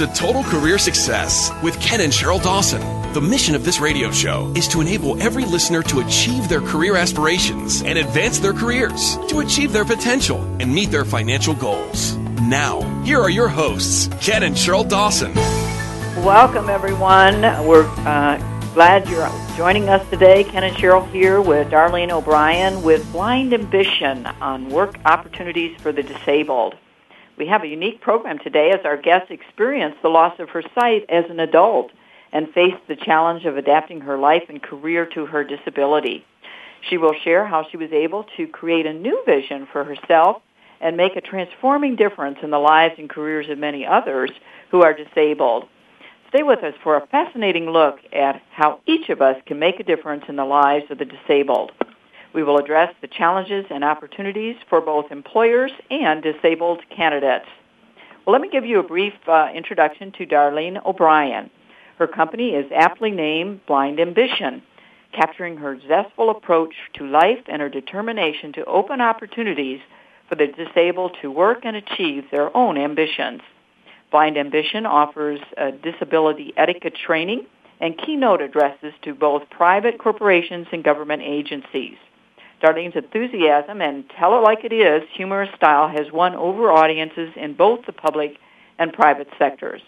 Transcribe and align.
To 0.00 0.06
Total 0.14 0.42
Career 0.44 0.78
Success 0.78 1.52
with 1.62 1.78
Ken 1.78 2.00
and 2.00 2.10
Sheryl 2.10 2.42
Dawson. 2.42 2.80
The 3.12 3.20
mission 3.20 3.54
of 3.54 3.66
this 3.66 3.80
radio 3.80 4.10
show 4.10 4.50
is 4.56 4.66
to 4.68 4.80
enable 4.80 5.20
every 5.20 5.44
listener 5.44 5.82
to 5.82 6.00
achieve 6.00 6.48
their 6.48 6.62
career 6.62 6.96
aspirations 6.96 7.82
and 7.82 7.98
advance 7.98 8.38
their 8.38 8.54
careers, 8.54 9.18
to 9.28 9.40
achieve 9.40 9.74
their 9.74 9.84
potential 9.84 10.40
and 10.58 10.74
meet 10.74 10.90
their 10.90 11.04
financial 11.04 11.54
goals. 11.54 12.16
Now, 12.40 12.80
here 13.02 13.20
are 13.20 13.28
your 13.28 13.48
hosts, 13.48 14.08
Ken 14.22 14.42
and 14.42 14.56
Sheryl 14.56 14.88
Dawson. 14.88 15.34
Welcome, 16.24 16.70
everyone. 16.70 17.42
We're 17.66 17.84
uh, 18.06 18.38
glad 18.72 19.06
you're 19.06 19.30
joining 19.54 19.90
us 19.90 20.08
today. 20.08 20.44
Ken 20.44 20.64
and 20.64 20.74
Sheryl 20.76 21.06
here 21.10 21.42
with 21.42 21.68
Darlene 21.68 22.10
O'Brien 22.10 22.82
with 22.82 23.12
Blind 23.12 23.52
Ambition 23.52 24.24
on 24.40 24.70
work 24.70 24.98
opportunities 25.04 25.78
for 25.82 25.92
the 25.92 26.02
disabled. 26.02 26.74
We 27.40 27.46
have 27.46 27.62
a 27.62 27.68
unique 27.68 28.02
program 28.02 28.38
today 28.38 28.70
as 28.70 28.84
our 28.84 28.98
guest 28.98 29.30
experience 29.30 29.94
the 30.02 30.10
loss 30.10 30.38
of 30.40 30.50
her 30.50 30.62
sight 30.74 31.06
as 31.08 31.24
an 31.30 31.40
adult 31.40 31.90
and 32.32 32.52
faced 32.52 32.86
the 32.86 32.96
challenge 32.96 33.46
of 33.46 33.56
adapting 33.56 34.02
her 34.02 34.18
life 34.18 34.42
and 34.50 34.62
career 34.62 35.06
to 35.14 35.24
her 35.24 35.42
disability. 35.42 36.26
She 36.90 36.98
will 36.98 37.14
share 37.24 37.46
how 37.46 37.66
she 37.70 37.78
was 37.78 37.92
able 37.92 38.26
to 38.36 38.46
create 38.46 38.84
a 38.84 38.92
new 38.92 39.22
vision 39.24 39.66
for 39.72 39.84
herself 39.84 40.42
and 40.82 40.98
make 40.98 41.16
a 41.16 41.22
transforming 41.22 41.96
difference 41.96 42.36
in 42.42 42.50
the 42.50 42.58
lives 42.58 42.96
and 42.98 43.08
careers 43.08 43.48
of 43.48 43.56
many 43.56 43.86
others 43.86 44.30
who 44.70 44.82
are 44.82 44.92
disabled. 44.92 45.64
Stay 46.28 46.42
with 46.42 46.62
us 46.62 46.74
for 46.82 46.98
a 46.98 47.06
fascinating 47.06 47.70
look 47.70 48.00
at 48.12 48.42
how 48.50 48.80
each 48.84 49.08
of 49.08 49.22
us 49.22 49.36
can 49.46 49.58
make 49.58 49.80
a 49.80 49.84
difference 49.84 50.24
in 50.28 50.36
the 50.36 50.44
lives 50.44 50.84
of 50.90 50.98
the 50.98 51.06
disabled. 51.06 51.72
We 52.32 52.42
will 52.42 52.58
address 52.58 52.94
the 53.00 53.08
challenges 53.08 53.66
and 53.70 53.82
opportunities 53.82 54.56
for 54.68 54.80
both 54.80 55.10
employers 55.10 55.72
and 55.90 56.22
disabled 56.22 56.80
candidates. 56.94 57.46
Well, 58.24 58.32
let 58.32 58.42
me 58.42 58.50
give 58.50 58.64
you 58.64 58.78
a 58.78 58.84
brief 58.84 59.14
uh, 59.26 59.48
introduction 59.54 60.12
to 60.12 60.26
Darlene 60.26 60.84
O'Brien. 60.84 61.50
Her 61.98 62.06
company 62.06 62.50
is 62.50 62.70
aptly 62.74 63.10
named 63.10 63.66
Blind 63.66 63.98
Ambition, 63.98 64.62
capturing 65.12 65.56
her 65.56 65.78
zestful 65.88 66.30
approach 66.30 66.74
to 66.94 67.06
life 67.06 67.40
and 67.46 67.60
her 67.60 67.68
determination 67.68 68.52
to 68.52 68.64
open 68.64 69.00
opportunities 69.00 69.80
for 70.28 70.36
the 70.36 70.46
disabled 70.46 71.16
to 71.20 71.30
work 71.30 71.64
and 71.64 71.74
achieve 71.74 72.24
their 72.30 72.56
own 72.56 72.78
ambitions. 72.78 73.40
Blind 74.12 74.36
Ambition 74.36 74.86
offers 74.86 75.40
disability 75.82 76.52
etiquette 76.56 76.94
training 76.94 77.46
and 77.80 77.98
keynote 77.98 78.40
addresses 78.40 78.92
to 79.02 79.14
both 79.14 79.48
private 79.50 79.98
corporations 79.98 80.68
and 80.72 80.84
government 80.84 81.22
agencies. 81.22 81.96
Darlene's 82.62 82.96
enthusiasm 82.96 83.80
and 83.80 84.04
tell 84.18 84.36
it 84.36 84.42
like 84.42 84.64
it 84.64 84.72
is 84.72 85.02
humorous 85.14 85.50
style 85.56 85.88
has 85.88 86.12
won 86.12 86.34
over 86.34 86.70
audiences 86.70 87.32
in 87.36 87.54
both 87.54 87.86
the 87.86 87.92
public 87.92 88.36
and 88.78 88.92
private 88.92 89.28
sectors. 89.38 89.80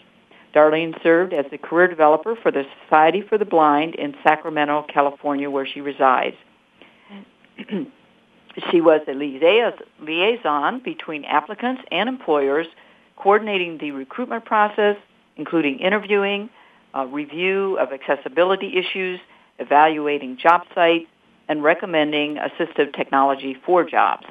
Darlene 0.53 1.01
served 1.01 1.33
as 1.33 1.45
a 1.51 1.57
career 1.57 1.87
developer 1.87 2.35
for 2.35 2.51
the 2.51 2.63
Society 2.83 3.21
for 3.21 3.37
the 3.37 3.45
Blind 3.45 3.95
in 3.95 4.15
Sacramento, 4.23 4.85
California, 4.87 5.49
where 5.49 5.65
she 5.65 5.81
resides. 5.81 6.35
she 8.71 8.81
was 8.81 9.01
a 9.07 9.13
liaison 9.13 10.79
between 10.83 11.25
applicants 11.25 11.81
and 11.91 12.07
employers, 12.07 12.67
coordinating 13.15 13.79
the 13.79 13.91
recruitment 13.91 14.45
process, 14.45 14.95
including 15.37 15.79
interviewing, 15.79 16.49
uh, 16.95 17.05
review 17.05 17.77
of 17.79 17.91
accessibility 17.91 18.77
issues, 18.77 19.19
evaluating 19.57 20.37
job 20.37 20.63
sites, 20.75 21.07
and 21.47 21.63
recommending 21.63 22.37
assistive 22.37 22.95
technology 22.95 23.57
for 23.65 23.83
jobs. 23.83 24.25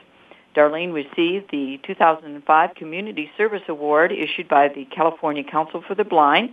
Darlene 0.55 0.93
received 0.93 1.51
the 1.51 1.81
2005 1.87 2.75
Community 2.75 3.31
Service 3.37 3.63
Award 3.69 4.13
issued 4.13 4.49
by 4.49 4.69
the 4.69 4.85
California 4.87 5.45
Council 5.45 5.83
for 5.87 5.95
the 5.95 6.05
Blind 6.05 6.51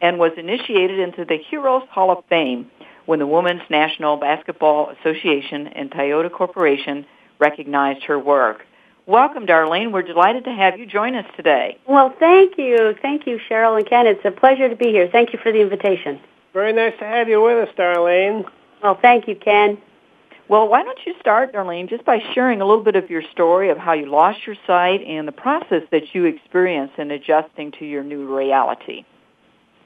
and 0.00 0.18
was 0.18 0.32
initiated 0.36 0.98
into 0.98 1.24
the 1.24 1.38
Heroes 1.38 1.84
Hall 1.90 2.10
of 2.10 2.24
Fame 2.28 2.70
when 3.06 3.18
the 3.18 3.26
Women's 3.26 3.62
National 3.70 4.16
Basketball 4.16 4.90
Association 4.90 5.68
and 5.68 5.90
Toyota 5.90 6.30
Corporation 6.30 7.06
recognized 7.38 8.04
her 8.04 8.18
work. 8.18 8.64
Welcome, 9.06 9.46
Darlene. 9.46 9.92
We're 9.92 10.02
delighted 10.02 10.44
to 10.44 10.50
have 10.50 10.78
you 10.80 10.86
join 10.86 11.14
us 11.14 11.26
today. 11.36 11.78
Well, 11.86 12.12
thank 12.18 12.58
you. 12.58 12.96
Thank 13.00 13.26
you, 13.26 13.38
Sheryl 13.48 13.78
and 13.78 13.88
Ken. 13.88 14.08
It's 14.08 14.24
a 14.24 14.32
pleasure 14.32 14.68
to 14.68 14.74
be 14.74 14.86
here. 14.86 15.08
Thank 15.10 15.32
you 15.32 15.38
for 15.40 15.52
the 15.52 15.60
invitation. 15.60 16.20
Very 16.52 16.72
nice 16.72 16.94
to 16.98 17.04
have 17.04 17.28
you 17.28 17.40
with 17.40 17.68
us, 17.68 17.74
Darlene. 17.76 18.44
Well, 18.82 18.98
thank 19.00 19.28
you, 19.28 19.36
Ken. 19.36 19.78
Well, 20.48 20.68
why 20.68 20.84
don't 20.84 20.98
you 21.04 21.14
start, 21.20 21.52
Darlene, 21.52 21.88
just 21.88 22.04
by 22.04 22.20
sharing 22.32 22.60
a 22.60 22.66
little 22.66 22.84
bit 22.84 22.94
of 22.94 23.10
your 23.10 23.22
story 23.32 23.70
of 23.70 23.78
how 23.78 23.94
you 23.94 24.06
lost 24.06 24.46
your 24.46 24.54
sight 24.66 25.02
and 25.02 25.26
the 25.26 25.32
process 25.32 25.82
that 25.90 26.14
you 26.14 26.24
experienced 26.24 26.98
in 26.98 27.10
adjusting 27.10 27.72
to 27.72 27.84
your 27.84 28.04
new 28.04 28.32
reality. 28.32 29.04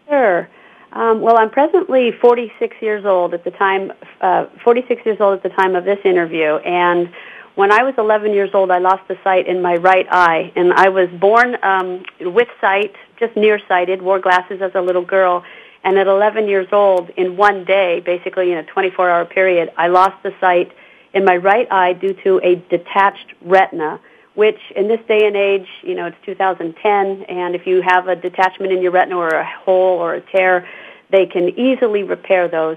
Sure. 0.06 0.48
Um, 0.92 1.22
well, 1.22 1.38
I'm 1.38 1.50
presently 1.50 2.10
46 2.20 2.76
years 2.82 3.06
old 3.06 3.32
at 3.32 3.44
the 3.44 3.52
time. 3.52 3.92
Uh, 4.20 4.46
46 4.62 5.06
years 5.06 5.18
old 5.20 5.34
at 5.34 5.42
the 5.42 5.48
time 5.48 5.76
of 5.76 5.84
this 5.84 6.00
interview, 6.04 6.56
and 6.56 7.10
when 7.54 7.72
I 7.72 7.82
was 7.82 7.94
11 7.98 8.32
years 8.32 8.50
old, 8.54 8.70
I 8.70 8.78
lost 8.78 9.06
the 9.08 9.18
sight 9.24 9.46
in 9.46 9.60
my 9.62 9.74
right 9.76 10.06
eye, 10.10 10.52
and 10.56 10.72
I 10.72 10.88
was 10.88 11.08
born 11.20 11.56
um, 11.62 12.02
with 12.20 12.48
sight, 12.60 12.94
just 13.18 13.36
nearsighted. 13.36 14.02
Wore 14.02 14.18
glasses 14.18 14.60
as 14.62 14.72
a 14.74 14.80
little 14.80 15.04
girl, 15.04 15.44
and 15.82 15.98
at 15.98 16.06
11 16.06 16.48
years 16.48 16.68
old, 16.72 17.10
in 17.10 17.36
one 17.36 17.64
day, 17.64 18.00
basically 18.00 18.52
in 18.52 18.58
a 18.58 18.64
24-hour 18.64 19.26
period, 19.26 19.72
I 19.76 19.88
lost 19.88 20.22
the 20.22 20.32
sight 20.40 20.72
in 21.14 21.24
my 21.24 21.36
right 21.36 21.66
eye 21.70 21.94
due 21.94 22.14
to 22.22 22.40
a 22.42 22.56
detached 22.68 23.34
retina, 23.40 24.00
which 24.34 24.60
in 24.76 24.88
this 24.88 25.00
day 25.08 25.26
and 25.26 25.36
age, 25.36 25.66
you 25.82 25.94
know, 25.94 26.06
it's 26.06 26.16
2010, 26.24 27.22
and 27.24 27.54
if 27.54 27.66
you 27.66 27.82
have 27.82 28.08
a 28.08 28.16
detachment 28.16 28.72
in 28.72 28.82
your 28.82 28.92
retina 28.92 29.16
or 29.16 29.28
a 29.28 29.44
hole 29.44 29.98
or 29.98 30.14
a 30.14 30.20
tear, 30.20 30.68
they 31.10 31.26
can 31.26 31.48
easily 31.58 32.02
repair 32.02 32.46
those. 32.46 32.76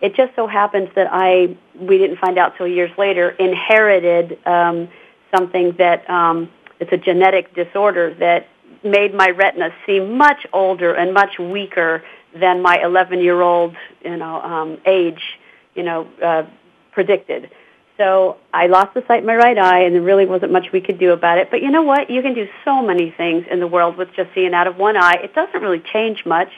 It 0.00 0.14
just 0.14 0.36
so 0.36 0.46
happens 0.46 0.90
that 0.94 1.08
I, 1.10 1.56
we 1.74 1.98
didn't 1.98 2.18
find 2.18 2.38
out 2.38 2.56
till 2.56 2.68
years 2.68 2.90
later, 2.98 3.30
inherited 3.30 4.38
um, 4.46 4.88
something 5.34 5.74
that 5.78 6.08
um, 6.10 6.50
it's 6.78 6.92
a 6.92 6.98
genetic 6.98 7.54
disorder 7.54 8.14
that 8.20 8.48
made 8.84 9.14
my 9.14 9.30
retina 9.30 9.70
seem 9.86 10.16
much 10.16 10.46
older 10.52 10.94
and 10.94 11.14
much 11.14 11.38
weaker 11.38 12.04
than 12.38 12.62
my 12.62 12.82
11 12.82 13.20
year 13.20 13.40
old 13.40 13.76
you 14.04 14.16
know 14.16 14.40
um, 14.40 14.78
age 14.86 15.38
you 15.74 15.82
know 15.82 16.08
uh, 16.22 16.44
predicted. 16.92 17.50
So 17.96 18.38
I 18.52 18.66
lost 18.66 18.94
the 18.94 19.04
sight 19.06 19.20
in 19.20 19.26
my 19.26 19.36
right 19.36 19.56
eye, 19.56 19.82
and 19.82 19.94
there 19.94 20.02
really 20.02 20.26
wasn't 20.26 20.50
much 20.50 20.72
we 20.72 20.80
could 20.80 20.98
do 20.98 21.12
about 21.12 21.38
it. 21.38 21.48
But 21.50 21.62
you 21.62 21.70
know 21.70 21.82
what? 21.82 22.10
You 22.10 22.22
can 22.22 22.34
do 22.34 22.48
so 22.64 22.82
many 22.82 23.12
things 23.16 23.44
in 23.48 23.60
the 23.60 23.68
world 23.68 23.96
with 23.96 24.08
just 24.16 24.30
seeing 24.34 24.52
out 24.52 24.66
of 24.66 24.76
one 24.76 24.96
eye. 24.96 25.20
It 25.22 25.32
doesn't 25.34 25.60
really 25.60 25.82
change 25.92 26.26
much. 26.26 26.48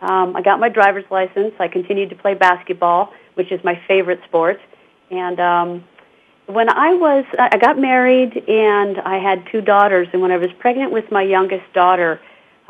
Um, 0.00 0.34
I 0.34 0.40
got 0.40 0.58
my 0.58 0.70
driver's 0.70 1.04
license. 1.10 1.52
I 1.58 1.68
continued 1.68 2.08
to 2.10 2.16
play 2.16 2.32
basketball, 2.32 3.12
which 3.34 3.52
is 3.52 3.62
my 3.62 3.78
favorite 3.86 4.20
sport. 4.24 4.58
And 5.10 5.38
um, 5.38 5.84
when 6.46 6.70
I 6.70 6.94
was, 6.94 7.26
I 7.38 7.58
got 7.58 7.78
married, 7.78 8.34
and 8.48 8.98
I 9.00 9.18
had 9.18 9.46
two 9.52 9.60
daughters. 9.60 10.08
And 10.14 10.22
when 10.22 10.30
I 10.30 10.38
was 10.38 10.50
pregnant 10.58 10.92
with 10.92 11.12
my 11.12 11.22
youngest 11.22 11.70
daughter, 11.74 12.20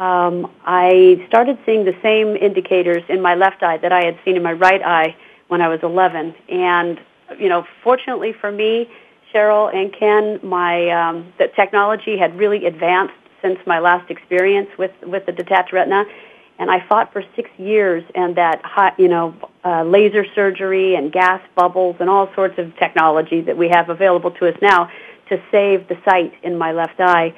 um, 0.01 0.51
I 0.65 1.23
started 1.29 1.59
seeing 1.67 1.85
the 1.85 1.95
same 2.03 2.35
indicators 2.35 3.03
in 3.11 3.21
my 3.21 3.35
left 3.35 3.63
eye 3.63 3.77
that 3.77 3.93
I 3.93 4.03
had 4.03 4.19
seen 4.25 4.35
in 4.35 4.43
my 4.43 4.55
right 4.55 4.83
eye 4.83 5.15
when 5.49 5.61
I 5.61 5.69
was 5.69 5.81
11. 5.83 6.35
And, 6.49 6.99
you 7.39 7.51
know, 7.51 7.67
fortunately 7.85 8.33
for 8.33 8.51
me, 8.51 8.89
Sheryl 9.33 9.73
and 9.73 9.93
Ken, 9.93 10.41
my 10.43 10.89
um, 10.89 11.33
the 11.39 11.49
technology 11.49 12.17
had 12.17 12.37
really 12.39 12.65
advanced 12.65 13.15
since 13.43 13.59
my 13.67 13.79
last 13.79 14.11
experience 14.11 14.69
with 14.79 14.91
with 15.03 15.27
the 15.27 15.33
detached 15.33 15.73
retina, 15.73 16.05
and 16.59 16.71
I 16.71 16.85
fought 16.89 17.13
for 17.13 17.23
six 17.37 17.49
years. 17.57 18.03
And 18.15 18.35
that 18.37 18.61
hot, 18.65 18.99
you 18.99 19.07
know, 19.07 19.35
uh, 19.65 19.85
laser 19.85 20.25
surgery 20.35 20.97
and 20.97 21.13
gas 21.13 21.41
bubbles 21.55 21.97
and 22.01 22.11
all 22.11 22.29
sorts 22.35 22.59
of 22.59 22.77
technology 22.77 23.41
that 23.43 23.57
we 23.57 23.69
have 23.69 23.89
available 23.89 24.33
to 24.33 24.49
us 24.49 24.57
now 24.61 24.91
to 25.29 25.41
save 25.53 25.87
the 25.87 25.97
sight 26.05 26.33
in 26.43 26.59
my 26.59 26.73
left 26.73 26.99
eye 26.99 27.33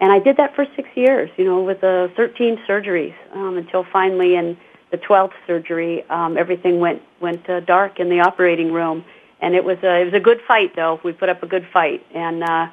and 0.00 0.12
I 0.12 0.18
did 0.18 0.36
that 0.38 0.54
for 0.54 0.66
six 0.76 0.88
years, 0.94 1.30
you 1.36 1.44
know, 1.44 1.62
with 1.62 1.82
uh, 1.82 2.08
13 2.16 2.58
surgeries 2.68 3.14
um, 3.32 3.56
until 3.56 3.84
finally 3.84 4.34
in 4.34 4.56
the 4.90 4.98
12th 4.98 5.32
surgery, 5.46 6.04
um, 6.10 6.36
everything 6.36 6.78
went 6.78 7.02
went 7.20 7.48
uh, 7.48 7.60
dark 7.60 7.98
in 8.00 8.08
the 8.08 8.20
operating 8.20 8.72
room, 8.72 9.04
and 9.40 9.54
it 9.54 9.64
was 9.64 9.78
a 9.82 10.02
it 10.02 10.04
was 10.04 10.14
a 10.14 10.20
good 10.20 10.40
fight 10.46 10.76
though. 10.76 11.00
We 11.02 11.12
put 11.12 11.28
up 11.28 11.42
a 11.42 11.46
good 11.46 11.66
fight, 11.72 12.04
and 12.14 12.42
uh, 12.42 12.68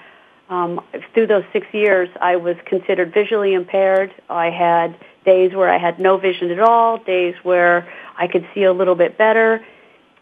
um, 0.50 0.82
through 1.14 1.28
those 1.28 1.44
six 1.54 1.66
years, 1.72 2.10
I 2.20 2.36
was 2.36 2.58
considered 2.66 3.14
visually 3.14 3.54
impaired. 3.54 4.14
I 4.30 4.50
had 4.50 4.96
days 5.26 5.54
where 5.54 5.70
I 5.70 5.78
had 5.78 6.00
no 6.00 6.18
vision 6.18 6.52
at 6.52 6.60
all, 6.60 6.98
days 6.98 7.36
where 7.44 7.92
I 8.18 8.28
could 8.28 8.48
see 8.54 8.64
a 8.64 8.74
little 8.74 8.96
bit 8.96 9.18
better. 9.18 9.66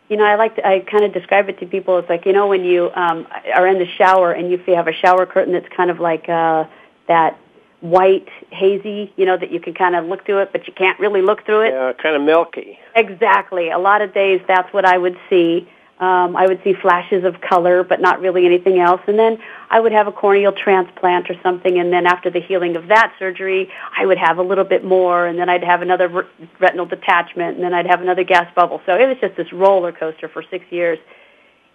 You 0.07 0.17
know, 0.17 0.23
I 0.23 0.35
like 0.35 0.55
to, 0.55 0.67
I 0.67 0.79
kind 0.79 1.03
of 1.03 1.13
describe 1.13 1.49
it 1.49 1.59
to 1.59 1.65
people. 1.65 1.97
It's 1.97 2.09
like 2.09 2.25
you 2.25 2.33
know 2.33 2.47
when 2.47 2.63
you 2.63 2.91
um, 2.93 3.27
are 3.53 3.67
in 3.67 3.79
the 3.79 3.87
shower 3.97 4.31
and 4.31 4.51
you 4.51 4.57
have 4.75 4.87
a 4.87 4.93
shower 4.93 5.25
curtain 5.25 5.53
that's 5.53 5.69
kind 5.75 5.89
of 5.89 5.99
like 5.99 6.29
uh, 6.29 6.65
that 7.09 7.37
white, 7.81 8.29
hazy, 8.51 9.11
you 9.17 9.25
know, 9.25 9.37
that 9.37 9.51
you 9.51 9.59
can 9.59 9.73
kind 9.73 9.95
of 9.95 10.05
look 10.05 10.25
through 10.25 10.39
it, 10.39 10.51
but 10.53 10.67
you 10.67 10.73
can't 10.73 10.99
really 10.99 11.21
look 11.21 11.45
through 11.45 11.61
it. 11.61 11.71
Yeah, 11.71 11.91
kind 11.93 12.15
of 12.15 12.21
milky. 12.21 12.79
Exactly. 12.95 13.69
A 13.69 13.77
lot 13.77 14.01
of 14.01 14.13
days, 14.13 14.41
that's 14.47 14.71
what 14.73 14.85
I 14.85 14.97
would 14.97 15.17
see. 15.29 15.67
Um, 15.99 16.37
I 16.37 16.47
would 16.47 16.61
see 16.63 16.73
flashes 16.73 17.25
of 17.25 17.41
color, 17.41 17.83
but 17.83 17.99
not 17.99 18.21
really 18.21 18.45
anything 18.45 18.79
else. 18.79 19.01
And 19.07 19.19
then 19.19 19.37
I 19.69 19.81
would 19.81 19.91
have 19.91 20.07
a 20.07 20.13
corneal 20.13 20.53
transplant 20.53 21.29
or 21.29 21.35
something, 21.43 21.77
and 21.77 21.91
then 21.91 22.05
after 22.05 22.29
the 22.29 22.39
healing 22.39 22.77
of 22.77 22.87
that 22.87 23.13
surgery, 23.19 23.69
I 23.97 24.05
would 24.05 24.17
have 24.17 24.37
a 24.37 24.41
little 24.41 24.63
bit 24.63 24.85
more, 24.85 25.27
and 25.27 25.37
then 25.37 25.49
I'd 25.49 25.63
have 25.63 25.81
another 25.81 26.25
retinal 26.57 26.85
detachment, 26.85 27.57
and 27.57 27.63
then 27.63 27.73
I'd 27.73 27.87
have 27.87 28.01
another 28.01 28.23
gas 28.23 28.49
bubble. 28.55 28.81
So 28.85 28.95
it 28.95 29.07
was 29.07 29.17
just 29.19 29.35
this 29.35 29.51
roller 29.51 29.91
coaster 29.91 30.29
for 30.29 30.41
six 30.49 30.63
years. 30.69 30.99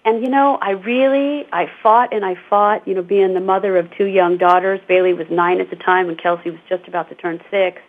And 0.05 0.23
you 0.23 0.29
know, 0.29 0.59
I 0.61 0.73
really, 0.73 1.47
I 1.53 1.71
fought 1.83 2.13
and 2.13 2.25
I 2.25 2.37
fought, 2.51 2.87
you 2.87 2.95
know, 2.95 3.03
being 3.03 3.33
the 3.33 3.41
mother 3.41 3.77
of 3.79 3.91
two 3.97 4.05
young 4.05 4.37
daughters. 4.37 4.81
Bailey 4.87 5.15
was 5.15 5.27
nine 5.31 5.61
at 5.61 5.71
the 5.71 5.77
time, 5.77 6.09
and 6.09 6.19
Kelsey 6.19 6.51
was 6.51 6.61
just 6.69 6.87
about 6.87 7.09
to 7.09 7.15
turn 7.15 7.41
six. 7.51 7.81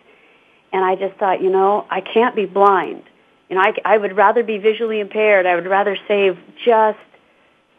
And 0.72 0.84
I 0.84 0.96
just 0.96 1.16
thought, 1.18 1.42
you 1.42 1.50
know, 1.50 1.86
I 1.90 2.00
can't 2.00 2.34
be 2.34 2.46
blind 2.46 3.02
you 3.48 3.56
know, 3.56 3.62
I, 3.62 3.74
I 3.84 3.98
would 3.98 4.16
rather 4.16 4.42
be 4.42 4.58
visually 4.58 5.00
impaired. 5.00 5.46
I 5.46 5.54
would 5.54 5.66
rather 5.66 5.96
save 6.08 6.38
just 6.64 6.98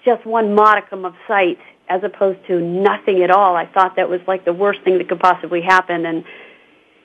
just 0.06 0.26
one 0.26 0.56
modicum 0.56 1.04
of 1.04 1.14
sight 1.28 1.60
as 1.90 2.02
opposed 2.04 2.40
to 2.48 2.62
nothing 2.62 3.24
at 3.24 3.32
all. 3.32 3.58
I 3.58 3.66
thought 3.66 3.98
that 3.98 4.10
was 4.10 4.22
like 4.26 4.46
the 4.46 4.54
worst 4.54 4.82
thing 4.84 4.98
that 5.00 5.10
could 5.10 5.20
possibly 5.20 5.62
happen. 5.62 6.06
And 6.06 6.24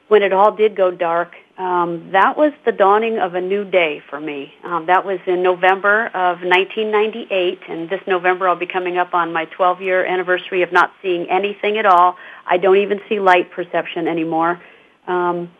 when 0.07 0.23
it 0.23 0.33
all 0.33 0.55
did 0.55 0.77
go 0.77 0.93
dark, 0.93 1.33
um, 1.63 2.11
that 2.11 2.37
was 2.37 2.53
the 2.65 2.73
dawning 2.73 3.21
of 3.21 3.37
a 3.37 3.41
new 3.41 3.65
day 3.65 4.03
for 4.11 4.21
me. 4.21 4.53
Um, 4.65 4.87
that 4.87 5.07
was 5.07 5.21
in 5.29 5.45
November 5.45 6.07
of 6.07 6.43
1998, 6.43 7.61
and 7.69 7.89
this 7.89 8.01
November 8.05 8.49
I'll 8.49 8.57
be 8.57 8.67
coming 8.67 8.99
up 8.99 9.15
on 9.15 9.33
my 9.33 9.47
12-year 9.47 10.05
anniversary 10.05 10.63
of 10.63 10.73
not 10.73 10.93
seeing 11.01 11.31
anything 11.31 11.79
at 11.79 11.87
all. 11.87 12.17
I 12.47 12.57
don't 12.57 12.79
even 12.79 13.01
see 13.09 13.21
light 13.21 13.53
perception 13.53 14.09
anymore. 14.09 14.61
Um, 15.07 15.53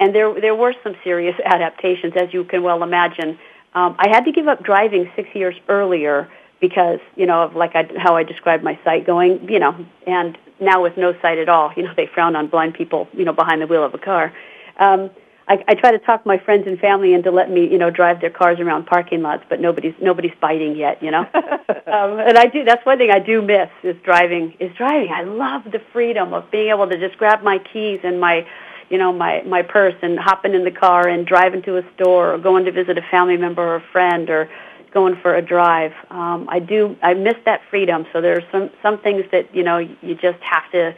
and 0.00 0.14
there 0.14 0.32
there 0.40 0.54
were 0.54 0.72
some 0.82 0.94
serious 1.04 1.36
adaptations, 1.44 2.14
as 2.16 2.32
you 2.32 2.44
can 2.44 2.62
well 2.62 2.82
imagine. 2.82 3.38
Um, 3.74 3.94
I 3.98 4.08
had 4.08 4.24
to 4.24 4.32
give 4.32 4.48
up 4.48 4.62
driving 4.62 5.10
six 5.16 5.28
years 5.34 5.54
earlier 5.68 6.30
because 6.62 7.00
you 7.14 7.26
know 7.26 7.42
of 7.42 7.54
like 7.54 7.76
I, 7.76 7.90
how 7.98 8.16
I 8.16 8.22
described 8.22 8.64
my 8.64 8.78
sight 8.84 9.04
going, 9.04 9.50
you 9.50 9.58
know, 9.58 9.84
and 10.06 10.38
now 10.60 10.82
with 10.82 10.96
no 10.96 11.12
sight 11.20 11.36
at 11.36 11.50
all, 11.50 11.72
you 11.76 11.82
know, 11.82 11.92
they 11.94 12.06
frown 12.06 12.36
on 12.36 12.46
blind 12.46 12.72
people, 12.72 13.06
you 13.12 13.26
know, 13.26 13.34
behind 13.34 13.60
the 13.60 13.66
wheel 13.66 13.84
of 13.84 13.92
a 13.92 13.98
car. 13.98 14.32
Um, 14.78 15.10
I, 15.48 15.64
I 15.68 15.74
try 15.74 15.90
to 15.90 15.98
talk 15.98 16.24
my 16.24 16.38
friends 16.38 16.66
and 16.66 16.78
family 16.78 17.14
into 17.14 17.30
let 17.30 17.50
me, 17.50 17.68
you 17.70 17.78
know, 17.78 17.90
drive 17.90 18.20
their 18.20 18.30
cars 18.30 18.60
around 18.60 18.86
parking 18.86 19.22
lots, 19.22 19.44
but 19.48 19.60
nobody's 19.60 19.94
nobody's 20.00 20.34
biting 20.40 20.76
yet, 20.76 21.02
you 21.02 21.10
know. 21.10 21.20
um, 21.34 22.18
and 22.20 22.38
I 22.38 22.46
do. 22.46 22.64
That's 22.64 22.84
one 22.86 22.98
thing 22.98 23.10
I 23.10 23.18
do 23.18 23.42
miss 23.42 23.68
is 23.82 23.96
driving. 24.04 24.54
Is 24.60 24.74
driving. 24.76 25.10
I 25.12 25.22
love 25.22 25.64
the 25.64 25.80
freedom 25.92 26.32
of 26.32 26.50
being 26.50 26.70
able 26.70 26.88
to 26.88 26.98
just 26.98 27.18
grab 27.18 27.42
my 27.42 27.58
keys 27.72 28.00
and 28.04 28.20
my 28.20 28.46
you 28.92 28.98
know, 28.98 29.10
my, 29.10 29.40
my 29.46 29.62
purse 29.62 29.94
and 30.02 30.18
hopping 30.18 30.52
in 30.52 30.64
the 30.64 30.70
car 30.70 31.08
and 31.08 31.26
driving 31.26 31.62
to 31.62 31.78
a 31.78 31.82
store 31.94 32.34
or 32.34 32.38
going 32.38 32.66
to 32.66 32.72
visit 32.72 32.98
a 32.98 33.02
family 33.10 33.38
member 33.38 33.62
or 33.62 33.76
a 33.76 33.84
friend 33.90 34.28
or 34.28 34.50
going 34.92 35.16
for 35.22 35.34
a 35.34 35.40
drive. 35.40 35.92
Um, 36.10 36.46
I 36.50 36.58
do, 36.58 36.94
I 37.02 37.14
miss 37.14 37.36
that 37.46 37.62
freedom. 37.70 38.04
So 38.12 38.20
there 38.20 38.36
are 38.36 38.42
some, 38.52 38.68
some 38.82 38.98
things 39.00 39.24
that, 39.32 39.54
you 39.54 39.62
know, 39.62 39.78
you 39.78 40.14
just 40.14 40.38
have 40.42 40.70
to 40.72 40.94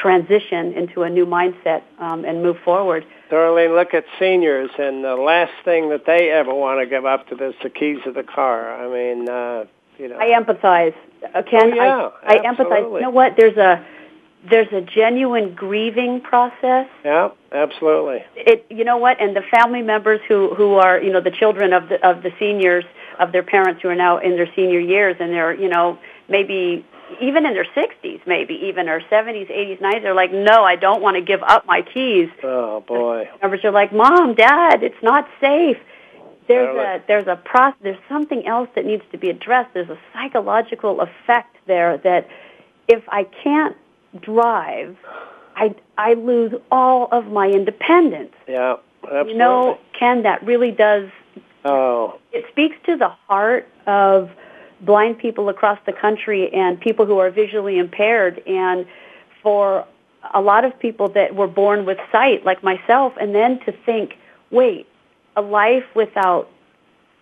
transition 0.00 0.72
into 0.72 1.02
a 1.02 1.10
new 1.10 1.26
mindset 1.26 1.82
um, 1.98 2.24
and 2.24 2.42
move 2.42 2.56
forward. 2.64 3.04
Darlene, 3.30 3.74
look 3.76 3.94
at 3.94 4.04
seniors, 4.18 4.70
and 4.78 5.04
the 5.04 5.14
last 5.14 5.52
thing 5.64 5.90
that 5.90 6.06
they 6.06 6.30
ever 6.30 6.52
want 6.52 6.80
to 6.80 6.86
give 6.86 7.04
up 7.04 7.28
to 7.28 7.34
is 7.48 7.54
the 7.62 7.70
keys 7.70 7.98
of 8.06 8.14
the 8.14 8.22
car. 8.22 8.74
I 8.74 8.88
mean, 8.88 9.28
uh, 9.28 9.64
you 9.98 10.08
know. 10.08 10.18
I 10.18 10.38
empathize. 10.40 10.94
Uh, 11.22 11.42
Ken, 11.42 11.72
oh, 11.72 11.76
yeah, 11.76 12.10
I, 12.22 12.38
I 12.38 12.38
empathize. 12.38 12.94
You 12.94 13.00
know 13.02 13.10
what? 13.10 13.34
There's 13.36 13.56
a 13.56 13.84
there's 14.48 14.72
a 14.72 14.80
genuine 14.80 15.54
grieving 15.54 16.22
process. 16.22 16.88
Yeah, 17.04 17.30
absolutely. 17.52 18.24
It 18.36 18.66
you 18.70 18.84
know 18.84 18.96
what? 18.96 19.20
And 19.20 19.36
the 19.36 19.42
family 19.42 19.82
members 19.82 20.20
who 20.26 20.54
who 20.54 20.74
are, 20.74 21.00
you 21.00 21.12
know, 21.12 21.20
the 21.20 21.30
children 21.30 21.72
of 21.72 21.88
the 21.88 22.04
of 22.06 22.22
the 22.22 22.30
seniors 22.38 22.84
of 23.18 23.32
their 23.32 23.42
parents 23.42 23.82
who 23.82 23.88
are 23.88 23.94
now 23.94 24.18
in 24.18 24.36
their 24.36 24.48
senior 24.56 24.80
years 24.80 25.16
and 25.20 25.30
they're, 25.30 25.54
you 25.54 25.68
know, 25.68 25.98
maybe 26.28 26.86
even 27.20 27.46
in 27.46 27.54
their 27.54 27.66
60s 27.76 28.20
maybe 28.26 28.54
even 28.54 28.88
or 28.88 29.00
70s 29.00 29.50
80s 29.50 29.80
90s 29.80 30.02
they're 30.02 30.14
like 30.14 30.32
no 30.32 30.64
i 30.64 30.76
don't 30.76 31.02
want 31.02 31.16
to 31.16 31.22
give 31.22 31.42
up 31.42 31.66
my 31.66 31.82
keys 31.82 32.28
oh 32.42 32.80
boy 32.80 33.28
members 33.40 33.64
are 33.64 33.70
like 33.70 33.92
mom 33.92 34.34
dad 34.34 34.82
it's 34.82 35.02
not 35.02 35.28
safe 35.40 35.78
there's 36.48 36.76
a 36.76 37.02
there's 37.06 37.26
a 37.26 37.36
process 37.36 37.78
there's 37.82 38.02
something 38.08 38.46
else 38.46 38.68
that 38.74 38.84
needs 38.84 39.04
to 39.12 39.18
be 39.18 39.30
addressed 39.30 39.72
there's 39.74 39.90
a 39.90 39.98
psychological 40.12 41.00
effect 41.00 41.56
there 41.66 41.98
that 41.98 42.28
if 42.88 43.02
i 43.08 43.24
can't 43.24 43.76
drive, 44.18 44.96
I 45.56 45.74
I 45.96 46.14
lose 46.14 46.54
all 46.70 47.08
of 47.12 47.26
my 47.26 47.48
independence. 47.48 48.32
Yeah, 48.48 48.76
absolutely. 49.04 49.32
You 49.32 49.38
know, 49.38 49.78
Ken, 49.98 50.22
that 50.22 50.44
really 50.44 50.70
does. 50.70 51.10
Oh. 51.64 52.18
It 52.32 52.46
speaks 52.50 52.76
to 52.86 52.96
the 52.96 53.08
heart 53.08 53.68
of 53.86 54.30
blind 54.80 55.18
people 55.18 55.48
across 55.48 55.78
the 55.86 55.92
country 55.92 56.52
and 56.52 56.80
people 56.80 57.06
who 57.06 57.18
are 57.18 57.30
visually 57.30 57.78
impaired, 57.78 58.42
and 58.46 58.86
for 59.42 59.86
a 60.34 60.40
lot 60.40 60.64
of 60.64 60.78
people 60.78 61.08
that 61.10 61.34
were 61.34 61.48
born 61.48 61.86
with 61.86 61.98
sight, 62.12 62.44
like 62.44 62.62
myself, 62.62 63.14
and 63.20 63.34
then 63.34 63.58
to 63.60 63.72
think, 63.72 64.14
wait, 64.50 64.86
a 65.36 65.42
life 65.42 65.84
without 65.94 66.48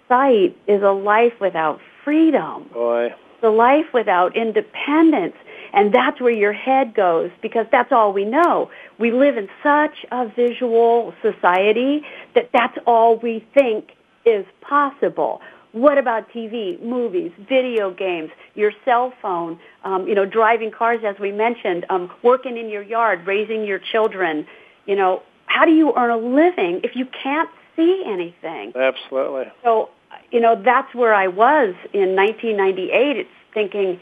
sight 0.08 0.56
is 0.66 0.82
a 0.82 0.90
life 0.90 1.34
without 1.40 1.80
freedom. 2.04 2.64
Boy. 2.72 3.14
A 3.42 3.48
life 3.48 3.86
without 3.92 4.36
independence. 4.36 5.36
And 5.72 5.92
that's 5.92 6.20
where 6.20 6.32
your 6.32 6.52
head 6.52 6.94
goes 6.94 7.30
because 7.42 7.66
that's 7.70 7.92
all 7.92 8.12
we 8.12 8.24
know. 8.24 8.70
We 8.98 9.12
live 9.12 9.36
in 9.36 9.48
such 9.62 10.06
a 10.10 10.26
visual 10.26 11.14
society 11.22 12.04
that 12.34 12.50
that's 12.52 12.78
all 12.86 13.16
we 13.16 13.46
think 13.54 13.92
is 14.24 14.46
possible. 14.60 15.40
What 15.72 15.98
about 15.98 16.30
TV, 16.30 16.80
movies, 16.82 17.30
video 17.48 17.90
games, 17.90 18.30
your 18.54 18.72
cell 18.84 19.12
phone, 19.20 19.58
um, 19.84 20.08
you 20.08 20.14
know, 20.14 20.24
driving 20.24 20.70
cars, 20.70 21.00
as 21.04 21.18
we 21.18 21.30
mentioned, 21.30 21.84
um, 21.90 22.10
working 22.22 22.56
in 22.56 22.70
your 22.70 22.82
yard, 22.82 23.26
raising 23.26 23.64
your 23.64 23.78
children? 23.78 24.46
You 24.86 24.96
know, 24.96 25.22
how 25.46 25.66
do 25.66 25.72
you 25.72 25.92
earn 25.94 26.10
a 26.10 26.16
living 26.16 26.80
if 26.84 26.96
you 26.96 27.06
can't 27.06 27.50
see 27.76 28.02
anything? 28.06 28.72
Absolutely. 28.74 29.52
So, 29.62 29.90
you 30.30 30.40
know, 30.40 30.60
that's 30.60 30.94
where 30.94 31.14
I 31.14 31.28
was 31.28 31.74
in 31.92 32.16
1998. 32.16 33.16
It's 33.18 33.30
thinking, 33.52 34.00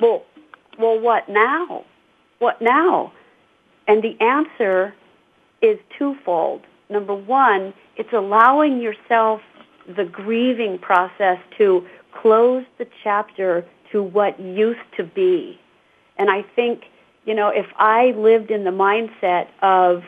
well, 0.00 0.24
well, 0.78 0.98
what 0.98 1.28
now? 1.28 1.84
What 2.38 2.60
now? 2.60 3.12
And 3.86 4.02
the 4.02 4.20
answer 4.20 4.94
is 5.60 5.78
twofold. 5.98 6.62
Number 6.88 7.14
one, 7.14 7.72
it's 7.96 8.12
allowing 8.12 8.80
yourself 8.80 9.40
the 9.86 10.04
grieving 10.04 10.78
process 10.78 11.38
to 11.58 11.86
close 12.12 12.64
the 12.78 12.86
chapter 13.02 13.64
to 13.90 14.02
what 14.02 14.38
used 14.40 14.80
to 14.96 15.04
be. 15.04 15.58
And 16.16 16.30
I 16.30 16.42
think, 16.42 16.84
you 17.24 17.34
know, 17.34 17.48
if 17.48 17.66
I 17.76 18.12
lived 18.12 18.50
in 18.50 18.64
the 18.64 18.70
mindset 18.70 19.48
of, 19.60 20.02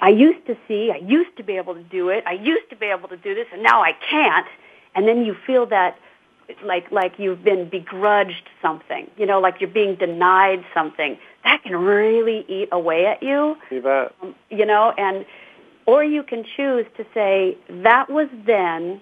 I 0.00 0.10
used 0.10 0.46
to 0.46 0.56
see, 0.68 0.90
I 0.92 0.98
used 0.98 1.36
to 1.38 1.42
be 1.42 1.56
able 1.56 1.74
to 1.74 1.82
do 1.82 2.08
it, 2.10 2.24
I 2.26 2.32
used 2.32 2.68
to 2.70 2.76
be 2.76 2.86
able 2.86 3.08
to 3.08 3.16
do 3.16 3.34
this, 3.34 3.46
and 3.52 3.62
now 3.62 3.82
I 3.82 3.92
can't, 4.08 4.46
and 4.94 5.08
then 5.08 5.24
you 5.24 5.34
feel 5.46 5.66
that 5.66 5.98
like 6.64 6.90
like 6.90 7.18
you've 7.18 7.42
been 7.42 7.68
begrudged 7.68 8.48
something, 8.60 9.10
you 9.16 9.26
know, 9.26 9.40
like 9.40 9.60
you're 9.60 9.70
being 9.70 9.94
denied 9.94 10.64
something. 10.74 11.18
That 11.44 11.62
can 11.62 11.76
really 11.76 12.44
eat 12.48 12.68
away 12.72 13.06
at 13.06 13.22
you. 13.22 13.56
You 13.70 13.80
bet. 13.80 14.14
Um, 14.22 14.34
you 14.50 14.66
know, 14.66 14.92
and 14.98 15.24
or 15.86 16.04
you 16.04 16.22
can 16.22 16.44
choose 16.56 16.86
to 16.96 17.04
say 17.14 17.56
that 17.68 18.08
was 18.10 18.28
then, 18.46 19.00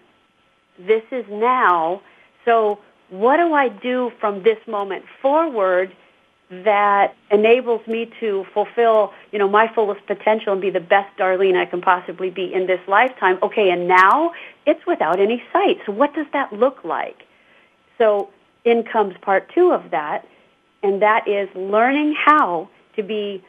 this 0.79 1.03
is 1.11 1.25
now. 1.29 2.03
So 2.45 2.79
what 3.11 3.37
do 3.37 3.53
I 3.55 3.69
do 3.69 4.13
from 4.21 4.43
this 4.43 4.59
moment 4.67 5.05
forward 5.21 5.95
that 6.51 7.15
enables 7.31 7.87
me 7.87 8.11
to 8.19 8.45
fulfill, 8.53 9.13
you 9.31 9.39
know, 9.39 9.49
my 9.49 9.73
fullest 9.73 10.05
potential 10.07 10.53
and 10.53 10.61
be 10.61 10.71
the 10.71 10.81
best 10.81 11.17
Darlene 11.17 11.57
I 11.57 11.65
can 11.65 11.81
possibly 11.81 12.31
be 12.31 12.53
in 12.53 12.67
this 12.67 12.81
lifetime. 12.89 13.39
Okay, 13.43 13.71
and 13.71 13.87
now 13.87 14.33
it's 14.67 14.85
without 14.87 15.21
any 15.21 15.43
sight. 15.53 15.79
So 15.87 15.93
what 15.93 16.13
does 16.15 16.27
that 16.33 16.53
look 16.53 16.85
like? 16.85 17.23
So 17.99 18.31
in 18.65 18.83
comes 18.83 19.15
part 19.21 19.49
two 19.55 19.73
of 19.73 19.91
that. 19.91 20.27
and 20.83 21.03
that 21.03 21.29
is 21.29 21.49
learning 21.55 22.15
how 22.15 22.69
to 22.97 23.03
be 23.03 23.43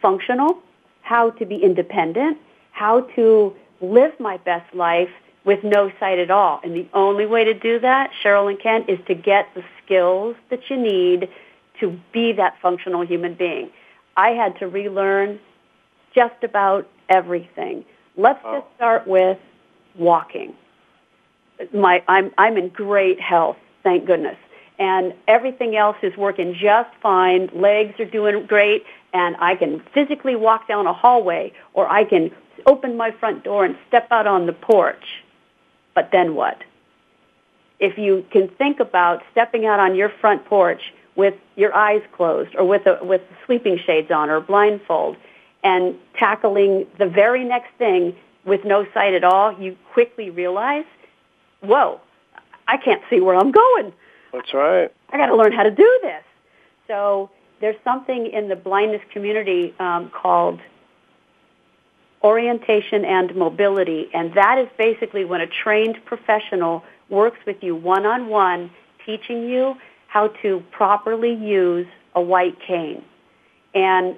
functional, 0.00 0.58
how 1.02 1.30
to 1.30 1.46
be 1.46 1.56
independent, 1.56 2.38
how 2.72 3.02
to 3.16 3.54
live 3.80 4.12
my 4.18 4.36
best 4.38 4.74
life 4.74 5.10
with 5.44 5.62
no 5.64 5.90
sight 5.98 6.18
at 6.18 6.30
all. 6.30 6.60
And 6.62 6.74
the 6.74 6.86
only 6.94 7.26
way 7.26 7.44
to 7.44 7.54
do 7.54 7.78
that, 7.80 8.10
Sheryl 8.22 8.50
and 8.50 8.60
Ken, 8.60 8.84
is 8.88 8.98
to 9.06 9.14
get 9.14 9.48
the 9.54 9.62
skills 9.84 10.36
that 10.50 10.70
you 10.70 10.76
need 10.76 11.28
to 11.80 11.98
be 12.12 12.32
that 12.32 12.56
functional 12.62 13.04
human 13.04 13.34
being. 13.34 13.70
I 14.16 14.30
had 14.30 14.58
to 14.60 14.68
relearn 14.68 15.40
just 16.14 16.44
about 16.44 16.88
everything. 17.08 17.84
Let's 18.16 18.40
oh. 18.44 18.60
just 18.60 18.74
start 18.76 19.06
with 19.06 19.38
walking. 19.96 20.54
My, 21.72 22.02
I'm, 22.08 22.32
I'm 22.38 22.56
in 22.56 22.68
great 22.68 23.20
health, 23.20 23.56
thank 23.82 24.06
goodness. 24.06 24.36
And 24.78 25.14
everything 25.28 25.76
else 25.76 25.96
is 26.02 26.16
working 26.16 26.56
just 26.58 26.90
fine. 27.02 27.50
Legs 27.54 27.98
are 28.00 28.04
doing 28.04 28.46
great, 28.46 28.84
and 29.12 29.36
I 29.38 29.54
can 29.54 29.82
physically 29.94 30.34
walk 30.34 30.66
down 30.66 30.86
a 30.86 30.92
hallway, 30.92 31.52
or 31.74 31.88
I 31.88 32.04
can 32.04 32.30
open 32.66 32.96
my 32.96 33.10
front 33.10 33.44
door 33.44 33.64
and 33.64 33.76
step 33.88 34.08
out 34.10 34.26
on 34.26 34.46
the 34.46 34.52
porch. 34.52 35.04
But 35.94 36.10
then 36.12 36.34
what? 36.34 36.58
If 37.78 37.98
you 37.98 38.24
can 38.30 38.48
think 38.48 38.80
about 38.80 39.22
stepping 39.32 39.66
out 39.66 39.80
on 39.80 39.94
your 39.94 40.08
front 40.08 40.44
porch 40.44 40.80
with 41.16 41.34
your 41.56 41.74
eyes 41.74 42.02
closed 42.12 42.54
or 42.56 42.64
with 42.64 42.86
a, 42.86 42.98
with 43.02 43.22
sleeping 43.46 43.78
shades 43.84 44.10
on 44.10 44.30
or 44.30 44.40
blindfold 44.40 45.16
and 45.62 45.96
tackling 46.18 46.86
the 46.98 47.06
very 47.06 47.44
next 47.44 47.70
thing 47.78 48.16
with 48.44 48.64
no 48.64 48.86
sight 48.92 49.14
at 49.14 49.24
all, 49.24 49.52
you 49.60 49.76
quickly 49.92 50.30
realize, 50.30 50.84
whoa, 51.60 52.00
I 52.66 52.76
can't 52.76 53.02
see 53.10 53.20
where 53.20 53.36
I'm 53.36 53.52
going. 53.52 53.92
That's 54.32 54.54
right. 54.54 54.92
I 55.10 55.16
got 55.16 55.26
to 55.26 55.36
learn 55.36 55.52
how 55.52 55.62
to 55.62 55.70
do 55.70 55.98
this. 56.02 56.24
So 56.88 57.30
there's 57.60 57.76
something 57.84 58.26
in 58.26 58.48
the 58.48 58.56
blindness 58.56 59.02
community 59.12 59.74
um, 59.78 60.10
called 60.10 60.60
orientation 62.22 63.04
and 63.04 63.34
mobility, 63.34 64.08
and 64.14 64.32
that 64.34 64.58
is 64.58 64.68
basically 64.78 65.24
when 65.24 65.40
a 65.40 65.46
trained 65.46 65.98
professional 66.04 66.84
works 67.08 67.38
with 67.46 67.62
you 67.62 67.74
one-on-one, 67.74 68.70
teaching 69.04 69.48
you 69.48 69.74
how 70.06 70.28
to 70.42 70.62
properly 70.70 71.34
use 71.34 71.86
a 72.14 72.20
white 72.20 72.58
cane. 72.60 73.02
And 73.74 74.16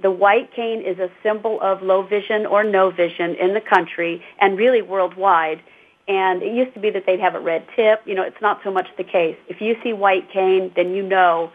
the 0.00 0.10
white 0.10 0.52
cane 0.54 0.82
is 0.82 0.98
a 0.98 1.10
symbol 1.22 1.60
of 1.60 1.82
low 1.82 2.02
vision 2.02 2.46
or 2.46 2.64
no 2.64 2.90
vision 2.90 3.34
in 3.34 3.54
the 3.54 3.60
country 3.60 4.22
and 4.40 4.56
really 4.56 4.82
worldwide. 4.82 5.60
And 6.08 6.42
it 6.42 6.54
used 6.54 6.74
to 6.74 6.80
be 6.80 6.90
that 6.90 7.04
they'd 7.06 7.20
have 7.20 7.34
a 7.34 7.40
red 7.40 7.66
tip. 7.76 8.02
You 8.06 8.14
know, 8.14 8.22
it's 8.22 8.40
not 8.40 8.60
so 8.64 8.72
much 8.72 8.88
the 8.96 9.04
case. 9.04 9.36
If 9.48 9.60
you 9.60 9.76
see 9.82 9.92
white 9.92 10.30
cane, 10.30 10.72
then 10.74 10.94
you 10.94 11.02
know, 11.02 11.52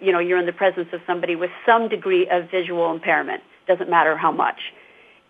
you 0.00 0.12
know, 0.12 0.18
you're 0.18 0.38
in 0.38 0.46
the 0.46 0.52
presence 0.52 0.88
of 0.92 1.00
somebody 1.06 1.36
with 1.36 1.50
some 1.66 1.88
degree 1.88 2.28
of 2.28 2.50
visual 2.50 2.90
impairment. 2.90 3.42
Doesn't 3.66 3.90
matter 3.90 4.16
how 4.16 4.32
much. 4.32 4.72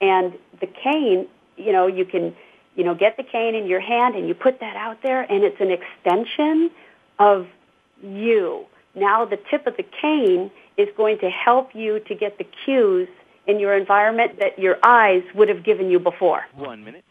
And 0.00 0.34
the 0.60 0.66
cane, 0.66 1.26
you 1.56 1.72
know, 1.72 1.86
you 1.86 2.04
can, 2.04 2.34
you 2.74 2.84
know, 2.84 2.94
get 2.94 3.16
the 3.16 3.22
cane 3.22 3.54
in 3.54 3.66
your 3.66 3.80
hand 3.80 4.14
and 4.14 4.26
you 4.28 4.34
put 4.34 4.60
that 4.60 4.76
out 4.76 5.02
there 5.02 5.22
and 5.22 5.44
it's 5.44 5.60
an 5.60 5.70
extension 5.70 6.70
of 7.18 7.46
you. 8.02 8.66
Now 8.94 9.24
the 9.24 9.38
tip 9.50 9.66
of 9.66 9.76
the 9.76 9.84
cane 10.00 10.50
is 10.76 10.88
going 10.96 11.18
to 11.18 11.30
help 11.30 11.74
you 11.74 12.00
to 12.00 12.14
get 12.14 12.38
the 12.38 12.46
cues 12.64 13.08
in 13.46 13.60
your 13.60 13.76
environment 13.76 14.38
that 14.38 14.58
your 14.58 14.78
eyes 14.82 15.22
would 15.34 15.48
have 15.48 15.64
given 15.64 15.90
you 15.90 15.98
before. 15.98 16.46
One 16.54 16.84
minute. 16.84 17.04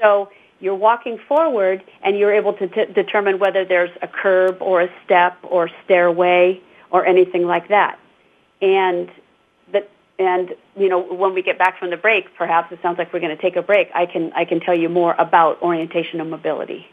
So 0.00 0.30
you're 0.60 0.74
walking 0.74 1.18
forward 1.28 1.82
and 2.02 2.18
you're 2.18 2.32
able 2.32 2.52
to 2.54 2.66
t- 2.68 2.92
determine 2.92 3.38
whether 3.38 3.64
there's 3.64 3.90
a 4.02 4.08
curb 4.08 4.58
or 4.60 4.82
a 4.82 4.88
step 5.04 5.38
or 5.42 5.70
stairway 5.84 6.60
or 6.90 7.06
anything 7.06 7.46
like 7.46 7.68
that. 7.68 7.98
And 8.60 9.10
and 10.20 10.54
you 10.76 10.88
know 10.88 11.00
when 11.00 11.34
we 11.34 11.42
get 11.42 11.58
back 11.58 11.78
from 11.78 11.90
the 11.90 11.96
break, 11.96 12.36
perhaps 12.36 12.70
it 12.70 12.78
sounds 12.82 12.98
like 12.98 13.12
we're 13.12 13.20
going 13.20 13.34
to 13.34 13.42
take 13.42 13.56
a 13.56 13.62
break. 13.62 13.88
I 13.94 14.06
can 14.06 14.32
I 14.34 14.44
can 14.44 14.60
tell 14.60 14.74
you 14.74 14.88
more 14.88 15.14
about 15.18 15.60
orientation 15.62 16.20
and 16.20 16.30
mobility. 16.30 16.86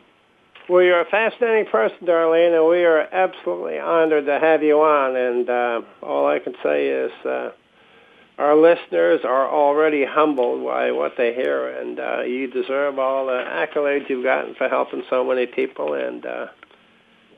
Well, 0.69 0.81
you're 0.81 1.01
a 1.01 1.05
fascinating 1.05 1.71
person, 1.71 1.99
Darlene, 2.05 2.57
and 2.57 2.67
we 2.67 2.83
are 2.83 3.01
absolutely 3.01 3.79
honored 3.79 4.25
to 4.25 4.39
have 4.39 4.63
you 4.63 4.81
on. 4.81 5.15
And 5.15 5.49
uh, 5.49 5.81
all 6.01 6.27
I 6.27 6.39
can 6.39 6.55
say 6.61 6.87
is 6.87 7.11
uh, 7.25 7.51
our 8.37 8.55
listeners 8.55 9.21
are 9.23 9.49
already 9.49 10.03
humbled 10.05 10.65
by 10.65 10.91
what 10.91 11.13
they 11.17 11.33
hear, 11.33 11.69
and 11.69 11.99
uh, 11.99 12.21
you 12.21 12.47
deserve 12.47 12.99
all 12.99 13.27
the 13.27 13.43
accolades 13.47 14.09
you've 14.09 14.25
gotten 14.25 14.55
for 14.55 14.67
helping 14.67 15.03
so 15.09 15.23
many 15.23 15.45
people. 15.45 15.93
And 15.93 16.25
uh, 16.25 16.47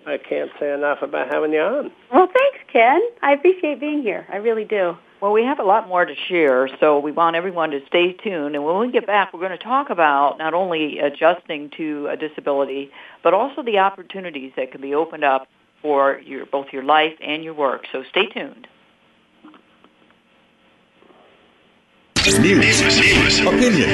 I 0.08 0.18
can't 0.18 0.50
say 0.60 0.74
enough 0.74 1.04
about 1.04 1.32
having 1.32 1.54
you 1.54 1.62
on. 1.62 1.92
Well, 2.12 2.28
thanks, 2.28 2.60
Ken. 2.72 3.00
I 3.22 3.34
appreciate 3.34 3.80
being 3.80 4.02
here. 4.02 4.26
I 4.32 4.38
really 4.38 4.66
do. 4.66 4.98
Well, 5.22 5.34
we 5.34 5.44
have 5.44 5.60
a 5.60 5.64
lot 5.64 5.90
more 5.90 6.06
to 6.06 6.16
share, 6.30 6.70
so 6.80 7.00
we 7.00 7.12
want 7.12 7.36
everyone 7.36 7.72
to 7.72 7.82
stay 7.88 8.14
tuned. 8.14 8.56
And 8.56 8.64
when 8.64 8.80
we 8.80 8.90
get 8.90 9.06
back, 9.06 9.34
we're 9.34 9.42
going 9.42 9.58
to 9.58 9.58
talk 9.58 9.90
about 9.90 10.38
not 10.38 10.54
only 10.54 11.00
adjusting 11.00 11.72
to 11.76 12.08
a 12.08 12.16
disability, 12.16 12.92
but 13.22 13.34
also 13.34 13.62
the 13.62 13.80
opportunities 13.80 14.54
that 14.56 14.72
can 14.72 14.80
be 14.80 14.96
opened 14.96 15.26
up 15.26 15.50
for 15.82 16.20
your, 16.20 16.46
both 16.46 16.68
your 16.72 16.84
life 16.84 17.18
and 17.22 17.44
your 17.44 17.54
work. 17.54 17.86
So 17.92 18.04
stay 18.10 18.28
tuned. 18.28 18.68
News, 22.38 23.40
opinion. 23.40 23.90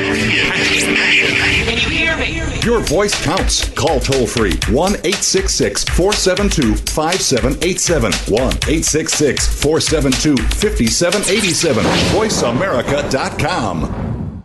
Can 1.65 1.77
you 1.77 1.89
hear 1.89 2.17
me? 2.17 2.41
Your 2.65 2.81
voice 2.81 3.15
counts. 3.23 3.69
Call 3.69 4.01
toll 4.01 4.27
free 4.27 4.59
1 4.69 4.91
866 4.91 5.85
472 5.85 6.75
5787. 6.75 8.11
1 8.11 8.41
866 8.41 9.61
472 9.61 10.35
5787. 10.35 11.83
VoiceAmerica.com. 11.83 14.43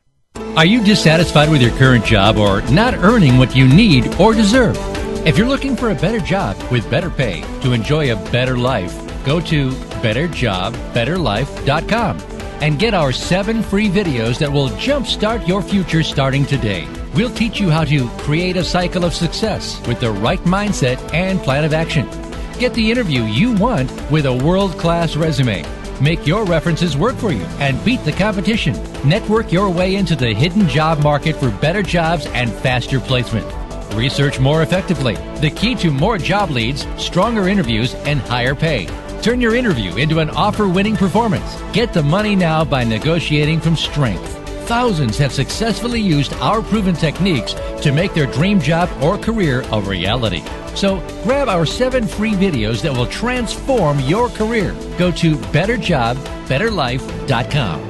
Are 0.57 0.65
you 0.65 0.85
dissatisfied 0.85 1.51
with 1.51 1.61
your 1.61 1.73
current 1.73 2.05
job 2.05 2.37
or 2.37 2.63
not 2.71 2.95
earning 2.95 3.39
what 3.39 3.57
you 3.57 3.67
need 3.67 4.07
or 4.21 4.35
deserve? 4.35 4.79
If 5.27 5.37
you're 5.37 5.49
looking 5.49 5.75
for 5.77 5.91
a 5.91 5.97
better 5.97 6.21
job 6.21 6.57
with 6.71 6.89
better 6.91 7.11
pay 7.11 7.41
to 7.63 7.73
enjoy 7.73 8.13
a 8.13 8.17
better 8.31 8.57
life, 8.57 8.97
go 9.25 9.41
to 9.41 9.71
betterjobbetterlife.com 9.71 12.30
and 12.61 12.79
get 12.79 12.95
our 12.95 13.13
seven 13.13 13.63
free 13.63 13.89
videos 13.89 14.39
that 14.39 14.53
will 14.53 14.69
jumpstart 14.71 15.47
your 15.47 15.63
future 15.63 16.03
starting 16.03 16.45
today. 16.45 16.87
We'll 17.15 17.35
teach 17.35 17.59
you 17.59 17.71
how 17.71 17.85
to 17.85 18.09
create 18.19 18.57
a 18.57 18.65
cycle 18.65 19.05
of 19.05 19.15
success 19.15 19.85
with 19.87 20.01
the 20.01 20.13
right 20.13 20.41
mindset 20.41 20.99
and 21.13 21.41
plan 21.41 21.65
of 21.65 21.73
action. 21.73 22.09
Get 22.59 22.75
the 22.75 22.91
interview 22.91 23.23
you 23.23 23.55
want 23.55 23.91
with 24.11 24.27
a 24.27 24.35
world 24.35 24.73
class 24.79 25.17
resume. 25.17 25.65
Make 26.01 26.27
your 26.27 26.45
references 26.45 26.97
work 26.97 27.17
for 27.17 27.33
you 27.33 27.43
and 27.59 27.83
beat 27.85 28.05
the 28.05 28.13
competition. 28.13 28.75
Network 29.07 29.53
your 29.53 29.69
way 29.71 29.97
into 29.97 30.17
the 30.17 30.33
hidden 30.33 30.69
job 30.69 31.03
market 31.03 31.37
for 31.37 31.51
better 31.51 31.83
jobs 31.83 32.27
and 32.27 32.53
faster 32.53 33.01
placement. 33.01 33.47
Research 33.95 34.39
more 34.39 34.63
effectively. 34.63 35.15
The 35.41 35.51
key 35.51 35.75
to 35.77 35.91
more 35.91 36.17
job 36.17 36.51
leads, 36.51 36.87
stronger 36.97 37.49
interviews, 37.49 37.95
and 38.07 38.21
higher 38.21 38.55
pay. 38.55 38.87
Turn 39.23 39.41
your 39.41 39.55
interview 39.55 39.97
into 39.97 40.19
an 40.21 40.31
offer 40.31 40.67
winning 40.67 40.97
performance. 40.97 41.61
Get 41.75 41.93
the 41.93 42.03
money 42.03 42.35
now 42.35 42.65
by 42.65 42.85
negotiating 42.85 43.61
from 43.61 43.77
strength. 43.77 44.39
Thousands 44.67 45.19
have 45.19 45.31
successfully 45.33 46.01
used 46.01 46.33
our 46.35 46.63
proven 46.63 46.95
techniques 46.95 47.53
to 47.83 47.93
make 47.93 48.15
their 48.15 48.27
dream 48.27 48.61
job 48.61 48.89
or 49.03 49.19
career 49.19 49.63
a 49.73 49.81
reality. 49.83 50.43
So 50.75 51.01
grab 51.25 51.49
our 51.49 51.67
seven 51.67 52.07
free 52.07 52.33
videos 52.33 52.81
that 52.83 52.95
will 52.95 53.09
transform 53.09 54.01
your 54.01 54.31
career. 54.31 54.73
Go 54.97 55.11
to 55.13 55.37
betterjobbetterlife.com. 55.37 57.90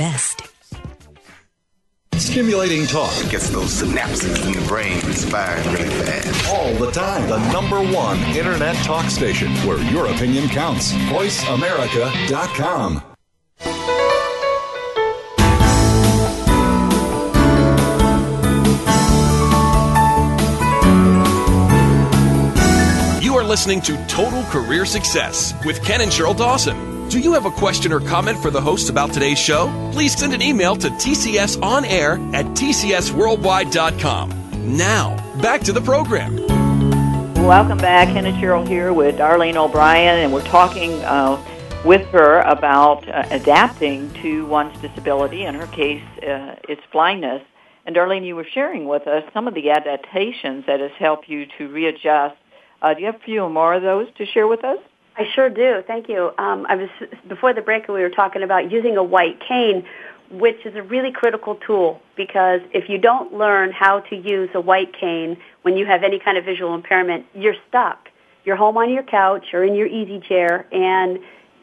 invest. 0.01 0.41
Stimulating 2.13 2.85
talk. 2.87 3.11
It 3.23 3.29
gets 3.31 3.49
those 3.49 3.81
synapses 3.81 4.45
in 4.45 4.53
the 4.53 4.61
brain 4.67 5.01
firing 5.01 5.65
really 5.73 5.89
fast. 5.89 6.49
All 6.49 6.73
the 6.75 6.91
time. 6.91 7.27
The 7.29 7.39
number 7.51 7.81
one 7.81 8.19
internet 8.35 8.75
talk 8.77 9.09
station 9.09 9.51
where 9.67 9.81
your 9.91 10.05
opinion 10.07 10.47
counts. 10.49 10.93
VoiceAmerica.com. 10.93 13.03
You 23.21 23.35
are 23.35 23.43
listening 23.43 23.81
to 23.81 23.97
Total 24.07 24.43
Career 24.45 24.85
Success 24.85 25.53
with 25.65 25.83
Ken 25.83 25.99
and 26.01 26.11
Sheryl 26.11 26.37
Dawson. 26.37 27.00
Do 27.11 27.19
you 27.19 27.33
have 27.33 27.45
a 27.45 27.51
question 27.51 27.91
or 27.91 27.99
comment 27.99 28.39
for 28.39 28.51
the 28.51 28.61
hosts 28.61 28.87
about 28.87 29.11
today's 29.11 29.37
show? 29.37 29.67
Please 29.91 30.17
send 30.17 30.33
an 30.33 30.41
email 30.41 30.77
to 30.77 30.87
tcsonair 30.91 32.33
at 32.33 32.45
tcsworldwide.com. 32.45 34.77
Now, 34.77 35.41
back 35.41 35.59
to 35.63 35.73
the 35.73 35.81
program. 35.81 36.37
Welcome 37.35 37.79
back. 37.79 38.13
Ken 38.13 38.25
and 38.25 38.37
Sheryl 38.37 38.65
here 38.65 38.93
with 38.93 39.17
Darlene 39.17 39.57
O'Brien, 39.57 40.19
and 40.19 40.31
we're 40.31 40.45
talking 40.45 41.03
uh, 41.03 41.35
with 41.83 42.07
her 42.11 42.39
about 42.43 43.05
uh, 43.09 43.27
adapting 43.29 44.09
to 44.21 44.45
one's 44.45 44.79
disability. 44.79 45.43
In 45.43 45.55
her 45.55 45.67
case, 45.67 46.01
uh, 46.19 46.55
it's 46.69 46.81
blindness. 46.93 47.43
And 47.85 47.93
Darlene, 47.93 48.25
you 48.25 48.37
were 48.37 48.47
sharing 48.53 48.87
with 48.87 49.05
us 49.05 49.25
some 49.33 49.49
of 49.49 49.53
the 49.53 49.71
adaptations 49.71 50.65
that 50.65 50.79
has 50.79 50.91
helped 50.97 51.27
you 51.27 51.45
to 51.57 51.67
readjust. 51.67 52.37
Uh, 52.81 52.93
do 52.93 53.01
you 53.01 53.07
have 53.07 53.15
a 53.15 53.25
few 53.25 53.49
more 53.49 53.73
of 53.73 53.81
those 53.81 54.07
to 54.15 54.25
share 54.25 54.47
with 54.47 54.63
us? 54.63 54.79
I 55.17 55.25
sure 55.35 55.49
do. 55.49 55.83
Thank 55.85 56.07
you. 56.09 56.31
Um, 56.37 56.65
I 56.69 56.75
was 56.75 56.89
before 57.27 57.53
the 57.53 57.61
break. 57.61 57.87
We 57.87 58.01
were 58.01 58.09
talking 58.09 58.43
about 58.43 58.71
using 58.71 58.97
a 58.97 59.03
white 59.03 59.41
cane, 59.45 59.85
which 60.31 60.65
is 60.65 60.75
a 60.75 60.81
really 60.81 61.11
critical 61.11 61.55
tool 61.55 62.01
because 62.15 62.61
if 62.73 62.89
you 62.89 62.97
don't 62.97 63.33
learn 63.33 63.71
how 63.71 63.99
to 63.99 64.15
use 64.15 64.49
a 64.53 64.61
white 64.61 64.93
cane 64.97 65.37
when 65.63 65.75
you 65.75 65.85
have 65.85 66.03
any 66.03 66.19
kind 66.19 66.37
of 66.37 66.45
visual 66.45 66.73
impairment, 66.73 67.25
you're 67.33 67.55
stuck. 67.67 68.09
You're 68.45 68.55
home 68.55 68.77
on 68.77 68.91
your 68.91 69.03
couch 69.03 69.53
or 69.53 69.63
in 69.63 69.75
your 69.75 69.87
easy 69.87 70.19
chair, 70.19 70.65
and 70.71 71.19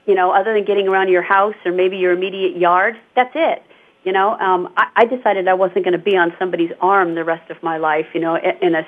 you 0.06 0.14
know, 0.14 0.30
other 0.30 0.54
than 0.54 0.64
getting 0.64 0.86
around 0.88 1.08
your 1.08 1.22
house 1.22 1.56
or 1.64 1.72
maybe 1.72 1.96
your 1.96 2.12
immediate 2.12 2.56
yard, 2.56 2.96
that's 3.16 3.32
it. 3.34 3.62
You 4.04 4.12
know, 4.12 4.38
um, 4.38 4.72
I, 4.76 4.88
I 4.96 5.04
decided 5.04 5.48
I 5.48 5.54
wasn't 5.54 5.84
going 5.84 5.92
to 5.92 5.98
be 5.98 6.16
on 6.16 6.32
somebody's 6.38 6.70
arm 6.80 7.14
the 7.14 7.24
rest 7.24 7.50
of 7.50 7.62
my 7.62 7.78
life. 7.78 8.06
You 8.14 8.20
know, 8.20 8.36
in 8.36 8.74
a 8.74 8.86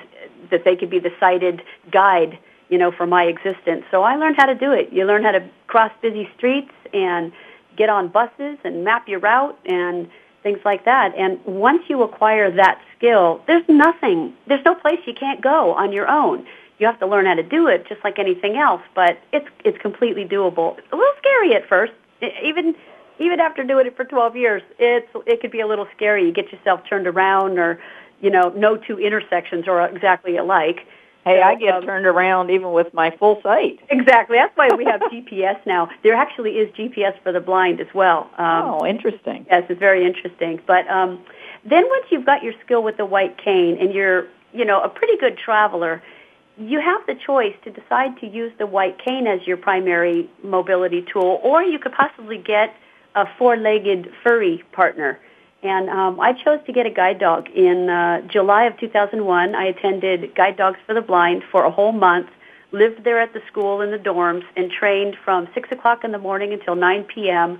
that 0.51 0.63
they 0.65 0.75
could 0.75 0.89
be 0.89 0.99
the 0.99 1.11
sighted 1.19 1.61
guide. 1.91 2.37
You 2.71 2.79
know, 2.79 2.91
for 2.91 3.05
my 3.05 3.25
existence. 3.25 3.83
So 3.91 4.01
I 4.01 4.15
learned 4.15 4.37
how 4.37 4.47
to 4.47 4.55
do 4.55 4.71
it. 4.71 4.91
You 4.91 5.05
learn 5.05 5.23
how 5.23 5.31
to 5.33 5.47
cross 5.67 5.91
busy 6.01 6.27
streets 6.37 6.71
and 6.93 7.31
get 7.77 7.89
on 7.89 8.07
buses 8.07 8.57
and 8.63 8.83
map 8.83 9.07
your 9.07 9.19
route 9.19 9.59
and 9.65 10.09
things 10.43 10.59
like 10.65 10.85
that. 10.85 11.13
And 11.15 11.43
once 11.45 11.83
you 11.87 12.01
acquire 12.01 12.49
that 12.51 12.81
skill, 12.97 13.41
there's 13.47 13.67
nothing, 13.67 14.33
there's 14.47 14.63
no 14.65 14.75
place 14.75 14.99
you 15.05 15.13
can't 15.13 15.41
go 15.41 15.73
on 15.73 15.91
your 15.91 16.07
own. 16.07 16.45
You 16.79 16.87
have 16.87 16.99
to 16.99 17.07
learn 17.07 17.25
how 17.25 17.35
to 17.35 17.43
do 17.43 17.67
it 17.67 17.87
just 17.87 18.03
like 18.03 18.17
anything 18.17 18.57
else, 18.57 18.81
but 18.95 19.19
it's 19.31 19.47
it's 19.63 19.77
completely 19.77 20.25
doable. 20.25 20.77
A 20.91 20.95
little 20.95 21.13
scary 21.19 21.53
at 21.53 21.67
first. 21.69 21.93
Even 22.43 22.75
even 23.19 23.39
after 23.39 23.63
doing 23.63 23.85
it 23.85 23.95
for 23.95 24.03
12 24.03 24.35
years, 24.35 24.63
it's 24.79 25.07
it 25.27 25.41
could 25.41 25.51
be 25.51 25.59
a 25.59 25.67
little 25.67 25.87
scary. 25.95 26.25
You 26.25 26.33
get 26.33 26.51
yourself 26.51 26.81
turned 26.89 27.05
around, 27.05 27.59
or 27.59 27.79
you 28.19 28.31
know, 28.31 28.49
no 28.55 28.77
two 28.77 28.97
intersections 28.97 29.67
are 29.67 29.87
exactly 29.87 30.37
alike. 30.37 30.87
Hey, 31.23 31.39
so, 31.39 31.43
I 31.43 31.55
get 31.55 31.75
um, 31.75 31.83
turned 31.83 32.05
around 32.05 32.49
even 32.49 32.71
with 32.71 32.93
my 32.93 33.15
full 33.17 33.39
sight. 33.43 33.79
Exactly. 33.89 34.37
That's 34.37 34.55
why 34.55 34.69
we 34.75 34.85
have 34.85 35.01
GPS 35.13 35.63
now. 35.65 35.89
There 36.03 36.15
actually 36.15 36.51
is 36.51 36.73
GPS 36.75 37.21
for 37.21 37.31
the 37.31 37.39
blind 37.39 37.79
as 37.79 37.87
well. 37.93 38.29
Um, 38.37 38.63
oh, 38.65 38.85
interesting. 38.85 39.45
Yes, 39.49 39.63
it's 39.69 39.79
very 39.79 40.05
interesting. 40.05 40.59
But 40.65 40.87
um, 40.89 41.23
then 41.63 41.87
once 41.87 42.05
you've 42.09 42.25
got 42.25 42.43
your 42.43 42.53
skill 42.65 42.83
with 42.83 42.97
the 42.97 43.05
white 43.05 43.37
cane 43.37 43.77
and 43.79 43.93
you're, 43.93 44.27
you 44.53 44.65
know, 44.65 44.81
a 44.81 44.89
pretty 44.89 45.17
good 45.17 45.37
traveler, 45.37 46.01
you 46.57 46.79
have 46.81 47.05
the 47.07 47.15
choice 47.15 47.55
to 47.63 47.71
decide 47.71 48.19
to 48.19 48.27
use 48.27 48.51
the 48.57 48.65
white 48.65 48.97
cane 49.03 49.27
as 49.27 49.45
your 49.45 49.57
primary 49.57 50.29
mobility 50.43 51.05
tool, 51.11 51.39
or 51.43 51.63
you 51.63 51.79
could 51.79 51.93
possibly 51.93 52.37
get 52.37 52.75
a 53.15 53.25
four-legged 53.37 54.11
furry 54.23 54.63
partner. 54.71 55.19
And 55.63 55.89
um, 55.89 56.19
I 56.19 56.33
chose 56.33 56.59
to 56.65 56.73
get 56.73 56.85
a 56.85 56.89
guide 56.89 57.19
dog 57.19 57.49
in 57.49 57.89
uh, 57.89 58.21
July 58.27 58.65
of 58.65 58.79
2001. 58.79 59.55
I 59.55 59.65
attended 59.65 60.33
Guide 60.35 60.57
Dogs 60.57 60.79
for 60.87 60.95
the 60.95 61.01
Blind 61.01 61.43
for 61.51 61.63
a 61.63 61.71
whole 61.71 61.91
month, 61.91 62.29
lived 62.71 63.03
there 63.03 63.21
at 63.21 63.33
the 63.33 63.41
school 63.47 63.81
in 63.81 63.91
the 63.91 63.97
dorms, 63.97 64.43
and 64.55 64.71
trained 64.71 65.17
from 65.23 65.47
6 65.53 65.71
o'clock 65.71 66.03
in 66.03 66.11
the 66.11 66.17
morning 66.17 66.51
until 66.51 66.75
9 66.75 67.03
p.m. 67.03 67.59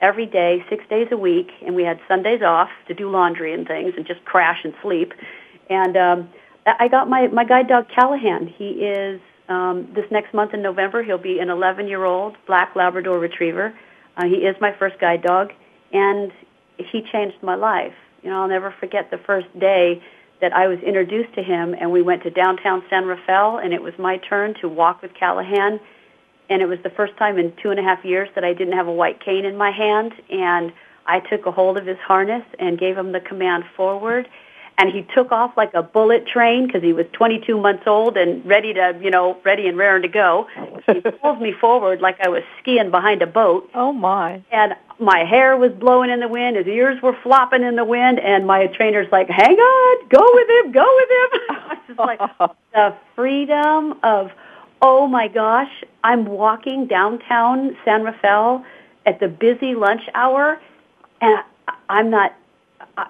every 0.00 0.26
day, 0.26 0.64
six 0.68 0.84
days 0.88 1.08
a 1.12 1.16
week. 1.16 1.50
And 1.64 1.76
we 1.76 1.84
had 1.84 2.00
Sundays 2.08 2.42
off 2.42 2.70
to 2.88 2.94
do 2.94 3.08
laundry 3.10 3.52
and 3.54 3.66
things 3.66 3.94
and 3.96 4.06
just 4.06 4.24
crash 4.24 4.64
and 4.64 4.74
sleep. 4.82 5.12
And 5.70 5.96
um, 5.96 6.30
I 6.66 6.88
got 6.88 7.08
my, 7.08 7.28
my 7.28 7.44
guide 7.44 7.68
dog, 7.68 7.86
Callahan. 7.94 8.48
He 8.48 8.70
is, 8.70 9.20
um, 9.48 9.88
this 9.94 10.10
next 10.10 10.34
month 10.34 10.52
in 10.52 10.62
November, 10.62 11.04
he'll 11.04 11.16
be 11.16 11.38
an 11.38 11.48
11-year-old 11.48 12.36
black 12.46 12.74
Labrador 12.74 13.20
Retriever 13.20 13.72
uh, 14.16 14.24
he 14.24 14.36
is 14.36 14.56
my 14.60 14.72
first 14.72 14.98
guide 14.98 15.22
dog, 15.22 15.52
and 15.92 16.32
he 16.78 17.02
changed 17.02 17.42
my 17.42 17.54
life. 17.54 17.94
You 18.22 18.30
know, 18.30 18.42
I'll 18.42 18.48
never 18.48 18.74
forget 18.80 19.10
the 19.10 19.18
first 19.18 19.46
day 19.58 20.02
that 20.40 20.52
I 20.52 20.68
was 20.68 20.78
introduced 20.80 21.34
to 21.34 21.42
him, 21.42 21.74
and 21.78 21.90
we 21.90 22.02
went 22.02 22.22
to 22.24 22.30
downtown 22.30 22.82
San 22.90 23.06
Rafael, 23.06 23.58
and 23.58 23.72
it 23.72 23.82
was 23.82 23.94
my 23.98 24.18
turn 24.18 24.54
to 24.60 24.68
walk 24.68 25.00
with 25.02 25.14
Callahan. 25.14 25.80
And 26.48 26.62
it 26.62 26.66
was 26.66 26.78
the 26.82 26.90
first 26.90 27.16
time 27.16 27.38
in 27.38 27.52
two 27.62 27.70
and 27.70 27.80
a 27.80 27.82
half 27.82 28.04
years 28.04 28.28
that 28.34 28.44
I 28.44 28.52
didn't 28.52 28.74
have 28.74 28.86
a 28.86 28.92
white 28.92 29.24
cane 29.24 29.44
in 29.44 29.56
my 29.56 29.70
hand, 29.70 30.12
and 30.30 30.72
I 31.06 31.20
took 31.20 31.46
a 31.46 31.50
hold 31.50 31.78
of 31.78 31.86
his 31.86 31.98
harness 31.98 32.44
and 32.58 32.78
gave 32.78 32.96
him 32.96 33.12
the 33.12 33.20
command 33.20 33.64
forward 33.76 34.28
and 34.78 34.92
he 34.92 35.06
took 35.14 35.32
off 35.32 35.56
like 35.56 35.72
a 35.74 35.82
bullet 35.82 36.26
train 36.26 36.66
because 36.66 36.82
he 36.82 36.92
was 36.92 37.06
22 37.12 37.58
months 37.58 37.84
old 37.86 38.16
and 38.16 38.44
ready 38.44 38.74
to, 38.74 38.98
you 39.00 39.10
know, 39.10 39.38
ready 39.44 39.68
and 39.68 39.78
raring 39.78 40.02
to 40.02 40.08
go. 40.08 40.46
He 40.86 41.00
pulled 41.22 41.40
me 41.40 41.52
forward 41.52 42.00
like 42.00 42.20
I 42.20 42.28
was 42.28 42.42
skiing 42.60 42.90
behind 42.90 43.22
a 43.22 43.26
boat. 43.26 43.70
Oh 43.74 43.92
my! 43.92 44.42
And 44.50 44.74
my 44.98 45.24
hair 45.24 45.56
was 45.56 45.72
blowing 45.72 46.10
in 46.10 46.20
the 46.20 46.28
wind, 46.28 46.56
his 46.56 46.66
ears 46.66 47.00
were 47.02 47.16
flopping 47.22 47.62
in 47.62 47.76
the 47.76 47.84
wind, 47.84 48.18
and 48.18 48.46
my 48.46 48.66
trainer's 48.66 49.10
like, 49.10 49.28
"Hang 49.28 49.56
on, 49.56 50.08
go 50.08 50.26
with 50.34 50.48
him, 50.48 50.72
go 50.72 50.86
with 50.96 51.10
him." 51.10 51.40
I 51.50 51.68
was 51.68 51.78
just 51.86 51.98
like 51.98 52.20
the 52.74 52.94
freedom 53.14 53.98
of, 54.02 54.30
oh 54.82 55.06
my 55.06 55.28
gosh, 55.28 55.70
I'm 56.04 56.26
walking 56.26 56.86
downtown 56.86 57.76
San 57.84 58.02
Rafael 58.02 58.64
at 59.06 59.20
the 59.20 59.28
busy 59.28 59.74
lunch 59.74 60.02
hour, 60.14 60.60
and 61.20 61.38
I'm 61.88 62.10
not 62.10 62.34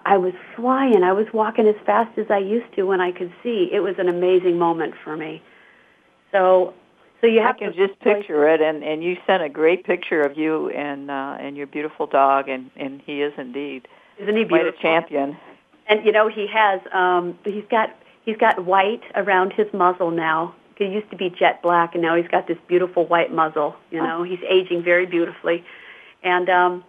I 0.04 0.16
was 0.16 0.32
flying. 0.56 1.02
I 1.04 1.12
was 1.12 1.26
walking 1.32 1.68
as 1.68 1.76
fast 1.84 2.18
as 2.18 2.26
I 2.30 2.38
used 2.38 2.74
to 2.74 2.82
when 2.82 3.00
I 3.00 3.12
could 3.12 3.32
see. 3.42 3.70
It 3.72 3.80
was 3.80 3.94
an 3.98 4.08
amazing 4.08 4.58
moment 4.58 4.94
for 5.04 5.16
me. 5.16 5.42
So, 6.32 6.74
so 7.20 7.26
you 7.28 7.40
have 7.40 7.56
I 7.56 7.58
can 7.58 7.72
to 7.72 7.86
just 7.86 8.00
picture 8.00 8.48
it, 8.48 8.60
and 8.60 8.82
and 8.82 9.02
you 9.02 9.16
sent 9.26 9.42
a 9.42 9.48
great 9.48 9.84
picture 9.84 10.22
of 10.22 10.36
you 10.36 10.70
and 10.70 11.10
uh, 11.10 11.36
and 11.38 11.56
your 11.56 11.66
beautiful 11.66 12.06
dog, 12.06 12.48
and 12.48 12.70
and 12.76 13.00
he 13.06 13.22
is 13.22 13.32
indeed 13.38 13.86
isn't 14.18 14.36
he 14.36 14.44
beautiful? 14.44 14.72
Quite 14.72 14.78
a 14.78 14.82
champion. 14.82 15.36
And 15.88 16.04
you 16.04 16.12
know 16.12 16.28
he 16.28 16.46
has 16.52 16.80
um 16.92 17.38
he's 17.44 17.64
got 17.70 17.94
he's 18.24 18.36
got 18.36 18.64
white 18.64 19.02
around 19.14 19.52
his 19.52 19.66
muzzle 19.72 20.10
now. 20.10 20.54
He 20.76 20.84
used 20.84 21.10
to 21.10 21.16
be 21.16 21.30
jet 21.30 21.62
black, 21.62 21.94
and 21.94 22.02
now 22.02 22.16
he's 22.16 22.28
got 22.28 22.46
this 22.46 22.58
beautiful 22.66 23.06
white 23.06 23.32
muzzle. 23.32 23.76
You 23.90 24.02
know, 24.02 24.20
oh. 24.20 24.22
he's 24.24 24.40
aging 24.48 24.82
very 24.82 25.06
beautifully, 25.06 25.64
and 26.22 26.48
um 26.48 26.84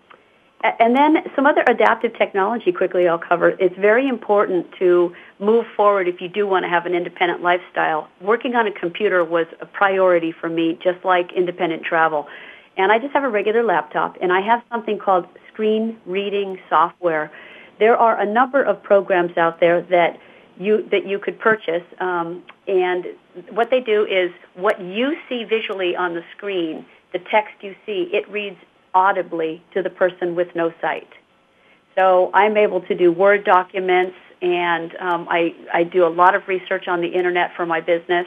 and 0.64 0.96
then 0.96 1.18
some 1.36 1.46
other 1.46 1.64
adaptive 1.68 2.18
technology 2.18 2.72
quickly 2.72 3.08
I'll 3.08 3.20
cover. 3.20 3.50
It's 3.60 3.76
very 3.76 4.08
important 4.08 4.68
to 4.80 5.14
move 5.40 5.66
forward 5.76 6.08
if 6.08 6.20
you 6.20 6.28
do 6.28 6.48
want 6.48 6.64
to 6.64 6.70
have 6.70 6.86
an 6.86 6.96
independent 6.96 7.42
lifestyle. 7.44 8.08
Working 8.22 8.56
on 8.56 8.66
a 8.66 8.72
computer 8.72 9.24
was 9.24 9.46
a 9.62 9.68
priority 9.68 10.32
for 10.32 10.50
me, 10.50 10.80
just 10.82 11.04
like 11.06 11.32
independent 11.34 11.84
travel. 11.84 12.28
And 12.76 12.92
I 12.92 13.00
just 13.00 13.14
have 13.14 13.24
a 13.24 13.30
regular 13.30 13.64
laptop, 13.64 14.18
and 14.22 14.32
I 14.32 14.42
have 14.42 14.64
something 14.70 14.98
called 14.98 15.28
screen 15.52 16.00
reading 16.06 16.60
software. 16.70 17.32
There 17.80 17.98
are 17.98 18.20
a 18.20 18.26
number 18.26 18.64
of 18.64 18.82
programs 18.82 19.38
out 19.38 19.60
there 19.60 19.82
that 19.84 20.20
you 20.60 20.88
that 20.90 21.06
you 21.06 21.20
could 21.20 21.40
purchase, 21.40 21.84
um, 22.00 22.44
and 22.68 23.06
what 23.52 23.70
they 23.70 23.80
do 23.80 24.06
is 24.06 24.32
what 24.56 24.82
you 24.82 25.16
see 25.30 25.44
visually 25.44 25.96
on 25.96 26.16
the 26.16 26.24
screen, 26.36 26.84
the 27.14 27.20
text 27.20 27.54
you 27.62 27.76
see, 27.86 28.10
it 28.12 28.28
reads 28.30 28.58
audibly 28.98 29.62
to 29.76 29.84
the 29.84 29.92
person 29.92 30.36
with 30.36 30.48
no 30.56 30.74
sight. 30.82 31.10
So 31.96 32.32
I'm 32.34 32.58
able 32.58 32.82
to 32.82 32.96
do 32.96 33.12
Word 33.12 33.44
documents, 33.44 34.16
and 34.42 34.96
um, 34.98 35.28
I, 35.30 35.54
I 35.72 35.84
do 35.84 36.04
a 36.06 36.10
lot 36.22 36.34
of 36.34 36.48
research 36.48 36.88
on 36.88 37.02
the 37.02 37.08
internet 37.08 37.56
for 37.56 37.66
my 37.68 37.80
business, 37.80 38.26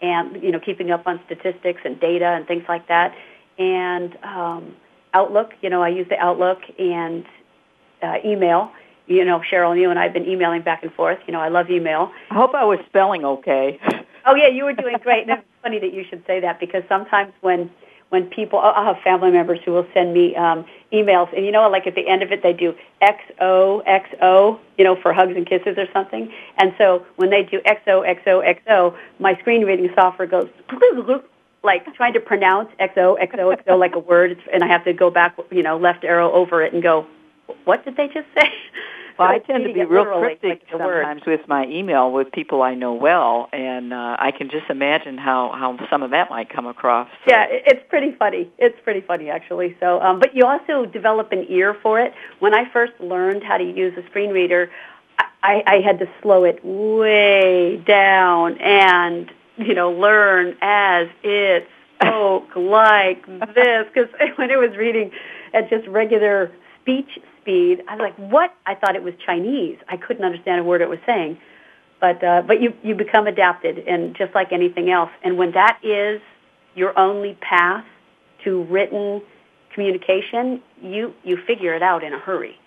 and 0.00 0.40
you 0.40 0.52
know, 0.52 0.60
keeping 0.60 0.92
up 0.92 1.06
on 1.06 1.20
statistics 1.26 1.80
and 1.84 1.98
data 1.98 2.26
and 2.26 2.46
things 2.46 2.64
like 2.68 2.86
that. 2.86 3.16
And 3.58 4.16
um, 4.22 4.76
Outlook, 5.12 5.50
you 5.60 5.70
know, 5.70 5.82
I 5.82 5.88
use 5.88 6.06
the 6.08 6.18
Outlook 6.18 6.60
and 6.78 7.24
uh, 8.00 8.16
email. 8.24 8.70
You 9.08 9.24
know, 9.24 9.40
Sheryl, 9.40 9.78
you 9.80 9.90
and 9.90 9.98
I 9.98 10.04
have 10.04 10.12
been 10.12 10.28
emailing 10.28 10.62
back 10.62 10.82
and 10.84 10.92
forth. 10.92 11.18
You 11.26 11.32
know, 11.32 11.40
I 11.40 11.48
love 11.48 11.70
email. 11.70 12.12
I 12.30 12.34
hope 12.34 12.54
I 12.54 12.64
was 12.64 12.78
spelling 12.86 13.24
okay. 13.24 13.80
oh 14.26 14.34
yeah, 14.36 14.48
you 14.48 14.64
were 14.64 14.72
doing 14.72 14.96
great. 15.02 15.22
And 15.22 15.30
it's 15.30 15.48
funny 15.62 15.78
that 15.80 15.92
you 15.92 16.04
should 16.08 16.24
say 16.26 16.40
that 16.40 16.60
because 16.60 16.82
sometimes 16.88 17.32
when 17.40 17.70
when 18.10 18.26
people, 18.26 18.58
i 18.58 18.84
have 18.84 18.98
family 19.02 19.30
members 19.30 19.58
who 19.64 19.72
will 19.72 19.86
send 19.92 20.12
me 20.14 20.34
um, 20.36 20.64
emails, 20.92 21.34
and 21.36 21.44
you 21.44 21.52
know, 21.52 21.68
like 21.68 21.86
at 21.86 21.94
the 21.94 22.06
end 22.06 22.22
of 22.22 22.30
it, 22.30 22.42
they 22.42 22.52
do 22.52 22.74
XOXO, 23.02 24.58
you 24.78 24.84
know, 24.84 24.96
for 24.96 25.12
hugs 25.12 25.34
and 25.36 25.46
kisses 25.46 25.76
or 25.76 25.86
something. 25.92 26.32
And 26.58 26.74
so 26.78 27.04
when 27.16 27.30
they 27.30 27.42
do 27.42 27.60
XOXOXO, 27.66 28.96
my 29.18 29.36
screen 29.40 29.64
reading 29.64 29.90
software 29.94 30.28
goes 30.28 30.48
like 31.64 31.92
trying 31.94 32.12
to 32.12 32.20
pronounce 32.20 32.70
XOXOXO 32.78 33.78
like 33.78 33.94
a 33.94 33.98
word, 33.98 34.40
and 34.52 34.62
I 34.62 34.68
have 34.68 34.84
to 34.84 34.92
go 34.92 35.10
back, 35.10 35.36
you 35.50 35.62
know, 35.62 35.76
left 35.76 36.04
arrow 36.04 36.32
over 36.32 36.62
it 36.62 36.72
and 36.72 36.82
go, 36.82 37.06
what 37.64 37.84
did 37.84 37.96
they 37.96 38.06
just 38.06 38.28
say? 38.38 38.52
well, 39.18 39.28
I 39.28 39.38
tend 39.38 39.64
to 39.64 39.72
be 39.72 39.84
real 39.84 40.04
cryptic 40.04 40.42
like 40.50 40.62
sometimes 40.70 41.22
with 41.26 41.46
my 41.48 41.66
email 41.66 42.12
with 42.12 42.30
people 42.32 42.62
I 42.62 42.74
know 42.74 42.92
well, 42.92 43.48
and 43.52 43.92
uh, 43.92 44.16
I 44.18 44.30
can 44.30 44.50
just 44.50 44.68
imagine 44.68 45.16
how 45.16 45.52
how 45.52 45.78
some 45.90 46.02
of 46.02 46.10
that 46.10 46.30
might 46.30 46.50
come 46.50 46.66
across. 46.66 47.08
So. 47.24 47.32
Yeah, 47.32 47.46
it's 47.48 47.82
pretty 47.88 48.12
funny. 48.12 48.50
It's 48.58 48.78
pretty 48.84 49.00
funny 49.00 49.30
actually. 49.30 49.76
So, 49.80 50.00
um, 50.00 50.20
but 50.20 50.34
you 50.34 50.44
also 50.44 50.84
develop 50.84 51.32
an 51.32 51.46
ear 51.48 51.74
for 51.82 52.00
it. 52.00 52.12
When 52.40 52.54
I 52.54 52.70
first 52.70 52.92
learned 53.00 53.42
how 53.42 53.56
to 53.56 53.64
use 53.64 53.96
a 53.96 54.04
screen 54.06 54.30
reader, 54.30 54.70
I, 55.42 55.62
I 55.66 55.80
had 55.80 55.98
to 56.00 56.08
slow 56.22 56.44
it 56.44 56.60
way 56.64 57.82
down 57.86 58.58
and 58.58 59.30
you 59.56 59.74
know 59.74 59.92
learn 59.92 60.56
as 60.60 61.08
it 61.22 61.68
spoke 62.02 62.54
like 62.54 63.24
this 63.26 63.86
because 63.92 64.10
when 64.36 64.50
it 64.50 64.58
was 64.58 64.76
reading 64.76 65.10
at 65.54 65.70
just 65.70 65.86
regular 65.88 66.52
speech 66.86 67.18
speed, 67.40 67.82
I 67.88 67.96
was 67.96 68.00
like, 68.00 68.16
"What?" 68.16 68.54
I 68.64 68.74
thought 68.76 68.94
it 68.94 69.02
was 69.02 69.14
Chinese. 69.24 69.78
I 69.88 69.96
couldn't 69.96 70.24
understand 70.24 70.60
a 70.60 70.64
word 70.64 70.80
it 70.80 70.88
was 70.88 71.00
saying. 71.04 71.38
But 72.00 72.22
uh, 72.22 72.42
but 72.46 72.60
you 72.60 72.72
you 72.82 72.94
become 72.94 73.26
adapted, 73.26 73.78
and 73.88 74.14
just 74.16 74.34
like 74.34 74.52
anything 74.52 74.90
else, 74.90 75.10
and 75.24 75.36
when 75.36 75.52
that 75.52 75.78
is 75.82 76.20
your 76.74 76.96
only 76.98 77.34
path 77.40 77.84
to 78.44 78.62
written 78.64 79.22
communication, 79.72 80.62
you 80.80 81.12
you 81.24 81.36
figure 81.46 81.74
it 81.74 81.82
out 81.82 82.04
in 82.04 82.12
a 82.12 82.18
hurry. 82.18 82.58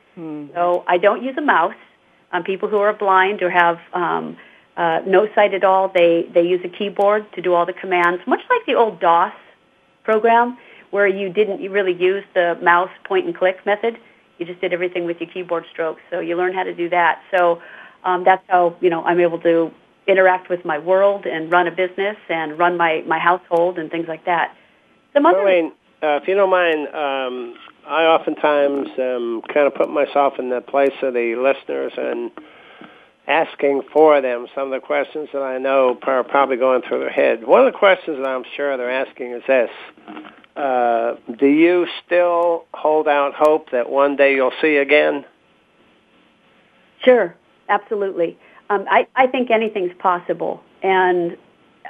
So 0.53 0.83
I 0.87 0.97
don't 0.97 1.23
use 1.23 1.35
a 1.37 1.41
mouse. 1.41 1.75
Um, 2.31 2.43
people 2.43 2.69
who 2.69 2.77
are 2.77 2.93
blind 2.93 3.41
or 3.41 3.49
have 3.49 3.79
um, 3.93 4.37
uh, 4.75 4.99
no 5.05 5.27
sight 5.35 5.53
at 5.53 5.63
all, 5.63 5.89
they 5.89 6.27
they 6.33 6.41
use 6.43 6.61
a 6.65 6.69
keyboard 6.69 7.31
to 7.33 7.41
do 7.41 7.53
all 7.53 7.65
the 7.65 7.73
commands, 7.73 8.21
much 8.27 8.41
like 8.49 8.65
the 8.65 8.75
old 8.75 8.99
DOS 8.99 9.33
program, 10.03 10.57
where 10.89 11.07
you 11.07 11.29
didn't 11.29 11.61
you 11.61 11.69
really 11.69 11.93
use 11.93 12.23
the 12.33 12.57
mouse 12.61 12.91
point 13.05 13.25
and 13.27 13.35
click 13.35 13.63
method. 13.65 13.97
You 14.39 14.45
just 14.45 14.61
did 14.61 14.73
everything 14.73 15.05
with 15.05 15.19
your 15.19 15.29
keyboard 15.29 15.65
strokes. 15.71 16.01
So 16.09 16.19
you 16.19 16.35
learn 16.35 16.53
how 16.53 16.63
to 16.63 16.73
do 16.73 16.89
that. 16.89 17.21
So 17.31 17.61
um, 18.03 18.23
that's 18.23 18.43
how 18.47 18.75
you 18.81 18.89
know 18.89 19.03
I'm 19.03 19.19
able 19.19 19.39
to 19.41 19.71
interact 20.07 20.49
with 20.49 20.65
my 20.65 20.79
world 20.79 21.25
and 21.25 21.51
run 21.51 21.67
a 21.67 21.71
business 21.71 22.17
and 22.29 22.57
run 22.57 22.77
my 22.77 23.03
my 23.05 23.19
household 23.19 23.77
and 23.77 23.91
things 23.91 24.07
like 24.07 24.25
that. 24.25 24.55
Some 25.13 25.25
other 25.25 25.37
Marlene, 25.37 25.71
uh, 26.01 26.19
if 26.21 26.27
you 26.27 26.35
don't 26.35 26.49
mind, 26.49 26.87
um, 26.87 27.55
I 27.87 28.03
oftentimes 28.05 28.87
um, 28.97 29.41
kind 29.53 29.67
of 29.67 29.75
put 29.75 29.89
myself 29.89 30.39
in 30.39 30.49
the 30.49 30.61
place 30.61 30.93
of 31.01 31.13
the 31.13 31.35
listeners 31.35 31.93
and 31.97 32.31
asking 33.27 33.83
for 33.93 34.21
them 34.21 34.47
some 34.55 34.71
of 34.71 34.81
the 34.81 34.85
questions 34.85 35.29
that 35.33 35.41
I 35.41 35.57
know 35.57 35.97
are 36.03 36.23
probably 36.23 36.57
going 36.57 36.81
through 36.81 36.99
their 36.99 37.09
head. 37.11 37.45
One 37.45 37.65
of 37.65 37.71
the 37.71 37.77
questions 37.77 38.17
that 38.17 38.27
I'm 38.27 38.43
sure 38.55 38.75
they're 38.77 38.89
asking 38.89 39.33
is 39.33 39.43
this. 39.47 39.69
Uh, 40.55 41.15
do 41.37 41.47
you 41.47 41.87
still 42.05 42.65
hold 42.73 43.07
out 43.07 43.33
hope 43.33 43.71
that 43.71 43.89
one 43.89 44.15
day 44.15 44.35
you'll 44.35 44.51
see 44.61 44.77
again? 44.77 45.25
Sure, 47.03 47.35
absolutely. 47.69 48.37
Um, 48.69 48.85
I, 48.89 49.07
I 49.15 49.27
think 49.27 49.51
anything's 49.51 49.93
possible, 49.99 50.61
and 50.83 51.37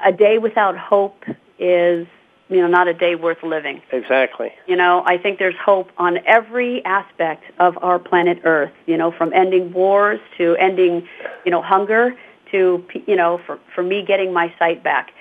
a 0.04 0.12
day 0.12 0.38
without 0.38 0.78
hope 0.78 1.24
is, 1.58 2.08
you 2.50 2.62
know, 2.62 2.68
not 2.68 2.88
a 2.88 2.94
day 2.94 3.16
worth 3.16 3.44
living. 3.44 3.82
Exactly. 3.92 4.52
You 4.68 4.76
know, 4.76 5.04
I 5.06 5.18
think 5.18 5.40
there's 5.40 5.58
hope 5.62 5.90
on 5.98 6.20
every 6.26 6.84
aspect 6.86 7.44
of 7.60 7.78
our 7.82 8.00
planet 8.00 8.40
Earth. 8.44 8.72
You 8.86 8.98
know, 8.98 9.12
from 9.12 9.34
ending 9.34 9.74
wars 9.74 10.20
to 10.38 10.56
ending, 10.56 11.08
you 11.44 11.52
know, 11.52 11.62
hunger 11.62 12.16
to, 12.52 12.86
you 13.08 13.16
know, 13.16 13.42
for 13.46 13.60
for 13.76 13.84
me 13.84 14.04
getting 14.06 14.32
my 14.32 14.54
sight 14.58 14.84
back. 14.84 15.12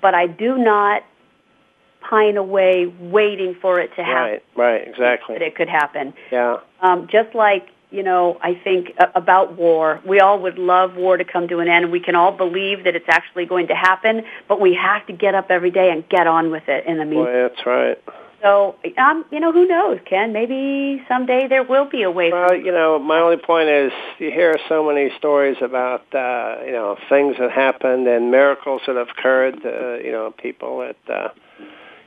But 0.00 0.14
I 0.14 0.26
do 0.26 0.58
not 0.58 1.04
pine 2.08 2.36
away 2.36 2.86
waiting 3.00 3.56
for 3.60 3.80
it 3.80 3.94
to 3.96 4.04
happen. 4.04 4.40
Right, 4.56 4.80
right, 4.80 4.88
exactly. 4.88 5.36
That 5.36 5.42
it 5.42 5.56
could 5.56 5.68
happen. 5.68 6.14
Yeah. 6.30 6.58
Um, 6.80 7.08
just 7.10 7.34
like 7.34 7.68
you 7.92 8.02
know, 8.02 8.38
I 8.42 8.54
think 8.54 8.94
uh, 8.98 9.06
about 9.14 9.56
war. 9.56 10.00
We 10.06 10.20
all 10.20 10.40
would 10.40 10.58
love 10.58 10.96
war 10.96 11.16
to 11.16 11.24
come 11.24 11.46
to 11.48 11.58
an 11.58 11.68
end. 11.68 11.92
We 11.92 12.00
can 12.00 12.14
all 12.14 12.32
believe 12.32 12.84
that 12.84 12.96
it's 12.96 13.08
actually 13.08 13.46
going 13.46 13.68
to 13.68 13.74
happen, 13.74 14.22
but 14.48 14.60
we 14.60 14.74
have 14.74 15.06
to 15.06 15.12
get 15.12 15.34
up 15.34 15.50
every 15.50 15.70
day 15.70 15.90
and 15.90 16.08
get 16.08 16.26
on 16.26 16.50
with 16.50 16.68
it. 16.68 16.86
In 16.86 16.98
the 16.98 17.04
meantime, 17.04 17.24
Boy, 17.26 17.48
that's 17.48 17.66
right. 17.66 17.98
so 18.42 18.76
um, 18.96 19.24
you 19.30 19.40
know, 19.40 19.52
who 19.52 19.66
knows, 19.66 20.00
Ken? 20.06 20.32
Maybe 20.32 21.04
someday 21.06 21.46
there 21.48 21.62
will 21.62 21.88
be 21.88 22.02
a 22.02 22.10
way. 22.10 22.32
Well, 22.32 22.56
you 22.56 22.72
know, 22.72 22.98
my 22.98 23.18
only 23.20 23.36
point 23.36 23.68
is 23.68 23.92
you 24.18 24.30
hear 24.30 24.56
so 24.68 24.86
many 24.86 25.10
stories 25.18 25.58
about 25.60 26.02
uh, 26.14 26.64
you 26.64 26.72
know 26.72 26.96
things 27.10 27.36
that 27.38 27.50
happened 27.50 28.08
and 28.08 28.30
miracles 28.30 28.80
that 28.86 28.96
have 28.96 29.10
occurred. 29.10 29.64
Uh, 29.64 29.98
you 29.98 30.12
know, 30.12 30.32
people 30.36 30.78
that 30.78 31.14
uh, 31.14 31.28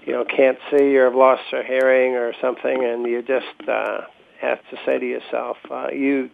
you 0.06 0.14
know 0.14 0.26
can't 0.26 0.58
see 0.72 0.96
or 0.98 1.06
have 1.06 1.16
lost 1.16 1.44
their 1.52 1.64
hearing 1.64 2.16
or 2.16 2.34
something, 2.42 2.84
and 2.84 3.06
you 3.06 3.22
just 3.22 3.70
uh, 3.70 4.02
have 4.40 4.60
to 4.70 4.78
say 4.86 5.00
to 5.00 5.06
yourself, 5.06 5.58
uh, 5.70 5.88
you 5.92 6.30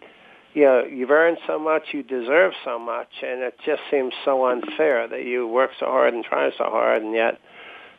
you 0.54 0.64
know 0.64 0.84
you've 0.84 1.10
earned 1.10 1.38
so 1.46 1.58
much, 1.58 1.88
you 1.92 2.02
deserve 2.02 2.52
so 2.64 2.78
much, 2.78 3.08
and 3.22 3.42
it 3.42 3.58
just 3.64 3.82
seems 3.90 4.12
so 4.24 4.46
unfair 4.46 5.08
that 5.08 5.24
you 5.24 5.46
work 5.46 5.70
so 5.80 5.86
hard 5.86 6.14
and 6.14 6.24
try 6.24 6.50
so 6.50 6.64
hard, 6.64 7.02
and 7.02 7.14
yet. 7.14 7.40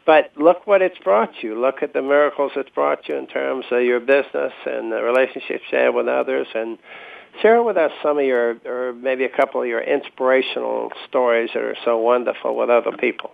But 0.06 0.32
look 0.36 0.68
what 0.68 0.82
it's 0.82 0.98
brought 0.98 1.42
you. 1.42 1.60
Look 1.60 1.82
at 1.82 1.94
the 1.94 2.02
miracles 2.02 2.52
it's 2.58 2.70
brought 2.70 3.08
you 3.08 3.16
in 3.16 3.26
terms 3.26 3.66
of 3.72 3.84
your 3.84 4.02
business 4.02 4.52
and 4.66 4.92
the 4.92 5.02
relationships 5.02 5.64
you 5.72 5.78
have 5.78 5.94
with 5.94 6.10
others. 6.10 6.48
And 6.54 6.78
share 7.42 7.64
with 7.64 7.78
us 7.78 7.92
some 8.02 8.20
of 8.20 8.26
your, 8.26 8.58
or 8.66 8.94
maybe 8.94 9.24
a 9.24 9.30
couple 9.30 9.62
of 9.62 9.68
your 9.68 9.82
inspirational 9.82 10.92
stories 11.08 11.52
that 11.54 11.64
are 11.64 11.78
so 11.86 11.98
wonderful 11.98 12.56
with 12.56 12.70
other 12.70 12.92
people. 12.98 13.32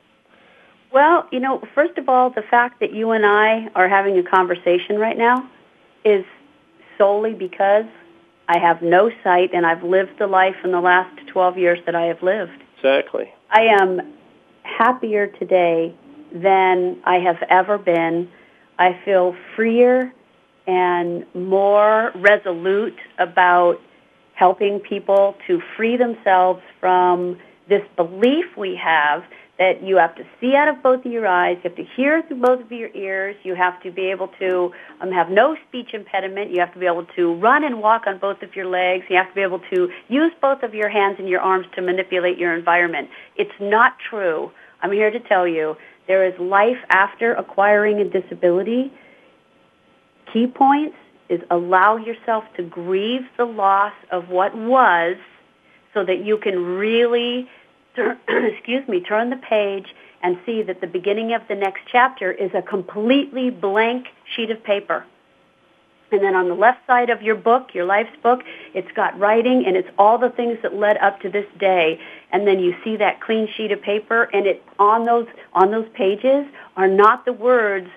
Well, 0.92 1.28
you 1.32 1.40
know, 1.40 1.62
first 1.76 1.98
of 1.98 2.10
all, 2.10 2.32
the 2.32 2.42
fact 2.42 2.80
that 2.80 2.94
you 2.94 3.12
and 3.12 3.26
I 3.26 3.70
are 3.76 3.88
having 3.88 4.18
a 4.18 4.24
conversation 4.24 4.98
right 4.98 5.18
now 5.18 5.48
is 6.04 6.26
solely 6.98 7.34
because 7.34 7.86
I 8.48 8.58
have 8.58 8.82
no 8.82 9.12
sight 9.24 9.52
and 9.54 9.66
I've 9.66 9.84
lived 9.84 10.18
the 10.18 10.28
life 10.28 10.56
in 10.64 10.72
the 10.72 10.82
last 10.82 11.28
12 11.28 11.58
years 11.58 11.80
that 11.86 11.96
I 11.96 12.06
have 12.06 12.24
lived. 12.24 12.64
Exactly. 12.78 13.32
I 13.52 13.62
am 13.80 14.14
happier 14.64 15.28
today 15.28 15.94
than 16.34 17.00
I 17.04 17.20
have 17.20 17.42
ever 17.50 17.78
been. 17.78 18.30
I 18.80 19.00
feel 19.06 19.36
freer 19.56 20.12
and 20.66 21.26
more 21.36 22.12
resolute 22.16 22.98
about 23.20 23.80
helping 24.34 24.80
people 24.80 25.36
to 25.48 25.62
free 25.76 25.98
themselves 25.98 26.62
from 26.80 27.38
this 27.68 27.84
belief 27.96 28.46
we 28.58 28.76
have 28.76 29.24
that 29.60 29.84
you 29.84 29.98
have 29.98 30.16
to 30.16 30.24
see 30.40 30.56
out 30.56 30.70
of 30.70 30.82
both 30.82 31.06
of 31.06 31.12
your 31.12 31.28
eyes, 31.28 31.58
you 31.58 31.70
have 31.70 31.76
to 31.76 31.84
hear 31.96 32.24
through 32.24 32.40
both 32.40 32.62
of 32.62 32.72
your 32.72 32.90
ears, 32.96 33.36
you 33.44 33.56
have 33.56 33.80
to 33.84 33.92
be 33.92 34.10
able 34.10 34.30
to 34.40 34.72
um, 35.02 35.12
have 35.12 35.30
no 35.30 35.58
speech 35.68 35.94
impediment, 35.94 36.50
you 36.50 36.62
have 36.62 36.74
to 36.74 36.80
be 36.80 36.86
able 36.86 37.06
to 37.18 37.36
run 37.36 37.66
and 37.66 37.82
walk 37.82 38.08
on 38.08 38.18
both 38.20 38.42
of 38.42 38.56
your 38.56 38.66
legs, 38.66 39.04
you 39.10 39.18
have 39.18 39.28
to 39.28 39.36
be 39.36 39.42
able 39.42 39.60
to 39.70 39.90
use 40.08 40.32
both 40.42 40.64
of 40.64 40.74
your 40.74 40.88
hands 40.88 41.18
and 41.20 41.28
your 41.28 41.42
arms 41.42 41.68
to 41.76 41.82
manipulate 41.82 42.38
your 42.38 42.56
environment. 42.56 43.10
It's 43.36 43.52
not 43.60 43.98
true. 44.10 44.50
I'm 44.82 44.94
here 44.94 45.12
to 45.12 45.20
tell 45.20 45.46
you 45.46 45.76
there 46.08 46.26
is 46.26 46.40
life 46.40 46.80
after 46.90 47.34
acquiring 47.34 48.00
a 48.00 48.06
disability. 48.06 48.94
Key 50.32 50.48
points 50.48 50.96
is 51.28 51.42
allow 51.52 51.98
yourself 51.98 52.46
to 52.56 52.64
grieve 52.64 53.24
the 53.38 53.46
loss 53.46 53.94
of 54.10 54.30
what 54.30 54.56
was 54.56 55.18
so 55.94 56.06
that 56.06 56.24
you 56.24 56.38
can 56.38 56.56
really 56.64 57.50
excuse 58.28 58.88
me, 58.88 59.02
turn 59.02 59.30
the 59.30 59.38
page 59.38 59.88
and 60.22 60.38
see 60.46 60.62
that 60.64 60.82
the 60.82 60.88
beginning 60.88 61.34
of 61.34 61.42
the 61.48 61.56
next 61.56 61.82
chapter 61.92 62.32
is 62.32 62.52
a 62.54 62.62
completely 62.62 63.50
blank 63.50 64.08
sheet 64.36 64.52
of 64.52 64.64
paper. 64.64 65.06
And 66.12 66.24
then 66.24 66.36
on 66.36 66.48
the 66.50 66.56
left 66.56 66.86
side 66.88 67.10
of 67.10 67.22
your 67.22 67.36
book, 67.36 67.70
your 67.74 67.86
life's 67.86 68.16
book, 68.24 68.42
it's 68.74 68.92
got 68.94 69.18
writing 69.20 69.66
and 69.66 69.76
it's 69.78 69.90
all 69.98 70.18
the 70.18 70.30
things 70.30 70.58
that 70.64 70.74
led 70.74 70.98
up 70.98 71.22
to 71.22 71.30
this 71.30 71.46
day. 71.60 72.00
And 72.32 72.48
then 72.48 72.60
you 72.60 72.76
see 72.84 72.98
that 72.98 73.22
clean 73.22 73.48
sheet 73.56 73.72
of 73.72 73.82
paper 73.82 74.24
and 74.34 74.48
it 74.48 74.64
on 74.80 75.06
those 75.06 75.28
on 75.54 75.72
those 75.72 75.88
pages 75.94 76.48
are 76.76 76.88
not 76.88 77.26
the 77.26 77.34
words 77.34 77.90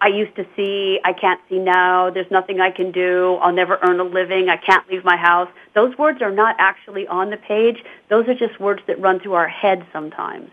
I 0.00 0.08
used 0.08 0.36
to 0.36 0.46
see, 0.54 1.00
I 1.04 1.12
can't 1.12 1.40
see 1.48 1.58
now, 1.58 2.10
there's 2.10 2.30
nothing 2.30 2.60
I 2.60 2.70
can 2.70 2.92
do, 2.92 3.34
I'll 3.42 3.52
never 3.52 3.78
earn 3.82 3.98
a 3.98 4.04
living, 4.04 4.48
I 4.48 4.56
can't 4.56 4.88
leave 4.88 5.04
my 5.04 5.16
house. 5.16 5.48
Those 5.74 5.96
words 5.98 6.22
are 6.22 6.30
not 6.30 6.54
actually 6.58 7.06
on 7.08 7.30
the 7.30 7.36
page. 7.36 7.82
Those 8.08 8.28
are 8.28 8.34
just 8.34 8.60
words 8.60 8.80
that 8.86 9.00
run 9.00 9.18
through 9.18 9.34
our 9.34 9.48
head 9.48 9.84
sometimes. 9.92 10.50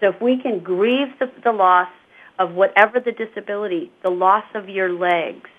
So 0.00 0.08
if 0.08 0.20
we 0.22 0.38
can 0.38 0.60
grieve 0.60 1.08
the, 1.18 1.30
the 1.44 1.52
loss 1.52 1.90
of 2.38 2.52
whatever 2.52 3.00
the 3.00 3.12
disability, 3.12 3.90
the 4.02 4.10
loss 4.10 4.44
of 4.54 4.70
your 4.70 4.90
legs, 4.90 5.50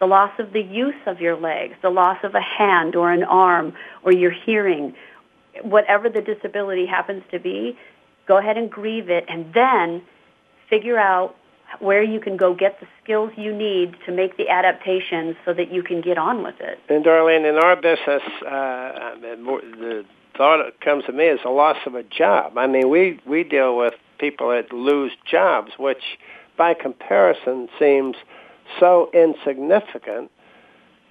the 0.00 0.06
loss 0.06 0.32
of 0.40 0.52
the 0.52 0.62
use 0.62 1.00
of 1.06 1.20
your 1.20 1.36
legs, 1.36 1.76
the 1.80 1.90
loss 1.90 2.18
of 2.24 2.34
a 2.34 2.40
hand 2.40 2.96
or 2.96 3.12
an 3.12 3.22
arm 3.22 3.72
or 4.02 4.12
your 4.12 4.32
hearing, 4.32 4.94
whatever 5.62 6.08
the 6.08 6.20
disability 6.20 6.86
happens 6.86 7.22
to 7.30 7.38
be, 7.38 7.78
go 8.26 8.36
ahead 8.36 8.58
and 8.58 8.68
grieve 8.68 9.08
it 9.10 9.24
and 9.28 9.54
then 9.54 10.02
figure 10.68 10.98
out 10.98 11.36
where 11.80 12.02
you 12.02 12.20
can 12.20 12.36
go 12.36 12.54
get 12.54 12.80
the 12.80 12.86
skills 13.02 13.30
you 13.36 13.54
need 13.54 13.94
to 14.06 14.12
make 14.12 14.36
the 14.36 14.48
adaptations 14.48 15.36
so 15.44 15.52
that 15.54 15.72
you 15.72 15.82
can 15.82 16.00
get 16.00 16.18
on 16.18 16.42
with 16.42 16.60
it. 16.60 16.78
And 16.88 17.04
Darlene, 17.04 17.48
in 17.48 17.56
our 17.56 17.76
business, 17.76 18.22
uh, 18.46 19.14
the 19.20 20.04
thought 20.36 20.64
that 20.64 20.80
comes 20.80 21.04
to 21.04 21.12
me 21.12 21.24
is 21.26 21.40
the 21.42 21.50
loss 21.50 21.78
of 21.86 21.94
a 21.94 22.02
job. 22.02 22.56
I 22.56 22.66
mean, 22.66 22.88
we 22.88 23.20
we 23.26 23.44
deal 23.44 23.76
with 23.76 23.94
people 24.18 24.50
that 24.50 24.72
lose 24.72 25.12
jobs, 25.30 25.72
which 25.78 26.18
by 26.56 26.74
comparison 26.74 27.68
seems 27.78 28.16
so 28.80 29.10
insignificant. 29.12 30.30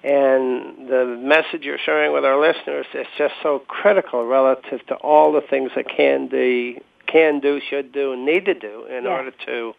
And 0.04 0.88
the 0.88 1.04
message 1.20 1.62
you're 1.64 1.78
sharing 1.84 2.12
with 2.12 2.24
our 2.24 2.40
listeners 2.40 2.86
is 2.94 3.06
just 3.16 3.34
so 3.42 3.58
critical 3.66 4.24
relative 4.26 4.86
to 4.86 4.94
all 4.94 5.32
the 5.32 5.40
things 5.40 5.72
that 5.74 5.88
can 5.88 6.28
do, 6.28 6.76
can 7.08 7.40
do, 7.40 7.60
should 7.68 7.90
do, 7.90 8.12
and 8.12 8.24
need 8.24 8.44
to 8.44 8.54
do 8.54 8.84
in 8.84 9.04
Yes. 9.04 9.10
order 9.10 9.32
to 9.46 9.74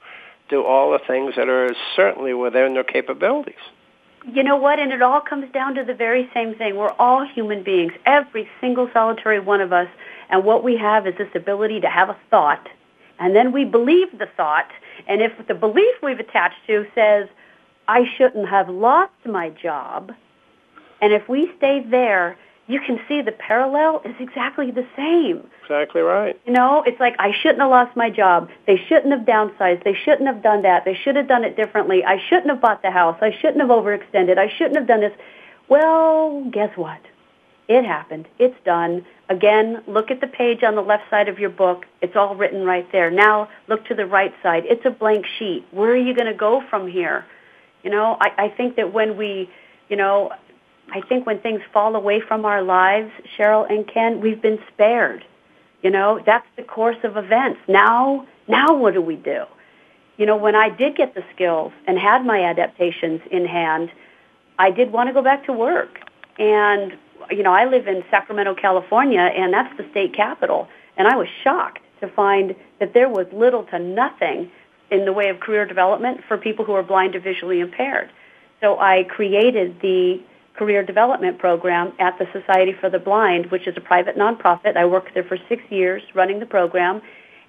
do 0.50 0.64
all 0.64 0.92
the 0.92 1.00
things 1.00 1.36
that 1.36 1.48
are 1.48 1.70
certainly 1.96 2.34
within 2.34 2.74
their 2.74 2.84
capabilities. 2.84 3.56
You 4.34 4.44
know 4.44 4.58
what? 4.58 4.80
And 4.80 4.92
it 4.92 5.02
all 5.02 5.22
comes 5.22 5.52
down 5.54 5.76
to 5.76 5.84
the 5.84 5.94
very 5.94 6.30
same 6.34 6.56
thing. 6.56 6.76
We're 6.76 6.92
all 7.00 7.26
human 7.26 7.64
beings, 7.64 7.94
every 8.06 8.50
single 8.60 8.90
solitary 8.92 9.40
one 9.40 9.62
of 9.62 9.72
us. 9.72 9.88
And 10.30 10.44
what 10.44 10.64
we 10.64 10.78
have 10.78 11.08
is 11.08 11.16
this 11.18 11.30
ability 11.36 11.80
to 11.82 11.90
have 11.90 12.10
a 12.10 12.18
thought. 12.30 12.68
And 13.20 13.36
then 13.36 13.52
we 13.52 13.66
believe 13.66 14.18
the 14.18 14.28
thought. 14.38 14.70
And 15.08 15.22
if 15.22 15.32
the 15.48 15.54
belief 15.54 15.96
we've 16.04 16.20
attached 16.20 16.60
to 16.68 16.86
says, 16.94 17.30
I 17.88 18.06
shouldn't 18.18 18.50
have 18.50 18.70
lost 18.70 19.14
my 19.26 19.50
job, 19.50 20.12
and 21.02 21.14
if 21.14 21.28
we 21.30 21.52
stay 21.58 21.84
there, 21.90 22.38
you 22.70 22.80
can 22.80 23.00
see 23.08 23.24
the 23.24 23.32
parallel 23.32 24.00
is 24.06 24.16
exactly 24.20 24.70
the 24.70 24.86
same. 24.96 25.50
Exactly 25.64 26.02
right. 26.02 26.40
You 26.46 26.54
know, 26.54 26.84
it's 26.86 27.00
like 27.00 27.16
I 27.18 27.32
shouldn't 27.42 27.60
have 27.60 27.72
lost 27.72 27.98
my 27.98 28.12
job. 28.12 28.50
They 28.68 28.78
shouldn't 28.78 29.12
have 29.12 29.26
downsized. 29.26 29.84
They 29.84 29.96
shouldn't 29.96 30.28
have 30.28 30.44
done 30.44 30.62
that. 30.62 30.86
They 30.86 30.94
should 30.94 31.16
have 31.16 31.28
done 31.28 31.44
it 31.44 31.58
differently. 31.58 32.06
I 32.06 32.20
shouldn't 32.30 32.48
have 32.48 32.62
bought 32.62 32.84
the 32.84 32.92
house. 32.92 33.18
I 33.22 33.32
shouldn't 33.42 33.60
have 33.60 33.70
overextended. 33.70 34.38
I 34.38 34.54
shouldn't 34.56 34.76
have 34.78 34.88
done 34.88 35.02
this. 35.02 35.14
Well, 35.68 36.46
guess 36.52 36.70
what? 36.78 37.02
It 37.68 37.86
happened. 37.86 38.28
It's 38.38 38.58
done. 38.64 39.04
Again, 39.30 39.84
look 39.88 40.12
at 40.12 40.22
the 40.22 40.28
page 40.28 40.62
on 40.62 40.76
the 40.76 40.82
left 40.82 41.10
side 41.10 41.28
of 41.28 41.40
your 41.40 41.50
book. 41.50 41.88
It's 42.02 42.16
all 42.16 42.36
written 42.36 42.66
right 42.66 42.88
there. 42.92 43.10
Now 43.10 43.50
look 43.68 43.84
to 43.86 43.96
the 43.96 44.06
right 44.06 44.34
side. 44.44 44.64
It's 44.66 44.86
a 44.86 44.92
blank 44.92 45.26
sheet. 45.40 45.66
Where 45.72 45.92
are 45.92 45.98
you 45.98 46.14
going 46.14 46.32
to 46.32 46.38
go 46.38 46.64
from 46.70 46.88
here? 46.88 47.26
You 47.84 47.90
know, 47.90 48.16
I, 48.22 48.46
I 48.46 48.50
think 48.50 48.76
that 48.76 48.94
when 48.94 49.18
we, 49.18 49.50
you 49.88 49.96
know, 49.96 50.32
I 50.92 51.02
think 51.02 51.26
when 51.26 51.40
things 51.40 51.62
fall 51.74 51.96
away 51.96 52.22
from 52.22 52.46
our 52.46 52.62
lives, 52.62 53.12
Sheryl 53.38 53.70
and 53.70 53.88
Ken, 53.88 54.22
we've 54.22 54.42
been 54.42 54.60
spared. 54.74 55.24
You 55.82 55.90
know, 55.90 56.22
that's 56.26 56.48
the 56.56 56.64
course 56.64 56.98
of 57.04 57.18
events. 57.18 57.60
Now, 57.68 58.28
now 58.48 58.76
what 58.76 58.94
do 58.94 59.02
we 59.02 59.16
do? 59.16 59.44
You 60.18 60.26
know, 60.26 60.36
when 60.36 60.56
I 60.56 60.70
did 60.70 60.98
get 60.98 61.16
the 61.16 61.24
skills 61.34 61.72
and 61.88 61.98
had 61.98 62.26
my 62.26 62.44
adaptations 62.44 63.22
in 63.32 63.46
hand, 63.46 63.92
I 64.58 64.72
did 64.72 64.92
want 64.92 65.08
to 65.08 65.14
go 65.14 65.22
back 65.22 65.46
to 65.46 65.54
work. 65.54 66.00
And, 66.38 66.98
you 67.32 67.44
know, 67.44 67.54
I 67.54 67.66
live 67.66 67.88
in 67.88 68.04
Sacramento, 68.10 68.56
California, 68.56 69.22
and 69.22 69.54
that's 69.54 69.76
the 69.78 69.90
state 69.92 70.14
capital. 70.14 70.68
And 70.98 71.08
I 71.08 71.16
was 71.16 71.28
shocked 71.44 71.82
to 72.02 72.10
find 72.10 72.56
that 72.80 72.94
there 72.94 73.08
was 73.08 73.28
little 73.32 73.64
to 73.66 73.80
nothing 73.80 74.52
in 74.92 75.06
the 75.06 75.14
way 75.14 75.30
of 75.30 75.40
career 75.40 75.66
development 75.66 76.22
for 76.28 76.38
people 76.38 76.66
who 76.66 76.74
are 76.74 76.84
blind 76.84 77.16
or 77.16 77.22
visually 77.22 77.62
impaired. 77.62 78.10
So 78.60 78.78
I 78.80 79.04
created 79.04 79.80
the 79.82 80.22
career 80.60 80.84
development 80.84 81.40
program 81.40 81.94
at 82.00 82.20
the 82.20 82.28
Society 82.34 82.74
for 82.74 82.90
the 82.90 83.00
Blind, 83.00 83.50
which 83.50 83.66
is 83.66 83.78
a 83.78 83.82
private 83.82 84.18
nonprofit. 84.18 84.76
I 84.76 84.86
worked 84.86 85.14
there 85.14 85.24
for 85.24 85.38
six 85.48 85.64
years 85.70 86.04
running 86.14 86.40
the 86.40 86.46
program. 86.46 87.02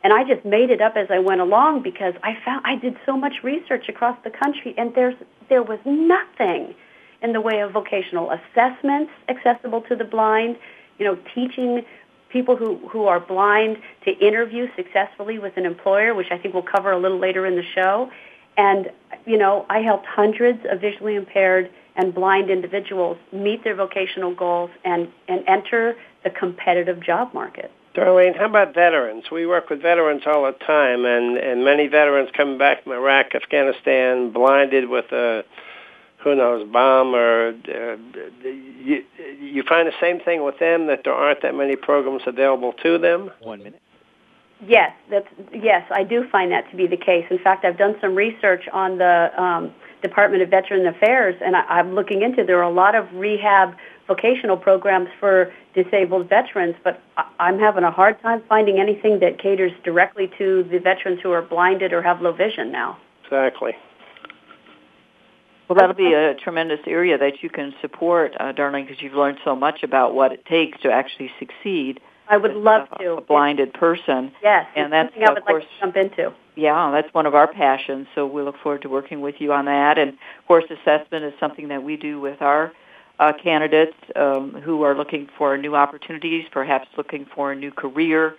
And 0.04 0.12
I 0.12 0.22
just 0.22 0.44
made 0.46 0.70
it 0.70 0.80
up 0.80 0.96
as 0.96 1.08
I 1.10 1.18
went 1.18 1.40
along 1.40 1.82
because 1.82 2.14
I 2.22 2.38
found 2.44 2.64
I 2.64 2.76
did 2.76 2.96
so 3.04 3.16
much 3.16 3.42
research 3.42 3.88
across 3.88 4.16
the 4.22 4.30
country 4.30 4.74
and 4.78 4.94
there's 4.94 5.16
there 5.48 5.62
was 5.62 5.80
nothing 5.84 6.74
in 7.20 7.32
the 7.32 7.40
way 7.40 7.60
of 7.60 7.72
vocational 7.72 8.30
assessments 8.30 9.10
accessible 9.28 9.82
to 9.82 9.96
the 9.96 10.04
blind, 10.04 10.56
you 10.98 11.04
know, 11.04 11.18
teaching 11.34 11.84
people 12.30 12.56
who, 12.56 12.76
who 12.88 13.06
are 13.06 13.18
blind 13.18 13.76
to 14.04 14.12
interview 14.26 14.68
successfully 14.76 15.38
with 15.38 15.56
an 15.56 15.66
employer, 15.66 16.14
which 16.14 16.30
I 16.30 16.38
think 16.38 16.54
we'll 16.54 16.62
cover 16.62 16.92
a 16.92 16.98
little 16.98 17.18
later 17.18 17.44
in 17.44 17.56
the 17.56 17.64
show. 17.74 18.10
And, 18.56 18.90
you 19.26 19.36
know, 19.36 19.66
I 19.68 19.80
helped 19.80 20.06
hundreds 20.06 20.60
of 20.70 20.80
visually 20.80 21.16
impaired 21.16 21.70
and 22.00 22.14
blind 22.14 22.48
individuals 22.48 23.18
meet 23.30 23.62
their 23.62 23.74
vocational 23.74 24.34
goals 24.34 24.70
and, 24.84 25.08
and 25.28 25.44
enter 25.46 25.94
the 26.24 26.30
competitive 26.30 26.98
job 27.02 27.34
market. 27.34 27.70
Darlene, 27.94 28.38
how 28.38 28.46
about 28.46 28.74
veterans? 28.74 29.24
We 29.30 29.46
work 29.46 29.68
with 29.68 29.82
veterans 29.82 30.22
all 30.24 30.44
the 30.44 30.52
time, 30.64 31.04
and, 31.04 31.36
and 31.36 31.62
many 31.62 31.88
veterans 31.88 32.30
coming 32.34 32.56
back 32.56 32.84
from 32.84 32.92
Iraq, 32.92 33.34
Afghanistan, 33.34 34.32
blinded 34.32 34.88
with 34.88 35.12
a, 35.12 35.44
who 36.24 36.34
knows, 36.34 36.66
bomb 36.72 37.14
or 37.14 37.48
uh, 37.50 37.96
you, 38.42 39.04
you 39.38 39.62
find 39.68 39.86
the 39.86 39.92
same 40.00 40.20
thing 40.20 40.42
with 40.42 40.58
them 40.58 40.86
that 40.86 41.02
there 41.04 41.12
aren't 41.12 41.42
that 41.42 41.54
many 41.54 41.76
programs 41.76 42.22
available 42.26 42.72
to 42.82 42.96
them. 42.96 43.30
One 43.42 43.58
minute. 43.58 43.82
Yes, 44.66 44.92
that's 45.10 45.26
yes, 45.54 45.90
I 45.90 46.04
do 46.04 46.28
find 46.30 46.52
that 46.52 46.70
to 46.70 46.76
be 46.76 46.86
the 46.86 46.98
case. 46.98 47.24
In 47.30 47.38
fact, 47.38 47.64
I've 47.64 47.78
done 47.78 47.96
some 48.00 48.14
research 48.14 48.68
on 48.72 48.98
the 48.98 49.30
um, 49.42 49.72
Department 50.02 50.42
of 50.42 50.48
Veteran 50.48 50.86
Affairs, 50.86 51.36
and 51.44 51.56
I, 51.56 51.60
I'm 51.68 51.94
looking 51.94 52.22
into. 52.22 52.44
There 52.44 52.58
are 52.58 52.70
a 52.70 52.70
lot 52.70 52.94
of 52.94 53.06
rehab 53.14 53.76
vocational 54.06 54.56
programs 54.56 55.08
for 55.18 55.52
disabled 55.74 56.28
veterans, 56.28 56.74
but 56.82 57.00
I- 57.16 57.26
I'm 57.38 57.58
having 57.58 57.84
a 57.84 57.90
hard 57.90 58.20
time 58.22 58.42
finding 58.48 58.80
anything 58.80 59.20
that 59.20 59.38
caters 59.38 59.72
directly 59.84 60.30
to 60.38 60.64
the 60.64 60.78
veterans 60.78 61.20
who 61.22 61.32
are 61.32 61.42
blinded 61.42 61.92
or 61.92 62.02
have 62.02 62.20
low 62.20 62.32
vision 62.32 62.72
now. 62.72 62.96
Exactly. 63.24 63.76
Well, 65.70 65.76
that'll 65.76 65.94
be 65.94 66.14
a 66.14 66.34
tremendous 66.34 66.80
area 66.84 67.16
that 67.16 67.44
you 67.44 67.48
can 67.48 67.72
support, 67.80 68.34
uh, 68.40 68.52
Darlene, 68.52 68.88
because 68.88 69.00
you've 69.00 69.14
learned 69.14 69.38
so 69.44 69.54
much 69.54 69.84
about 69.84 70.16
what 70.16 70.32
it 70.32 70.44
takes 70.44 70.80
to 70.80 70.90
actually 70.90 71.30
succeed. 71.38 72.00
I 72.28 72.38
would 72.38 72.54
love 72.54 72.88
a, 72.90 72.98
to. 72.98 73.12
A 73.12 73.20
blinded 73.20 73.72
person. 73.74 74.32
Yes, 74.42 74.66
and 74.74 74.92
that's 74.92 75.14
something 75.14 75.22
I 75.22 75.30
of 75.30 75.34
would 75.36 75.44
course. 75.44 75.62
like 75.62 75.92
to 75.94 76.00
jump 76.00 76.12
into. 76.18 76.34
Yeah, 76.56 76.90
that's 76.90 77.14
one 77.14 77.24
of 77.24 77.36
our 77.36 77.46
passions. 77.46 78.08
So 78.16 78.26
we 78.26 78.42
look 78.42 78.56
forward 78.64 78.82
to 78.82 78.88
working 78.88 79.20
with 79.20 79.36
you 79.38 79.52
on 79.52 79.66
that. 79.66 79.96
And 79.96 80.18
course, 80.48 80.64
assessment 80.68 81.24
is 81.24 81.34
something 81.38 81.68
that 81.68 81.84
we 81.84 81.96
do 81.96 82.20
with 82.20 82.42
our 82.42 82.72
uh, 83.20 83.32
candidates 83.40 83.94
um, 84.16 84.50
who 84.64 84.82
are 84.82 84.96
looking 84.96 85.28
for 85.38 85.56
new 85.56 85.76
opportunities, 85.76 86.46
perhaps 86.50 86.88
looking 86.96 87.26
for 87.32 87.52
a 87.52 87.54
new 87.54 87.70
career. 87.70 88.34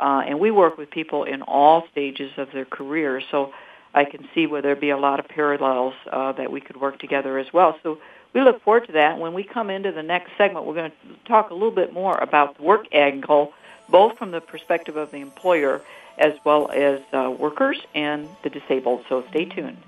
Uh, 0.00 0.22
and 0.26 0.40
we 0.40 0.50
work 0.50 0.78
with 0.78 0.90
people 0.90 1.24
in 1.24 1.42
all 1.42 1.84
stages 1.92 2.32
of 2.38 2.48
their 2.54 2.64
career. 2.64 3.20
So 3.30 3.52
I 3.94 4.04
can 4.04 4.28
see 4.34 4.46
where 4.46 4.62
there'd 4.62 4.80
be 4.80 4.90
a 4.90 4.96
lot 4.96 5.20
of 5.20 5.28
parallels 5.28 5.94
uh, 6.10 6.32
that 6.32 6.52
we 6.52 6.60
could 6.60 6.80
work 6.80 6.98
together 6.98 7.38
as 7.38 7.52
well. 7.52 7.78
So 7.82 7.98
we 8.32 8.40
look 8.42 8.62
forward 8.62 8.86
to 8.86 8.92
that. 8.92 9.18
When 9.18 9.34
we 9.34 9.42
come 9.42 9.70
into 9.70 9.90
the 9.92 10.02
next 10.02 10.32
segment, 10.38 10.66
we're 10.66 10.74
going 10.74 10.90
to 10.92 10.96
talk 11.24 11.50
a 11.50 11.54
little 11.54 11.72
bit 11.72 11.92
more 11.92 12.16
about 12.16 12.56
the 12.56 12.62
work 12.62 12.86
angle, 12.92 13.52
both 13.88 14.16
from 14.18 14.30
the 14.30 14.40
perspective 14.40 14.96
of 14.96 15.10
the 15.10 15.18
employer 15.18 15.82
as 16.18 16.34
well 16.44 16.70
as 16.70 17.00
uh, 17.12 17.30
workers 17.30 17.80
and 17.94 18.28
the 18.42 18.50
disabled. 18.50 19.04
So 19.08 19.24
stay 19.30 19.46
tuned. 19.46 19.78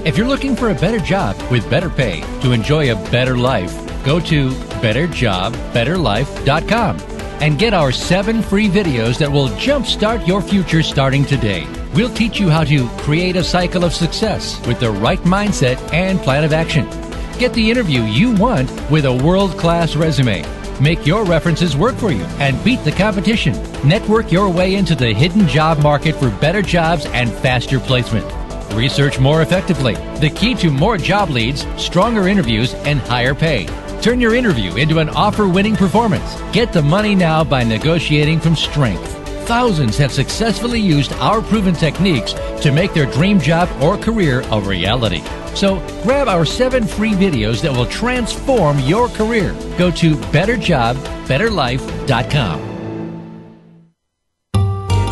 If 0.06 0.18
you're 0.18 0.28
looking 0.28 0.54
for 0.54 0.68
a 0.68 0.74
better 0.74 0.98
job 0.98 1.34
with 1.50 1.70
better 1.70 1.88
pay 1.88 2.20
to 2.42 2.52
enjoy 2.52 2.92
a 2.92 2.96
better 3.10 3.38
life, 3.38 3.93
go 4.04 4.20
to 4.20 4.50
betterjobbetterlife.com 4.82 7.00
and 7.40 7.58
get 7.58 7.74
our 7.74 7.90
seven 7.90 8.42
free 8.42 8.68
videos 8.68 9.18
that 9.18 9.30
will 9.30 9.48
jumpstart 9.48 10.26
your 10.26 10.40
future 10.40 10.82
starting 10.82 11.24
today. 11.24 11.66
We'll 11.94 12.14
teach 12.14 12.40
you 12.40 12.48
how 12.48 12.64
to 12.64 12.88
create 12.98 13.36
a 13.36 13.44
cycle 13.44 13.84
of 13.84 13.92
success 13.92 14.64
with 14.66 14.80
the 14.80 14.90
right 14.90 15.20
mindset 15.20 15.78
and 15.92 16.18
plan 16.20 16.44
of 16.44 16.52
action. 16.52 16.88
Get 17.38 17.52
the 17.54 17.70
interview 17.70 18.02
you 18.02 18.34
want 18.34 18.70
with 18.90 19.04
a 19.04 19.12
world 19.12 19.52
class 19.58 19.96
resume. 19.96 20.44
Make 20.80 21.06
your 21.06 21.24
references 21.24 21.76
work 21.76 21.94
for 21.96 22.10
you 22.10 22.24
and 22.38 22.62
beat 22.64 22.82
the 22.84 22.92
competition. 22.92 23.52
Network 23.86 24.32
your 24.32 24.50
way 24.50 24.74
into 24.74 24.94
the 24.94 25.12
hidden 25.12 25.46
job 25.46 25.82
market 25.82 26.16
for 26.16 26.30
better 26.30 26.62
jobs 26.62 27.06
and 27.06 27.32
faster 27.32 27.78
placement. 27.78 28.24
Research 28.74 29.20
more 29.20 29.42
effectively. 29.42 29.94
The 30.18 30.30
key 30.30 30.54
to 30.56 30.70
more 30.70 30.96
job 30.96 31.30
leads, 31.30 31.64
stronger 31.76 32.26
interviews, 32.26 32.74
and 32.74 32.98
higher 33.00 33.34
pay. 33.34 33.68
Turn 34.04 34.20
your 34.20 34.34
interview 34.34 34.76
into 34.76 34.98
an 34.98 35.08
offer 35.08 35.48
winning 35.48 35.76
performance. 35.76 36.38
Get 36.52 36.74
the 36.74 36.82
money 36.82 37.14
now 37.14 37.42
by 37.42 37.64
negotiating 37.64 38.38
from 38.38 38.54
strength. 38.54 39.10
Thousands 39.48 39.96
have 39.96 40.12
successfully 40.12 40.78
used 40.78 41.14
our 41.14 41.40
proven 41.40 41.74
techniques 41.74 42.34
to 42.60 42.70
make 42.70 42.92
their 42.92 43.10
dream 43.10 43.40
job 43.40 43.66
or 43.80 43.96
career 43.96 44.44
a 44.50 44.60
reality. 44.60 45.22
So 45.54 45.76
grab 46.02 46.28
our 46.28 46.44
seven 46.44 46.86
free 46.86 47.12
videos 47.12 47.62
that 47.62 47.72
will 47.72 47.86
transform 47.86 48.78
your 48.80 49.08
career. 49.08 49.54
Go 49.78 49.90
to 49.92 50.16
betterjobbetterlife.com. 50.16 52.73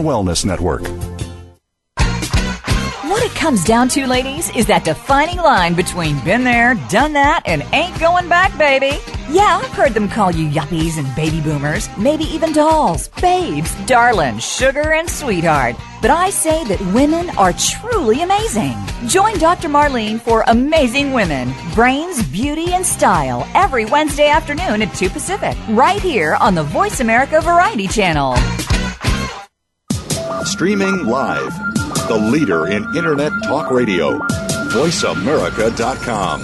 Wellness 0.00 0.44
Network. 0.44 0.82
What 3.08 3.22
it 3.24 3.32
comes 3.34 3.64
down 3.64 3.88
to, 3.90 4.06
ladies, 4.06 4.54
is 4.54 4.66
that 4.66 4.84
defining 4.84 5.38
line 5.38 5.74
between 5.74 6.22
been 6.24 6.44
there, 6.44 6.74
done 6.88 7.14
that, 7.14 7.42
and 7.46 7.62
ain't 7.72 7.98
going 7.98 8.28
back, 8.28 8.56
baby. 8.58 8.98
Yeah, 9.30 9.60
I've 9.62 9.70
heard 9.70 9.94
them 9.94 10.08
call 10.08 10.30
you 10.30 10.48
yuppies 10.48 10.98
and 10.98 11.14
baby 11.16 11.40
boomers, 11.40 11.88
maybe 11.98 12.24
even 12.24 12.52
dolls, 12.52 13.08
babes, 13.20 13.74
darling, 13.86 14.38
sugar, 14.38 14.92
and 14.92 15.08
sweetheart. 15.08 15.76
But 16.00 16.10
I 16.10 16.30
say 16.30 16.64
that 16.64 16.80
women 16.94 17.30
are 17.30 17.52
truly 17.54 18.22
amazing. 18.22 18.76
Join 19.06 19.36
Dr. 19.38 19.68
Marlene 19.68 20.20
for 20.20 20.44
Amazing 20.46 21.12
Women 21.12 21.52
Brains, 21.74 22.22
Beauty, 22.28 22.72
and 22.72 22.86
Style 22.86 23.48
every 23.54 23.84
Wednesday 23.84 24.28
afternoon 24.28 24.82
at 24.82 24.94
2 24.94 25.10
Pacific, 25.10 25.56
right 25.70 26.00
here 26.00 26.36
on 26.36 26.54
the 26.54 26.62
Voice 26.62 27.00
America 27.00 27.40
Variety 27.40 27.88
Channel. 27.88 28.36
Streaming 30.58 31.06
live. 31.06 31.56
The 32.08 32.16
leader 32.16 32.66
in 32.66 32.82
Internet 32.96 33.30
talk 33.44 33.70
radio. 33.70 34.18
VoiceAmerica.com. 34.74 36.40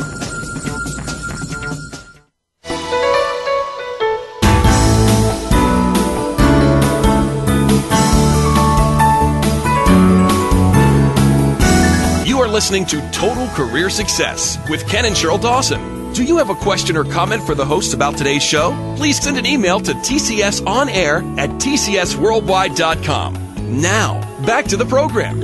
You 12.24 12.38
are 12.38 12.46
listening 12.46 12.87
to 12.87 13.00
Total 13.11 13.48
Career 13.48 13.90
Success 13.90 14.61
with 14.70 14.87
Ken 14.88 15.07
and 15.07 15.16
Sheryl 15.16 15.42
Dawson. 15.42 16.12
Do 16.12 16.22
you 16.22 16.37
have 16.37 16.50
a 16.50 16.55
question 16.55 16.96
or 16.96 17.03
comment 17.03 17.42
for 17.42 17.57
the 17.57 17.64
hosts 17.64 17.94
about 17.94 18.16
today's 18.16 18.44
show? 18.44 18.94
Please 18.96 19.20
send 19.20 19.38
an 19.38 19.44
email 19.44 19.81
to 19.81 19.92
tcsonair 19.92 21.37
at 21.37 21.50
tcsworldwide.com. 21.50 23.43
Now, 23.64 24.20
back 24.44 24.66
to 24.66 24.77
the 24.77 24.85
program. 24.85 25.40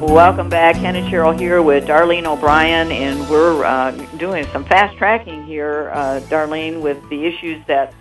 Welcome 0.00 0.48
back. 0.50 0.76
And 0.76 0.96
Sheryl 1.10 1.38
here 1.38 1.62
with 1.62 1.84
Darlene 1.84 2.26
O'Brien, 2.26 2.92
and 2.92 3.28
we're 3.30 3.64
uh, 3.64 3.92
doing 4.18 4.44
some 4.52 4.64
fast 4.66 4.98
tracking 4.98 5.46
here, 5.46 5.90
uh, 5.94 6.20
Darlene, 6.28 6.82
with 6.82 6.98
the 7.08 7.24
issues 7.24 7.64
that 7.66 7.94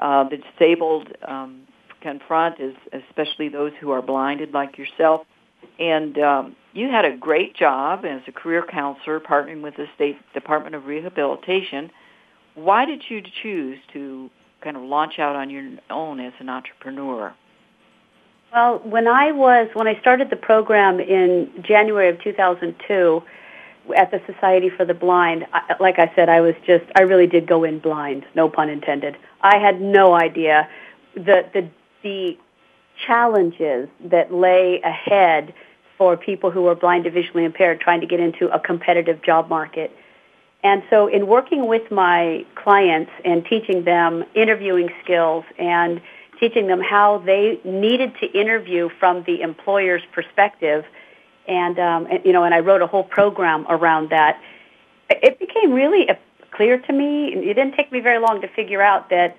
uh, 0.00 0.24
the 0.28 0.36
disabled 0.36 1.08
um, 1.22 1.62
confront, 2.02 2.60
is 2.60 2.74
especially 2.92 3.48
those 3.48 3.72
who 3.80 3.90
are 3.90 4.02
blinded 4.02 4.52
like 4.52 4.76
yourself. 4.76 5.26
And 5.78 6.18
um, 6.18 6.56
you 6.74 6.88
had 6.90 7.06
a 7.06 7.16
great 7.16 7.54
job 7.56 8.04
as 8.04 8.20
a 8.26 8.32
career 8.32 8.62
counselor 8.68 9.18
partnering 9.18 9.62
with 9.62 9.76
the 9.76 9.86
State 9.94 10.18
Department 10.34 10.74
of 10.74 10.84
Rehabilitation. 10.84 11.90
Why 12.54 12.84
did 12.84 13.02
you 13.08 13.22
choose 13.42 13.78
to 13.94 14.30
kind 14.60 14.76
of 14.76 14.82
launch 14.82 15.18
out 15.18 15.36
on 15.36 15.48
your 15.48 15.64
own 15.88 16.20
as 16.20 16.34
an 16.38 16.50
entrepreneur? 16.50 17.34
Well, 18.54 18.78
when 18.84 19.08
I 19.08 19.32
was 19.32 19.68
when 19.72 19.88
I 19.88 19.98
started 19.98 20.30
the 20.30 20.36
program 20.36 21.00
in 21.00 21.50
January 21.60 22.08
of 22.08 22.22
2002 22.22 23.22
at 23.96 24.12
the 24.12 24.22
Society 24.32 24.70
for 24.70 24.84
the 24.84 24.94
Blind, 24.94 25.44
I, 25.52 25.74
like 25.80 25.98
I 25.98 26.12
said, 26.14 26.28
I 26.28 26.40
was 26.40 26.54
just 26.64 26.84
I 26.94 27.02
really 27.02 27.26
did 27.26 27.48
go 27.48 27.64
in 27.64 27.80
blind, 27.80 28.24
no 28.36 28.48
pun 28.48 28.68
intended. 28.68 29.16
I 29.40 29.58
had 29.58 29.80
no 29.80 30.14
idea 30.14 30.68
the 31.16 31.44
the 31.52 31.68
the 32.04 32.38
challenges 33.04 33.88
that 34.04 34.32
lay 34.32 34.80
ahead 34.82 35.52
for 35.98 36.16
people 36.16 36.52
who 36.52 36.68
are 36.68 36.76
blind 36.76 37.08
or 37.08 37.10
visually 37.10 37.44
impaired 37.44 37.80
trying 37.80 38.02
to 38.02 38.06
get 38.06 38.20
into 38.20 38.46
a 38.54 38.60
competitive 38.60 39.20
job 39.22 39.48
market. 39.48 39.90
And 40.62 40.84
so 40.90 41.08
in 41.08 41.26
working 41.26 41.66
with 41.66 41.90
my 41.90 42.46
clients 42.54 43.10
and 43.24 43.44
teaching 43.44 43.82
them 43.82 44.24
interviewing 44.36 44.90
skills 45.02 45.44
and 45.58 46.00
teaching 46.38 46.66
them 46.66 46.80
how 46.80 47.18
they 47.18 47.60
needed 47.64 48.12
to 48.20 48.26
interview 48.26 48.88
from 48.98 49.22
the 49.24 49.40
employer's 49.42 50.02
perspective, 50.12 50.84
and, 51.46 51.78
um, 51.78 52.06
and 52.10 52.24
you 52.24 52.32
know, 52.32 52.44
and 52.44 52.54
I 52.54 52.60
wrote 52.60 52.82
a 52.82 52.86
whole 52.86 53.04
program 53.04 53.66
around 53.68 54.10
that. 54.10 54.40
It 55.10 55.38
became 55.38 55.72
really 55.72 56.08
clear 56.50 56.78
to 56.78 56.92
me. 56.92 57.34
It 57.34 57.54
didn't 57.54 57.74
take 57.74 57.92
me 57.92 58.00
very 58.00 58.18
long 58.18 58.40
to 58.40 58.48
figure 58.48 58.80
out 58.80 59.10
that 59.10 59.36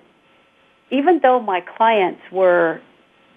even 0.90 1.20
though 1.22 1.40
my 1.40 1.60
clients 1.60 2.22
were 2.30 2.80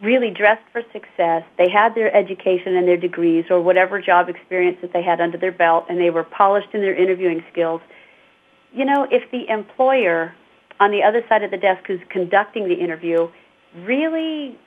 really 0.02 0.30
dressed 0.30 0.64
for 0.72 0.82
success, 0.94 1.44
they 1.58 1.70
had 1.70 1.96
their 1.96 2.16
education 2.16 2.76
and 2.76 2.88
their 2.88 2.98
degrees 2.98 3.46
or 3.50 3.60
whatever 3.62 4.00
job 4.02 4.30
experience 4.30 4.78
that 4.82 4.94
they 4.94 5.02
had 5.02 5.20
under 5.20 5.38
their 5.38 5.52
belt, 5.52 5.86
and 5.90 6.00
they 6.00 6.10
were 6.10 6.24
polished 6.24 6.70
in 6.74 6.82
their 6.82 6.96
interviewing 6.96 7.44
skills. 7.52 7.82
You 8.74 8.86
know, 8.86 9.08
if 9.10 9.30
the 9.32 9.50
employer 9.50 10.34
on 10.80 10.92
the 10.92 11.04
other 11.04 11.24
side 11.28 11.44
of 11.44 11.52
the 11.52 11.58
desk 11.58 11.86
who's 11.88 12.00
conducting 12.10 12.68
the 12.68 12.76
interview 12.76 13.30
really 13.76 14.58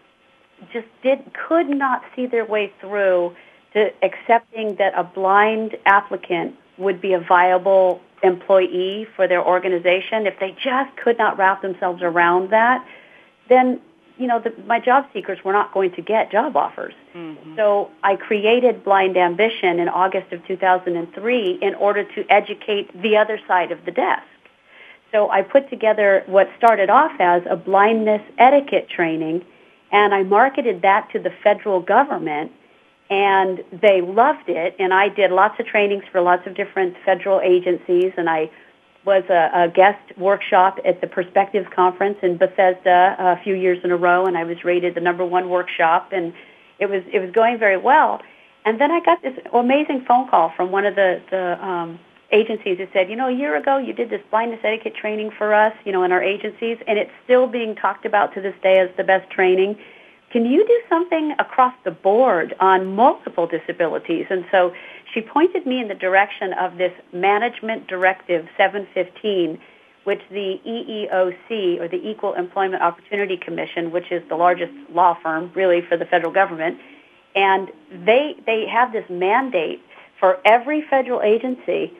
just 0.72 0.86
did 1.02 1.18
could 1.48 1.68
not 1.68 2.02
see 2.14 2.26
their 2.26 2.44
way 2.44 2.72
through 2.80 3.34
to 3.72 3.90
accepting 4.02 4.76
that 4.76 4.92
a 4.96 5.02
blind 5.02 5.76
applicant 5.86 6.54
would 6.78 7.00
be 7.00 7.12
a 7.12 7.20
viable 7.20 8.00
employee 8.22 9.06
for 9.16 9.26
their 9.26 9.44
organization. 9.44 10.26
If 10.26 10.38
they 10.38 10.52
just 10.62 10.96
could 10.96 11.18
not 11.18 11.36
wrap 11.38 11.62
themselves 11.62 12.02
around 12.02 12.50
that 12.50 12.86
then 13.48 13.80
you 14.18 14.26
know 14.26 14.40
the, 14.40 14.52
my 14.66 14.78
job 14.78 15.06
seekers 15.12 15.38
were 15.44 15.52
not 15.52 15.72
going 15.72 15.92
to 15.92 16.02
get 16.02 16.30
job 16.30 16.56
offers. 16.56 16.94
Mm-hmm. 17.14 17.56
so 17.56 17.90
i 18.02 18.16
created 18.16 18.84
blind 18.84 19.16
ambition 19.16 19.78
in 19.78 19.88
august 19.88 20.32
of 20.32 20.46
2003 20.46 21.58
in 21.60 21.74
order 21.74 22.04
to 22.04 22.24
educate 22.30 22.90
the 23.02 23.16
other 23.18 23.38
side 23.46 23.70
of 23.70 23.84
the 23.84 23.90
desk 23.90 24.24
so 25.12 25.30
I 25.30 25.42
put 25.42 25.68
together 25.68 26.24
what 26.26 26.48
started 26.56 26.90
off 26.90 27.12
as 27.20 27.42
a 27.48 27.54
blindness 27.56 28.22
etiquette 28.38 28.88
training, 28.88 29.44
and 29.92 30.14
I 30.14 30.22
marketed 30.22 30.82
that 30.82 31.10
to 31.12 31.18
the 31.18 31.30
federal 31.44 31.80
government, 31.80 32.50
and 33.10 33.62
they 33.70 34.00
loved 34.00 34.48
it. 34.48 34.74
And 34.78 34.94
I 34.94 35.10
did 35.10 35.30
lots 35.30 35.60
of 35.60 35.66
trainings 35.66 36.04
for 36.10 36.22
lots 36.22 36.46
of 36.46 36.54
different 36.54 36.96
federal 37.04 37.40
agencies, 37.40 38.12
and 38.16 38.28
I 38.28 38.50
was 39.04 39.24
a, 39.28 39.50
a 39.54 39.68
guest 39.68 40.16
workshop 40.16 40.78
at 40.84 41.00
the 41.00 41.06
Perspectives 41.06 41.66
Conference 41.74 42.16
in 42.22 42.38
Bethesda 42.38 43.16
a 43.18 43.42
few 43.42 43.54
years 43.54 43.78
in 43.84 43.90
a 43.90 43.96
row, 43.96 44.24
and 44.26 44.38
I 44.38 44.44
was 44.44 44.64
rated 44.64 44.94
the 44.94 45.00
number 45.00 45.26
one 45.26 45.50
workshop, 45.50 46.12
and 46.12 46.32
it 46.78 46.86
was 46.86 47.02
it 47.12 47.18
was 47.18 47.30
going 47.32 47.58
very 47.58 47.76
well. 47.76 48.22
And 48.64 48.80
then 48.80 48.90
I 48.90 49.00
got 49.00 49.20
this 49.22 49.36
amazing 49.52 50.04
phone 50.06 50.28
call 50.28 50.52
from 50.56 50.70
one 50.70 50.86
of 50.86 50.94
the 50.94 51.20
the 51.30 51.62
um, 51.62 51.98
agencies 52.32 52.78
who 52.78 52.86
said, 52.92 53.10
you 53.10 53.16
know, 53.16 53.28
a 53.28 53.32
year 53.32 53.56
ago 53.56 53.78
you 53.78 53.92
did 53.92 54.10
this 54.10 54.22
blindness 54.30 54.60
etiquette 54.64 54.94
training 54.94 55.30
for 55.36 55.54
us, 55.54 55.74
you 55.84 55.92
know, 55.92 56.02
in 56.02 56.12
our 56.12 56.22
agencies, 56.22 56.78
and 56.86 56.98
it's 56.98 57.10
still 57.24 57.46
being 57.46 57.74
talked 57.74 58.04
about 58.04 58.34
to 58.34 58.40
this 58.40 58.54
day 58.62 58.78
as 58.78 58.88
the 58.96 59.04
best 59.04 59.30
training. 59.30 59.78
Can 60.30 60.46
you 60.46 60.66
do 60.66 60.80
something 60.88 61.32
across 61.38 61.74
the 61.84 61.90
board 61.90 62.54
on 62.58 62.96
multiple 62.96 63.46
disabilities? 63.46 64.26
And 64.30 64.46
so 64.50 64.72
she 65.12 65.20
pointed 65.20 65.66
me 65.66 65.80
in 65.80 65.88
the 65.88 65.94
direction 65.94 66.54
of 66.54 66.78
this 66.78 66.92
Management 67.12 67.86
Directive 67.86 68.48
715, 68.56 69.60
which 70.04 70.22
the 70.30 70.58
EEOC, 70.66 71.80
or 71.80 71.86
the 71.86 72.00
Equal 72.02 72.32
Employment 72.32 72.82
Opportunity 72.82 73.36
Commission, 73.36 73.92
which 73.92 74.10
is 74.10 74.22
the 74.30 74.36
largest 74.36 74.72
law 74.90 75.16
firm 75.22 75.52
really 75.54 75.82
for 75.82 75.98
the 75.98 76.06
federal 76.06 76.32
government, 76.32 76.78
and 77.34 77.70
they 78.04 78.34
they 78.46 78.66
have 78.66 78.92
this 78.92 79.08
mandate 79.08 79.82
for 80.18 80.38
every 80.44 80.82
federal 80.88 81.20
agency 81.22 81.92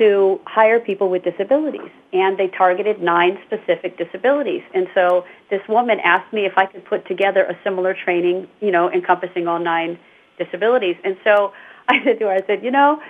to 0.00 0.40
hire 0.46 0.80
people 0.80 1.10
with 1.10 1.22
disabilities. 1.22 1.90
And 2.12 2.38
they 2.38 2.48
targeted 2.48 3.00
nine 3.02 3.38
specific 3.46 3.98
disabilities. 3.98 4.62
And 4.74 4.88
so 4.94 5.24
this 5.50 5.60
woman 5.68 6.00
asked 6.00 6.32
me 6.32 6.46
if 6.46 6.54
I 6.56 6.66
could 6.66 6.84
put 6.84 7.06
together 7.06 7.44
a 7.44 7.56
similar 7.62 7.94
training, 7.94 8.48
you 8.60 8.72
know, 8.72 8.90
encompassing 8.90 9.46
all 9.46 9.60
nine 9.60 9.98
disabilities. 10.38 10.96
And 11.04 11.16
so 11.22 11.52
I 11.88 12.02
said 12.02 12.18
to 12.18 12.26
her, 12.26 12.32
I 12.32 12.46
said, 12.46 12.64
you 12.64 12.70
know, 12.70 13.00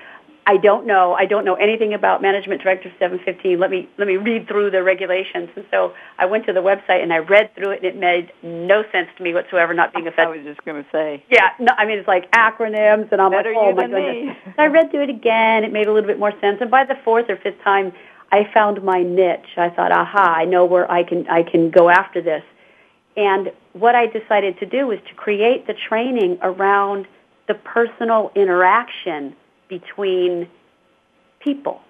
I 0.47 0.57
don't 0.57 0.87
know. 0.87 1.15
I 1.15 1.27
don't 1.27 1.45
know 1.45 1.55
anything 1.55 1.95
about 1.95 2.23
Management 2.23 2.63
Directive 2.63 2.93
715. 2.99 3.59
Let 3.59 3.71
me 3.71 3.89
let 3.99 4.09
me 4.09 4.17
read 4.17 4.49
through 4.49 4.71
the 4.71 4.83
regulations. 4.83 5.51
And 5.55 5.65
so 5.71 5.95
I 6.19 6.27
went 6.27 6.47
to 6.47 6.53
the 6.53 6.61
website 6.61 7.03
and 7.03 7.13
I 7.13 7.19
read 7.19 7.55
through 7.55 7.71
it, 7.71 7.79
and 7.79 7.87
it 7.87 7.97
made 7.97 8.33
no 8.43 8.83
sense 8.91 9.09
to 9.17 9.23
me 9.23 9.35
whatsoever. 9.35 9.75
Not 9.75 9.93
being 9.93 10.07
affected. 10.07 10.33
I 10.33 10.37
was 10.37 10.45
just 10.45 10.65
going 10.65 10.83
to 10.83 10.91
say. 10.91 11.23
Yeah, 11.31 11.51
no, 11.59 11.73
I 11.77 11.85
mean 11.85 11.99
it's 11.99 12.09
like 12.09 12.31
acronyms, 12.33 13.13
and 13.13 13.21
I'm 13.21 13.31
Better 13.31 13.51
like, 13.55 13.59
oh 13.59 13.73
my 13.75 13.87
goodness. 13.87 14.37
me. 14.47 14.53
So 14.57 14.63
I 14.63 14.67
read 14.67 14.91
through 14.91 15.05
it 15.05 15.11
again. 15.11 15.65
It 15.65 15.73
made 15.73 15.87
a 15.87 15.93
little 15.93 16.07
bit 16.09 16.19
more 16.19 16.33
sense. 16.41 16.59
And 16.61 16.71
by 16.71 16.85
the 16.85 16.97
fourth 17.05 17.29
or 17.29 17.37
fifth 17.37 17.63
time, 17.63 17.93
I 18.33 18.49
found 18.53 18.83
my 18.83 19.03
niche. 19.03 19.57
I 19.57 19.71
thought, 19.71 19.93
aha, 19.93 20.35
I 20.37 20.45
know 20.47 20.65
where 20.65 20.91
I 20.91 21.03
can 21.05 21.29
I 21.29 21.43
can 21.43 21.71
go 21.71 21.89
after 21.91 22.23
this. 22.23 22.43
And 23.17 23.53
what 23.73 23.95
I 23.95 24.07
decided 24.07 24.59
to 24.61 24.67
do 24.67 24.87
was 24.87 24.99
to 25.09 25.15
create 25.15 25.67
the 25.67 25.75
training 25.75 26.39
around 26.43 27.07
the 27.47 27.55
personal 27.55 28.33
interaction 28.35 29.37
between 29.71 30.47
people. 31.39 31.81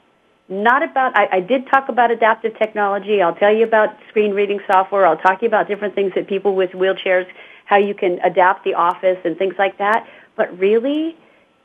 Not 0.49 0.83
about, 0.83 1.16
I, 1.16 1.28
I 1.33 1.41
did 1.41 1.66
talk 1.66 1.89
about 1.89 2.11
adaptive 2.12 2.57
technology. 2.59 3.22
I'll 3.22 3.35
tell 3.35 3.53
you 3.53 3.64
about 3.64 3.97
screen 4.09 4.33
reading 4.33 4.61
software. 4.70 5.07
I'll 5.07 5.16
talk 5.16 5.41
to 5.41 5.45
you 5.45 5.49
about 5.49 5.66
different 5.66 5.97
things 5.97 6.12
that 6.14 6.28
people 6.28 6.55
with 6.55 6.70
wheelchairs, 6.70 7.26
how 7.64 7.78
you 7.78 7.95
can 7.95 8.20
adapt 8.20 8.64
the 8.64 8.74
office 8.74 9.18
and 9.24 9.37
things 9.37 9.55
like 9.59 9.78
that. 9.78 10.07
But 10.37 10.57
really, 10.59 11.16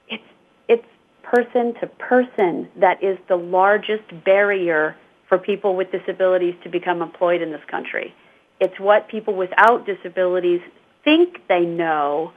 it's, 0.08 0.24
it's 0.68 0.86
person 1.24 1.74
to 1.82 1.88
person 1.88 2.68
that 2.78 3.04
is 3.04 3.18
the 3.28 3.36
largest 3.36 4.04
barrier 4.24 4.96
for 5.28 5.40
people 5.40 5.76
with 5.76 5.92
disabilities 5.92 6.56
to 6.64 6.70
become 6.70 7.02
employed 7.02 7.42
in 7.42 7.52
this 7.52 7.66
country. 7.68 8.14
It's 8.60 8.80
what 8.80 9.08
people 9.08 9.34
without 9.34 9.86
disabilities 9.86 10.62
think 11.04 11.42
they 11.48 11.62
know 11.66 12.34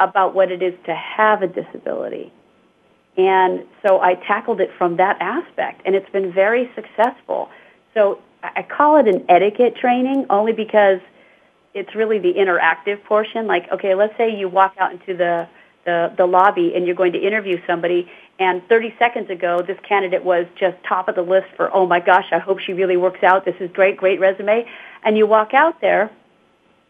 about 0.00 0.34
what 0.34 0.50
it 0.50 0.62
is 0.62 0.74
to 0.86 0.94
have 0.94 1.42
a 1.42 1.46
disability. 1.46 2.32
And 3.16 3.64
so 3.82 4.00
I 4.00 4.14
tackled 4.14 4.60
it 4.60 4.70
from 4.76 4.96
that 4.96 5.16
aspect, 5.20 5.82
and 5.84 5.94
it's 5.94 6.10
been 6.10 6.32
very 6.32 6.70
successful. 6.74 7.48
So 7.94 8.20
I 8.42 8.62
call 8.62 8.96
it 8.98 9.08
an 9.08 9.24
etiquette 9.28 9.76
training 9.76 10.26
only 10.28 10.52
because 10.52 11.00
it's 11.72 11.94
really 11.94 12.18
the 12.18 12.34
interactive 12.34 13.02
portion. 13.04 13.46
Like, 13.46 13.70
okay, 13.72 13.94
let's 13.94 14.16
say 14.16 14.36
you 14.36 14.48
walk 14.48 14.74
out 14.78 14.92
into 14.92 15.16
the, 15.16 15.48
the, 15.84 16.12
the 16.16 16.26
lobby 16.26 16.74
and 16.74 16.86
you're 16.86 16.94
going 16.94 17.12
to 17.12 17.18
interview 17.18 17.60
somebody, 17.66 18.10
and 18.38 18.62
30 18.68 18.94
seconds 18.98 19.30
ago, 19.30 19.62
this 19.66 19.78
candidate 19.82 20.22
was 20.22 20.46
just 20.58 20.76
top 20.84 21.08
of 21.08 21.14
the 21.14 21.22
list 21.22 21.46
for, 21.56 21.74
oh 21.74 21.86
my 21.86 22.00
gosh, 22.00 22.26
I 22.32 22.38
hope 22.38 22.58
she 22.58 22.74
really 22.74 22.98
works 22.98 23.22
out. 23.22 23.46
This 23.46 23.56
is 23.60 23.70
great, 23.72 23.96
great 23.96 24.20
resume. 24.20 24.66
And 25.02 25.16
you 25.16 25.26
walk 25.26 25.54
out 25.54 25.80
there, 25.80 26.10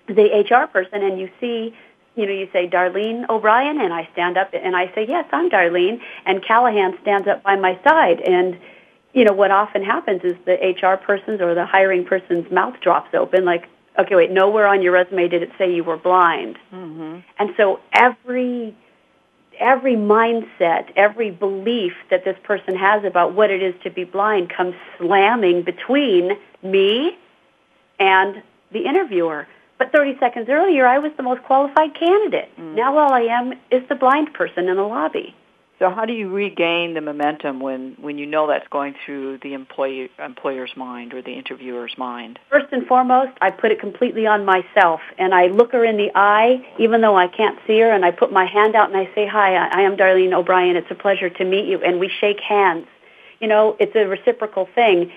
the 0.08 0.44
HR 0.48 0.66
person, 0.66 1.02
and 1.02 1.20
you 1.20 1.30
see 1.40 1.76
you 2.16 2.26
know, 2.26 2.32
you 2.32 2.48
say 2.52 2.68
Darlene 2.68 3.28
O'Brien, 3.28 3.80
and 3.80 3.92
I 3.92 4.08
stand 4.12 4.36
up 4.36 4.50
and 4.54 4.74
I 4.74 4.92
say, 4.94 5.06
yes, 5.06 5.26
I'm 5.32 5.50
Darlene, 5.50 6.00
and 6.24 6.44
Callahan 6.44 6.96
stands 7.02 7.28
up 7.28 7.42
by 7.42 7.56
my 7.56 7.78
side, 7.84 8.20
and 8.20 8.58
you 9.12 9.24
know 9.24 9.32
what 9.32 9.50
often 9.50 9.82
happens 9.84 10.22
is 10.24 10.34
the 10.44 10.54
HR 10.54 10.96
person's 10.96 11.40
or 11.40 11.54
the 11.54 11.66
hiring 11.66 12.04
person's 12.04 12.50
mouth 12.50 12.80
drops 12.80 13.14
open, 13.14 13.44
like, 13.44 13.68
okay, 13.98 14.14
wait, 14.14 14.30
nowhere 14.30 14.66
on 14.66 14.82
your 14.82 14.92
resume 14.92 15.28
did 15.28 15.42
it 15.42 15.50
say 15.58 15.72
you 15.74 15.84
were 15.84 15.96
blind, 15.96 16.58
Mm-hmm. 16.72 17.18
and 17.38 17.54
so 17.56 17.80
every 17.92 18.74
every 19.58 19.94
mindset, 19.96 20.90
every 20.96 21.30
belief 21.30 21.94
that 22.10 22.24
this 22.24 22.36
person 22.42 22.76
has 22.76 23.04
about 23.04 23.32
what 23.34 23.50
it 23.50 23.62
is 23.62 23.74
to 23.82 23.90
be 23.90 24.04
blind 24.04 24.50
comes 24.50 24.74
slamming 24.98 25.62
between 25.62 26.32
me 26.62 27.16
and 27.98 28.42
the 28.72 28.84
interviewer. 28.84 29.46
But 29.78 29.92
30 29.92 30.18
seconds 30.18 30.48
earlier, 30.48 30.86
I 30.86 30.98
was 30.98 31.12
the 31.16 31.22
most 31.22 31.42
qualified 31.42 31.94
candidate. 31.94 32.50
Mm. 32.58 32.74
Now 32.74 32.96
all 32.96 33.12
I 33.12 33.22
am 33.22 33.52
is 33.70 33.86
the 33.88 33.94
blind 33.94 34.32
person 34.32 34.68
in 34.68 34.76
the 34.76 34.82
lobby. 34.82 35.34
So 35.78 35.90
how 35.90 36.06
do 36.06 36.14
you 36.14 36.30
regain 36.30 36.94
the 36.94 37.02
momentum 37.02 37.60
when, 37.60 37.96
when 38.00 38.16
you 38.16 38.24
know 38.24 38.46
that's 38.46 38.66
going 38.68 38.94
through 39.04 39.38
the 39.42 39.52
employee, 39.52 40.10
employer's 40.18 40.74
mind 40.74 41.12
or 41.12 41.20
the 41.20 41.34
interviewer's 41.34 41.98
mind? 41.98 42.38
First 42.48 42.72
and 42.72 42.86
foremost, 42.86 43.32
I 43.42 43.50
put 43.50 43.72
it 43.72 43.78
completely 43.78 44.26
on 44.26 44.46
myself, 44.46 45.00
and 45.18 45.34
I 45.34 45.48
look 45.48 45.72
her 45.72 45.84
in 45.84 45.98
the 45.98 46.10
eye, 46.14 46.66
even 46.78 47.02
though 47.02 47.16
I 47.16 47.28
can't 47.28 47.58
see 47.66 47.78
her, 47.80 47.92
and 47.92 48.06
I 48.06 48.10
put 48.10 48.32
my 48.32 48.46
hand 48.46 48.74
out 48.74 48.88
and 48.88 48.96
I 48.96 49.14
say, 49.14 49.26
"Hi, 49.26 49.54
I 49.54 49.80
I 49.80 49.82
am 49.82 49.98
Darlene 49.98 50.32
O'Brien. 50.32 50.76
It's 50.76 50.90
a 50.90 50.94
pleasure 50.94 51.28
to 51.28 51.44
meet 51.44 51.66
you." 51.66 51.82
And 51.82 52.00
we 52.00 52.08
shake 52.08 52.40
hands. 52.40 52.86
You 53.40 53.48
know, 53.48 53.76
it's 53.78 53.94
a 53.94 54.06
reciprocal 54.06 54.66
thing. 54.74 55.12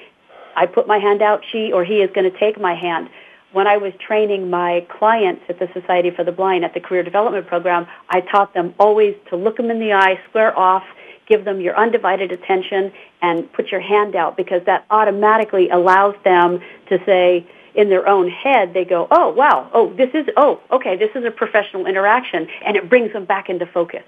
I 0.58 0.66
put 0.66 0.88
my 0.88 0.98
hand 0.98 1.22
out, 1.22 1.46
she 1.50 1.72
or 1.72 1.86
he 1.86 2.02
is 2.02 2.12
going 2.12 2.30
to 2.30 2.38
take 2.38 2.60
my 2.60 2.74
hand. 2.74 3.10
When 3.52 3.66
I 3.66 3.78
was 3.78 3.94
training 4.00 4.50
my 4.50 4.86
clients 5.00 5.42
at 5.50 5.58
the 5.58 5.68
Society 5.74 6.12
for 6.12 6.24
the 6.24 6.32
Blind 6.32 6.64
at 6.64 6.76
the 6.76 6.80
Career 6.80 7.02
Development 7.02 7.48
Program, 7.48 7.88
I 8.08 8.22
taught 8.22 8.54
them 8.54 8.76
always 8.80 9.16
to 9.30 9.36
look 9.36 9.58
them 9.58 9.72
in 9.72 9.80
the 9.80 9.94
eye, 9.94 10.20
square 10.30 10.58
off, 10.58 10.84
give 11.28 11.46
them 11.46 11.60
your 11.60 11.76
undivided 11.76 12.32
attention, 12.32 12.92
and 13.24 13.52
put 13.54 13.72
your 13.72 13.82
hand 13.82 14.16
out 14.16 14.38
because 14.38 14.62
that 14.66 14.86
automatically 14.92 15.70
allows 15.70 16.16
them 16.24 16.60
to 16.90 17.00
say, 17.06 17.48
in 17.76 17.90
their 17.90 18.08
own 18.08 18.30
head, 18.30 18.74
they 18.74 18.86
go, 18.86 19.08
oh, 19.10 19.30
wow, 19.30 19.70
oh, 19.74 19.94
this 19.94 20.10
is, 20.14 20.28
oh, 20.38 20.60
okay, 20.72 20.96
this 20.96 21.12
is 21.16 21.24
a 21.24 21.32
professional 21.32 21.86
interaction, 21.86 22.48
and 22.66 22.76
it 22.76 22.90
brings 22.90 23.14
them 23.14 23.26
back 23.26 23.50
into 23.50 23.66
focus. 23.66 24.04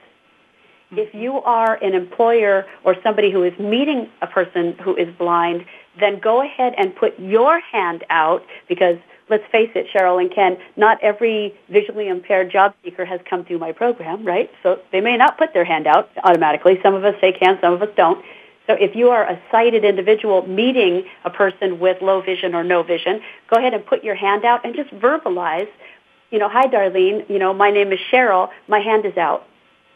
If 0.91 1.09
mm-hmm. 1.09 1.19
you 1.19 1.35
are 1.41 1.75
an 1.75 1.93
employer 1.93 2.65
or 2.83 2.95
somebody 3.03 3.31
who 3.31 3.43
is 3.43 3.57
meeting 3.59 4.09
a 4.21 4.27
person 4.27 4.75
who 4.83 4.95
is 4.95 5.07
blind, 5.15 5.65
then 5.99 6.19
go 6.19 6.41
ahead 6.43 6.73
and 6.77 6.95
put 6.95 7.17
your 7.19 7.59
hand 7.59 8.03
out 8.09 8.43
because 8.67 8.97
let's 9.29 9.43
face 9.51 9.71
it, 9.75 9.87
Sheryl 9.93 10.21
and 10.21 10.31
Ken, 10.33 10.57
not 10.75 11.01
every 11.01 11.53
visually 11.69 12.07
impaired 12.07 12.51
job 12.51 12.73
seeker 12.83 13.05
has 13.05 13.19
come 13.29 13.45
through 13.45 13.59
my 13.59 13.71
program, 13.71 14.25
right? 14.25 14.51
So 14.63 14.79
they 14.91 15.01
may 15.01 15.17
not 15.17 15.37
put 15.37 15.53
their 15.53 15.65
hand 15.65 15.87
out 15.87 16.09
automatically. 16.23 16.79
Some 16.83 16.93
of 16.93 17.03
us 17.05 17.15
say 17.21 17.31
can, 17.31 17.57
some 17.61 17.73
of 17.73 17.81
us 17.81 17.89
don't. 17.95 18.23
So 18.67 18.73
if 18.73 18.95
you 18.95 19.09
are 19.09 19.23
a 19.23 19.41
sighted 19.51 19.83
individual 19.83 20.47
meeting 20.47 21.05
a 21.25 21.29
person 21.29 21.79
with 21.79 22.01
low 22.01 22.21
vision 22.21 22.53
or 22.53 22.63
no 22.63 22.83
vision, 22.83 23.21
go 23.49 23.57
ahead 23.57 23.73
and 23.73 23.85
put 23.85 24.03
your 24.03 24.15
hand 24.15 24.45
out 24.45 24.63
and 24.63 24.75
just 24.75 24.91
verbalize, 24.91 25.67
you 26.29 26.39
know, 26.39 26.47
hi 26.47 26.67
Darlene, 26.67 27.29
you 27.29 27.39
know, 27.39 27.53
my 27.53 27.71
name 27.71 27.91
is 27.91 27.99
Sheryl, 28.11 28.49
my 28.67 28.79
hand 28.79 29.05
is 29.05 29.17
out. 29.17 29.47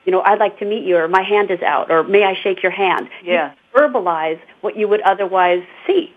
You 0.05 0.11
know, 0.11 0.21
I'd 0.21 0.39
like 0.39 0.59
to 0.59 0.65
meet 0.65 0.83
you 0.83 0.97
or 0.97 1.07
my 1.07 1.21
hand 1.21 1.51
is 1.51 1.61
out 1.61 1.89
or 1.89 2.03
may 2.03 2.23
I 2.23 2.35
shake 2.35 2.61
your 2.61 2.71
hand? 2.71 3.09
Yeah. 3.23 3.53
You 3.53 3.79
verbalize 3.79 4.39
what 4.61 4.77
you 4.77 4.87
would 4.87 5.01
otherwise 5.01 5.63
see. 5.87 6.13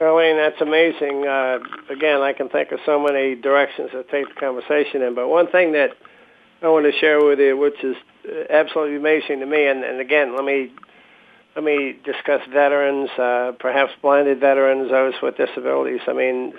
Darlene, 0.00 0.36
that's 0.36 0.60
amazing. 0.62 1.26
Uh, 1.26 1.58
again, 1.90 2.22
I 2.22 2.32
can 2.32 2.48
think 2.48 2.72
of 2.72 2.80
so 2.86 2.98
many 2.98 3.34
directions 3.34 3.90
to 3.90 4.02
take 4.04 4.28
the 4.28 4.40
conversation 4.40 5.02
in, 5.02 5.14
but 5.14 5.28
one 5.28 5.48
thing 5.48 5.72
that 5.72 5.90
I 6.62 6.68
want 6.68 6.86
to 6.86 6.98
share 6.98 7.22
with 7.22 7.38
you, 7.38 7.56
which 7.56 7.84
is 7.84 7.96
uh, 8.26 8.44
absolutely 8.50 8.96
amazing 8.96 9.40
to 9.40 9.46
me, 9.46 9.66
and, 9.66 9.84
and 9.84 10.00
again, 10.00 10.34
let 10.34 10.44
me 10.44 10.72
let 11.56 11.64
me 11.64 11.98
discuss 12.04 12.40
veterans, 12.50 13.10
uh, 13.18 13.52
perhaps 13.58 13.92
blinded 14.00 14.38
veterans, 14.38 14.90
those 14.90 15.14
with 15.20 15.36
disabilities. 15.36 16.00
I 16.06 16.12
mean, 16.12 16.54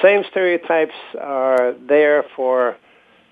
same 0.00 0.22
stereotypes 0.30 0.94
are 1.20 1.74
there 1.88 2.24
for 2.36 2.76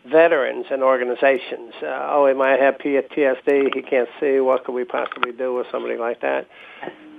veterans 0.05 0.67
and 0.71 0.83
organizations. 0.83 1.75
Uh, 1.81 2.09
oh, 2.11 2.27
he 2.27 2.35
might 2.35 2.59
have 2.59 2.79
PTSD, 2.79 3.75
he 3.75 3.83
can't 3.83 4.09
see. 4.21 4.41
What 4.41 4.65
could 4.65 4.75
we 4.75 4.85
possibly 4.85 5.31
do 5.33 5.55
with 5.55 5.69
somebody 5.71 5.97
like 5.97 6.23
that? 6.23 6.49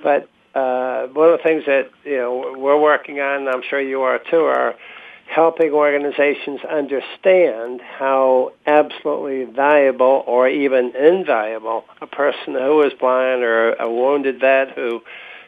But 0.03 0.27
uh, 0.57 1.07
one 1.07 1.29
of 1.29 1.37
the 1.37 1.43
things 1.43 1.65
that 1.65 1.89
you 2.03 2.17
know 2.17 2.55
we're 2.57 2.79
working 2.79 3.19
on, 3.19 3.41
and 3.41 3.49
I'm 3.49 3.61
sure 3.69 3.79
you 3.79 4.01
are 4.01 4.19
too, 4.31 4.43
are 4.45 4.75
helping 5.27 5.71
organizations 5.71 6.61
understand 6.63 7.81
how 7.81 8.53
absolutely 8.65 9.43
valuable 9.43 10.23
or 10.25 10.47
even 10.47 10.95
invaluable 10.95 11.83
a 12.01 12.07
person 12.07 12.53
who 12.53 12.81
is 12.81 12.93
blind 12.93 13.43
or 13.43 13.73
a 13.73 13.91
wounded 13.91 14.39
vet 14.39 14.71
who 14.71 15.01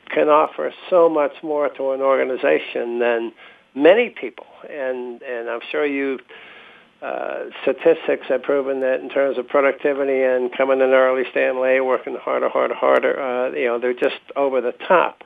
can 0.09 0.27
offer 0.27 0.73
so 0.89 1.09
much 1.09 1.31
more 1.41 1.69
to 1.69 1.91
an 1.91 2.01
organization 2.01 2.99
than 2.99 3.31
many 3.73 4.09
people. 4.09 4.47
And 4.69 5.23
and 5.23 5.49
I'm 5.49 5.61
sure 5.71 5.85
you 5.85 6.19
uh, 7.01 7.45
statistics 7.61 8.27
have 8.27 8.43
proven 8.43 8.81
that 8.81 8.99
in 8.99 9.09
terms 9.09 9.37
of 9.37 9.47
productivity 9.47 10.21
and 10.21 10.51
coming 10.51 10.81
in 10.81 10.89
early, 10.89 11.23
staying 11.31 11.59
late, 11.59 11.79
working 11.79 12.15
harder, 12.15 12.49
harder, 12.49 12.75
harder, 12.75 13.19
uh, 13.19 13.51
you 13.51 13.65
know, 13.65 13.79
they're 13.79 13.93
just 13.93 14.19
over 14.35 14.59
the 14.59 14.73
top. 14.73 15.23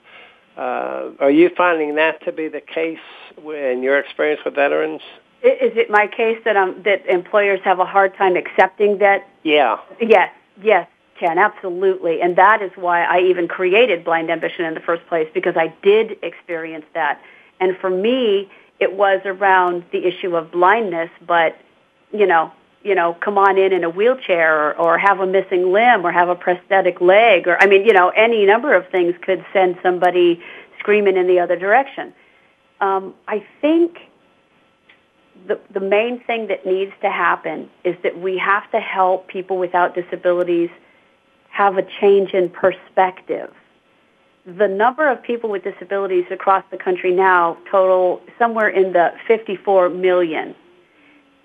Uh, 0.55 1.09
are 1.19 1.31
you 1.31 1.49
finding 1.57 1.95
that 1.95 2.23
to 2.25 2.31
be 2.31 2.47
the 2.47 2.61
case 2.61 2.99
in 3.37 3.81
your 3.81 3.97
experience 3.97 4.41
with 4.45 4.53
veterans? 4.53 5.01
Is 5.41 5.75
it 5.75 5.89
my 5.89 6.07
case 6.07 6.39
that 6.45 6.55
um 6.55 6.83
that 6.85 7.05
employers 7.07 7.59
have 7.63 7.79
a 7.79 7.85
hard 7.85 8.15
time 8.15 8.35
accepting 8.37 8.99
that? 8.99 9.27
Yeah. 9.43 9.77
Yes, 9.99 10.31
yes, 10.61 10.87
Ken, 11.19 11.37
absolutely, 11.37 12.21
and 12.21 12.37
that 12.37 12.61
is 12.61 12.71
why 12.75 13.03
I 13.03 13.19
even 13.21 13.47
created 13.47 14.05
Blind 14.05 14.29
Ambition 14.29 14.63
in 14.63 14.73
the 14.73 14.79
first 14.79 15.05
place 15.07 15.27
because 15.33 15.57
I 15.57 15.73
did 15.81 16.17
experience 16.21 16.85
that, 16.93 17.19
and 17.59 17.75
for 17.77 17.89
me, 17.89 18.49
it 18.83 18.93
was 18.93 19.21
around 19.25 19.83
the 19.91 20.05
issue 20.05 20.35
of 20.35 20.51
blindness, 20.51 21.09
but 21.25 21.57
you 22.11 22.27
know, 22.27 22.51
you 22.83 22.95
know, 22.95 23.15
come 23.25 23.37
on 23.37 23.57
in 23.57 23.71
in 23.73 23.83
a 23.83 23.89
wheelchair 23.89 24.71
or, 24.71 24.77
or 24.77 24.97
have 24.97 25.19
a 25.19 25.25
missing 25.25 25.71
limb 25.71 26.05
or 26.05 26.11
have 26.11 26.29
a 26.29 26.35
prosthetic 26.35 27.01
leg 27.01 27.47
or, 27.47 27.57
I 27.61 27.65
mean, 27.65 27.85
you 27.85 27.93
know, 27.93 28.09
any 28.09 28.45
number 28.45 28.73
of 28.73 28.87
things 28.89 29.15
could 29.21 29.43
send 29.53 29.77
somebody 29.81 30.41
screaming 30.79 31.17
in 31.17 31.27
the 31.27 31.39
other 31.39 31.55
direction. 31.55 32.13
Um, 32.81 33.13
I 33.27 33.45
think 33.61 33.97
the, 35.47 35.59
the 35.71 35.79
main 35.79 36.19
thing 36.23 36.47
that 36.47 36.65
needs 36.65 36.91
to 37.01 37.09
happen 37.09 37.69
is 37.83 37.95
that 38.03 38.19
we 38.19 38.37
have 38.37 38.69
to 38.71 38.79
help 38.79 39.27
people 39.27 39.57
without 39.57 39.95
disabilities 39.95 40.69
have 41.49 41.77
a 41.77 41.83
change 42.01 42.33
in 42.33 42.49
perspective. 42.49 43.53
The 44.45 44.67
number 44.67 45.09
of 45.09 45.23
people 45.23 45.49
with 45.49 45.63
disabilities 45.63 46.25
across 46.29 46.65
the 46.69 46.77
country 46.77 47.13
now 47.13 47.57
total 47.71 48.21
somewhere 48.37 48.67
in 48.67 48.91
the 48.91 49.13
54 49.25 49.89
million. 49.89 50.53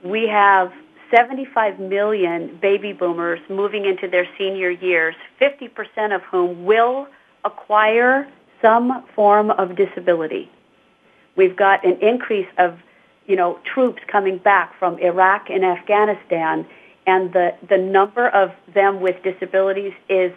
We 0.02 0.26
have 0.26 0.72
75 1.14 1.78
million 1.78 2.58
baby 2.60 2.92
boomers 2.92 3.38
moving 3.48 3.84
into 3.84 4.08
their 4.08 4.26
senior 4.36 4.70
years, 4.70 5.14
50% 5.40 6.14
of 6.14 6.22
whom 6.22 6.64
will 6.64 7.06
acquire 7.44 8.28
some 8.60 9.04
form 9.14 9.52
of 9.52 9.76
disability. 9.76 10.50
We've 11.36 11.56
got 11.56 11.84
an 11.84 11.98
increase 12.00 12.48
of, 12.58 12.78
you 13.26 13.36
know, 13.36 13.60
troops 13.64 14.02
coming 14.08 14.38
back 14.38 14.76
from 14.76 14.98
Iraq 14.98 15.50
and 15.50 15.64
Afghanistan, 15.64 16.66
and 17.06 17.32
the, 17.32 17.54
the 17.68 17.78
number 17.78 18.28
of 18.28 18.50
them 18.74 19.00
with 19.00 19.22
disabilities 19.22 19.92
is 20.08 20.32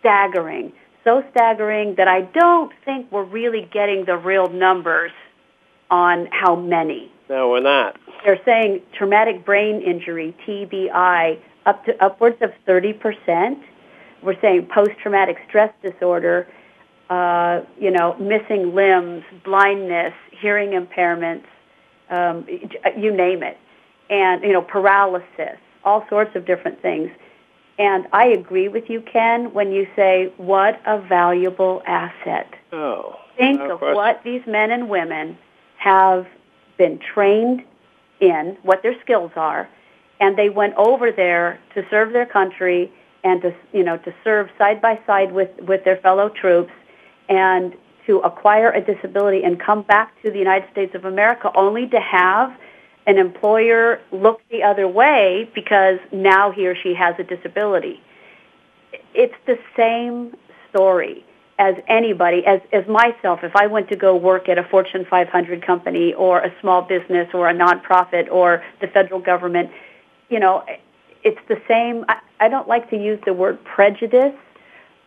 staggering. 0.00 0.72
So 1.04 1.24
staggering 1.32 1.96
that 1.96 2.08
I 2.08 2.22
don't 2.22 2.72
think 2.84 3.10
we're 3.10 3.24
really 3.24 3.68
getting 3.72 4.04
the 4.04 4.16
real 4.16 4.48
numbers 4.48 5.10
on 5.90 6.28
how 6.30 6.54
many. 6.54 7.10
No, 7.28 7.50
we're 7.50 7.60
not. 7.60 7.96
They're 8.24 8.40
saying 8.44 8.82
traumatic 8.96 9.44
brain 9.44 9.82
injury, 9.82 10.34
TBI, 10.46 11.38
up 11.66 11.84
to 11.86 12.04
upwards 12.04 12.36
of 12.40 12.50
30%. 12.66 13.60
We're 14.22 14.40
saying 14.40 14.68
post-traumatic 14.72 15.38
stress 15.48 15.72
disorder, 15.82 16.46
uh, 17.10 17.62
you 17.78 17.90
know, 17.90 18.14
missing 18.18 18.74
limbs, 18.74 19.24
blindness, 19.44 20.14
hearing 20.30 20.70
impairments, 20.70 21.44
um, 22.10 22.46
you 22.96 23.14
name 23.14 23.42
it, 23.42 23.58
and 24.08 24.42
you 24.42 24.52
know, 24.52 24.62
paralysis, 24.62 25.58
all 25.84 26.06
sorts 26.08 26.36
of 26.36 26.46
different 26.46 26.80
things. 26.80 27.10
And 27.78 28.06
I 28.12 28.28
agree 28.28 28.68
with 28.68 28.90
you, 28.90 29.00
Ken, 29.00 29.52
when 29.54 29.72
you 29.72 29.86
say 29.96 30.32
what 30.36 30.80
a 30.86 31.00
valuable 31.00 31.82
asset. 31.86 32.52
Oh, 32.72 33.16
think 33.36 33.58
no 33.58 33.72
of 33.72 33.78
question. 33.78 33.96
what 33.96 34.22
these 34.24 34.42
men 34.46 34.70
and 34.70 34.88
women 34.88 35.38
have 35.78 36.26
been 36.78 36.98
trained 36.98 37.64
in, 38.20 38.56
what 38.62 38.82
their 38.82 38.98
skills 39.00 39.32
are, 39.36 39.68
and 40.20 40.36
they 40.36 40.48
went 40.48 40.74
over 40.76 41.10
there 41.10 41.58
to 41.74 41.84
serve 41.90 42.12
their 42.12 42.26
country 42.26 42.92
and 43.24 43.42
to 43.42 43.54
you 43.72 43.82
know 43.82 43.96
to 43.98 44.14
serve 44.22 44.48
side 44.58 44.80
by 44.80 44.98
side 45.06 45.32
with 45.32 45.50
with 45.60 45.84
their 45.84 45.96
fellow 45.96 46.28
troops 46.28 46.72
and 47.28 47.74
to 48.06 48.18
acquire 48.20 48.70
a 48.70 48.80
disability 48.80 49.44
and 49.44 49.60
come 49.60 49.82
back 49.82 50.20
to 50.22 50.30
the 50.30 50.38
United 50.38 50.68
States 50.72 50.94
of 50.94 51.04
America 51.04 51.50
only 51.54 51.86
to 51.88 52.00
have 52.00 52.52
an 53.06 53.18
employer 53.18 54.00
look 54.12 54.40
the 54.50 54.62
other 54.62 54.86
way 54.86 55.50
because 55.54 55.98
now 56.12 56.50
he 56.50 56.66
or 56.66 56.74
she 56.74 56.94
has 56.94 57.14
a 57.18 57.24
disability. 57.24 58.00
It's 59.14 59.34
the 59.46 59.58
same 59.76 60.36
story 60.70 61.24
as 61.58 61.76
anybody, 61.86 62.44
as, 62.46 62.60
as 62.72 62.86
myself, 62.88 63.40
if 63.42 63.54
I 63.54 63.66
went 63.66 63.88
to 63.90 63.96
go 63.96 64.16
work 64.16 64.48
at 64.48 64.58
a 64.58 64.64
Fortune 64.64 65.06
500 65.08 65.64
company 65.64 66.12
or 66.14 66.40
a 66.40 66.52
small 66.60 66.82
business 66.82 67.28
or 67.34 67.48
a 67.48 67.54
nonprofit 67.54 68.30
or 68.30 68.64
the 68.80 68.88
federal 68.88 69.20
government, 69.20 69.70
you 70.28 70.40
know, 70.40 70.64
it's 71.22 71.38
the 71.48 71.60
same. 71.68 72.04
I, 72.08 72.18
I 72.40 72.48
don't 72.48 72.66
like 72.66 72.90
to 72.90 72.96
use 72.96 73.20
the 73.24 73.32
word 73.32 73.62
prejudice 73.64 74.34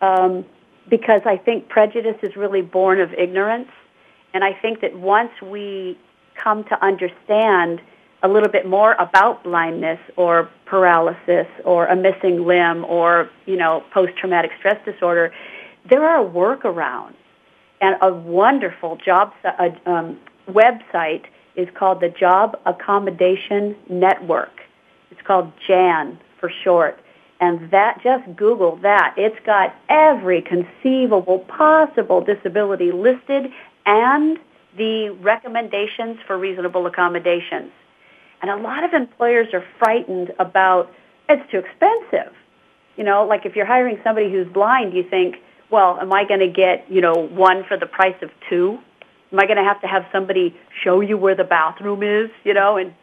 um, 0.01 0.45
because 0.89 1.21
I 1.25 1.37
think 1.37 1.67
prejudice 1.67 2.17
is 2.23 2.35
really 2.35 2.61
born 2.61 3.01
of 3.01 3.11
ignorance. 3.13 3.69
And 4.33 4.43
I 4.43 4.53
think 4.53 4.81
that 4.81 4.95
once 4.97 5.31
we 5.41 5.97
come 6.41 6.63
to 6.65 6.85
understand 6.85 7.81
a 8.23 8.27
little 8.27 8.49
bit 8.49 8.65
more 8.67 8.93
about 8.93 9.43
blindness 9.43 9.99
or 10.15 10.49
paralysis 10.65 11.47
or 11.63 11.85
a 11.85 11.95
missing 11.95 12.45
limb 12.45 12.83
or, 12.85 13.29
you 13.45 13.55
know, 13.55 13.83
post-traumatic 13.93 14.51
stress 14.57 14.83
disorder, 14.83 15.31
there 15.89 16.03
are 16.03 16.25
workarounds. 16.25 17.13
And 17.81 17.97
a 18.01 18.11
wonderful 18.11 18.95
job 18.95 19.33
uh, 19.43 19.69
um, 19.85 20.19
website 20.49 21.25
is 21.55 21.67
called 21.75 22.01
the 22.01 22.09
Job 22.09 22.59
Accommodation 22.65 23.75
Network. 23.89 24.61
It's 25.11 25.21
called 25.21 25.51
JAN 25.67 26.17
for 26.39 26.51
short. 26.63 26.99
And 27.39 27.69
that, 27.71 27.99
just 28.01 28.35
Google 28.35 28.77
that. 28.77 29.13
It's 29.17 29.39
got 29.45 29.75
every 29.89 30.41
conceivable 30.41 31.39
possible 31.39 32.21
disability 32.21 32.91
listed 32.91 33.51
and 33.85 34.39
the 34.77 35.09
recommendations 35.21 36.17
for 36.27 36.37
reasonable 36.37 36.85
accommodations. 36.85 37.71
And 38.41 38.51
a 38.51 38.57
lot 38.57 38.83
of 38.83 38.93
employers 38.93 39.47
are 39.53 39.63
frightened 39.79 40.33
about 40.39 40.91
it's 41.29 41.49
too 41.51 41.59
expensive. 41.59 42.33
You 42.97 43.03
know, 43.03 43.25
like 43.25 43.45
if 43.45 43.55
you're 43.55 43.65
hiring 43.65 43.99
somebody 44.03 44.31
who's 44.31 44.47
blind, 44.47 44.93
you 44.93 45.03
think, 45.03 45.37
well, 45.71 45.97
am 45.99 46.13
I 46.13 46.25
going 46.25 46.39
to 46.39 46.47
get, 46.47 46.85
you 46.89 47.01
know, 47.01 47.13
one 47.13 47.63
for 47.67 47.77
the 47.77 47.85
price 47.85 48.15
of 48.21 48.29
two? 48.49 48.77
Am 49.31 49.39
I 49.39 49.45
going 49.45 49.57
to 49.57 49.63
have 49.63 49.81
to 49.81 49.87
have 49.87 50.05
somebody 50.11 50.55
show 50.83 51.01
you 51.01 51.17
where 51.17 51.35
the 51.35 51.43
bathroom 51.43 52.03
is, 52.03 52.29
you 52.43 52.53
know, 52.53 52.77
and 52.77 52.93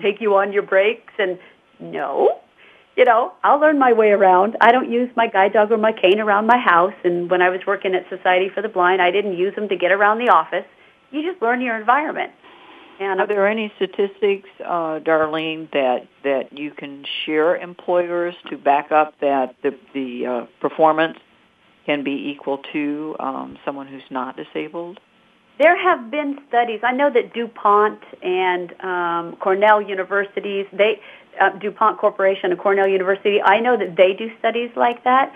take 0.00 0.20
you 0.20 0.36
on 0.36 0.52
your 0.52 0.62
breaks? 0.62 1.12
And 1.18 1.38
no, 1.80 2.40
you 2.96 3.04
know, 3.04 3.32
I'll 3.42 3.58
learn 3.58 3.78
my 3.78 3.92
way 3.92 4.10
around. 4.10 4.56
I 4.60 4.70
don't 4.70 4.90
use 4.90 5.10
my 5.16 5.26
guide 5.26 5.54
dog 5.54 5.72
or 5.72 5.78
my 5.78 5.92
cane 5.92 6.20
around 6.20 6.46
my 6.46 6.58
house. 6.58 6.94
And 7.04 7.30
when 7.30 7.42
I 7.42 7.48
was 7.48 7.60
working 7.66 7.94
at 7.94 8.08
Society 8.08 8.48
for 8.54 8.62
the 8.62 8.68
Blind, 8.68 9.02
I 9.02 9.10
didn't 9.10 9.36
use 9.36 9.54
them 9.54 9.68
to 9.68 9.76
get 9.76 9.92
around 9.92 10.18
the 10.18 10.28
office. 10.28 10.66
You 11.12 11.30
just 11.30 11.40
learn 11.42 11.60
your 11.60 11.78
environment. 11.78 12.32
And 13.00 13.20
Are 13.20 13.26
there 13.26 13.48
any 13.48 13.72
statistics, 13.76 14.48
uh, 14.64 15.00
Darlene, 15.00 15.70
that 15.72 16.06
that 16.24 16.56
you 16.56 16.70
can 16.70 17.04
share 17.24 17.56
employers 17.56 18.34
to 18.48 18.56
back 18.56 18.92
up 18.92 19.18
that 19.20 19.56
the 19.62 19.76
the 19.92 20.26
uh, 20.26 20.46
performance 20.60 21.18
can 21.86 22.04
be 22.04 22.30
equal 22.30 22.58
to 22.72 23.16
um, 23.18 23.58
someone 23.64 23.88
who's 23.88 24.08
not 24.10 24.36
disabled? 24.36 25.00
There 25.58 25.76
have 25.76 26.10
been 26.10 26.38
studies. 26.48 26.80
I 26.82 26.92
know 26.92 27.10
that 27.10 27.34
DuPont 27.34 28.00
and 28.22 28.72
um, 28.80 29.36
Cornell 29.36 29.82
universities, 29.82 30.66
they 30.72 31.00
uh, 31.40 31.50
DuPont 31.58 31.98
Corporation 31.98 32.50
and 32.50 32.60
Cornell 32.60 32.88
University, 32.88 33.40
I 33.42 33.60
know 33.60 33.76
that 33.76 33.96
they 33.96 34.12
do 34.12 34.30
studies 34.38 34.70
like 34.76 35.04
that. 35.04 35.32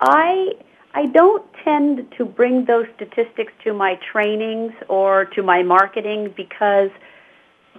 I 0.00 0.52
I 0.96 1.04
don't 1.04 1.44
tend 1.62 2.10
to 2.16 2.24
bring 2.24 2.64
those 2.64 2.86
statistics 2.96 3.52
to 3.64 3.74
my 3.74 3.98
trainings 4.10 4.72
or 4.88 5.26
to 5.36 5.42
my 5.42 5.62
marketing 5.62 6.32
because 6.34 6.88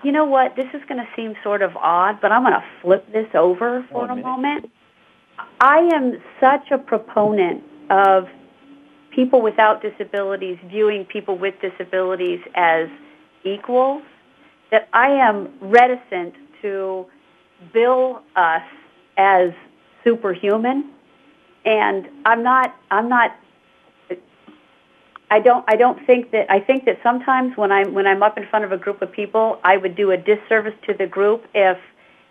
you 0.04 0.12
know 0.12 0.26
what? 0.26 0.56
This 0.56 0.68
is 0.76 0.82
going 0.88 1.04
to 1.04 1.08
seem 1.16 1.34
sort 1.44 1.64
of 1.64 1.76
odd, 1.78 2.22
but 2.22 2.32
I'm 2.32 2.44
going 2.44 2.54
to 2.54 2.64
flip 2.84 3.12
this 3.12 3.26
over 3.34 3.84
for 3.90 4.02
One 4.02 4.12
a 4.12 4.16
minute. 4.16 4.24
moment. 4.28 4.72
I 5.60 5.80
am 5.96 6.22
such 6.40 6.70
a 6.70 6.78
proponent 6.78 7.64
of 7.90 8.28
people 9.10 9.42
without 9.42 9.82
disabilities 9.82 10.60
viewing 10.70 11.04
people 11.04 11.40
with 11.40 11.56
disabilities 11.60 12.40
as 12.54 12.88
equals 13.44 14.04
that 14.70 14.90
I 14.94 15.08
am 15.10 15.50
reticent 15.60 16.36
to 16.62 17.08
bill 17.74 18.22
us 18.36 18.62
as 19.18 19.54
superhuman 20.04 20.92
and 21.68 22.08
I'm 22.26 22.42
not 22.42 22.76
I'm 22.90 23.10
not 23.10 23.36
I 25.30 25.40
don't 25.40 25.66
I 25.68 25.76
don't 25.76 26.04
think 26.08 26.32
that 26.32 26.50
I 26.50 26.60
think 26.62 26.86
that 26.86 27.00
sometimes 27.04 27.58
when 27.58 27.72
I'm 27.72 27.94
when 27.94 28.08
I'm 28.08 28.24
up 28.24 28.38
in 28.38 28.48
front 28.48 28.64
of 28.66 28.72
a 28.72 28.78
group 28.78 29.02
of 29.02 29.12
people 29.12 29.60
I 29.64 29.76
would 29.78 29.96
do 29.96 30.12
a 30.12 30.18
disservice 30.18 30.74
to 30.88 30.94
the 30.94 31.06
group 31.06 31.46
if 31.54 31.78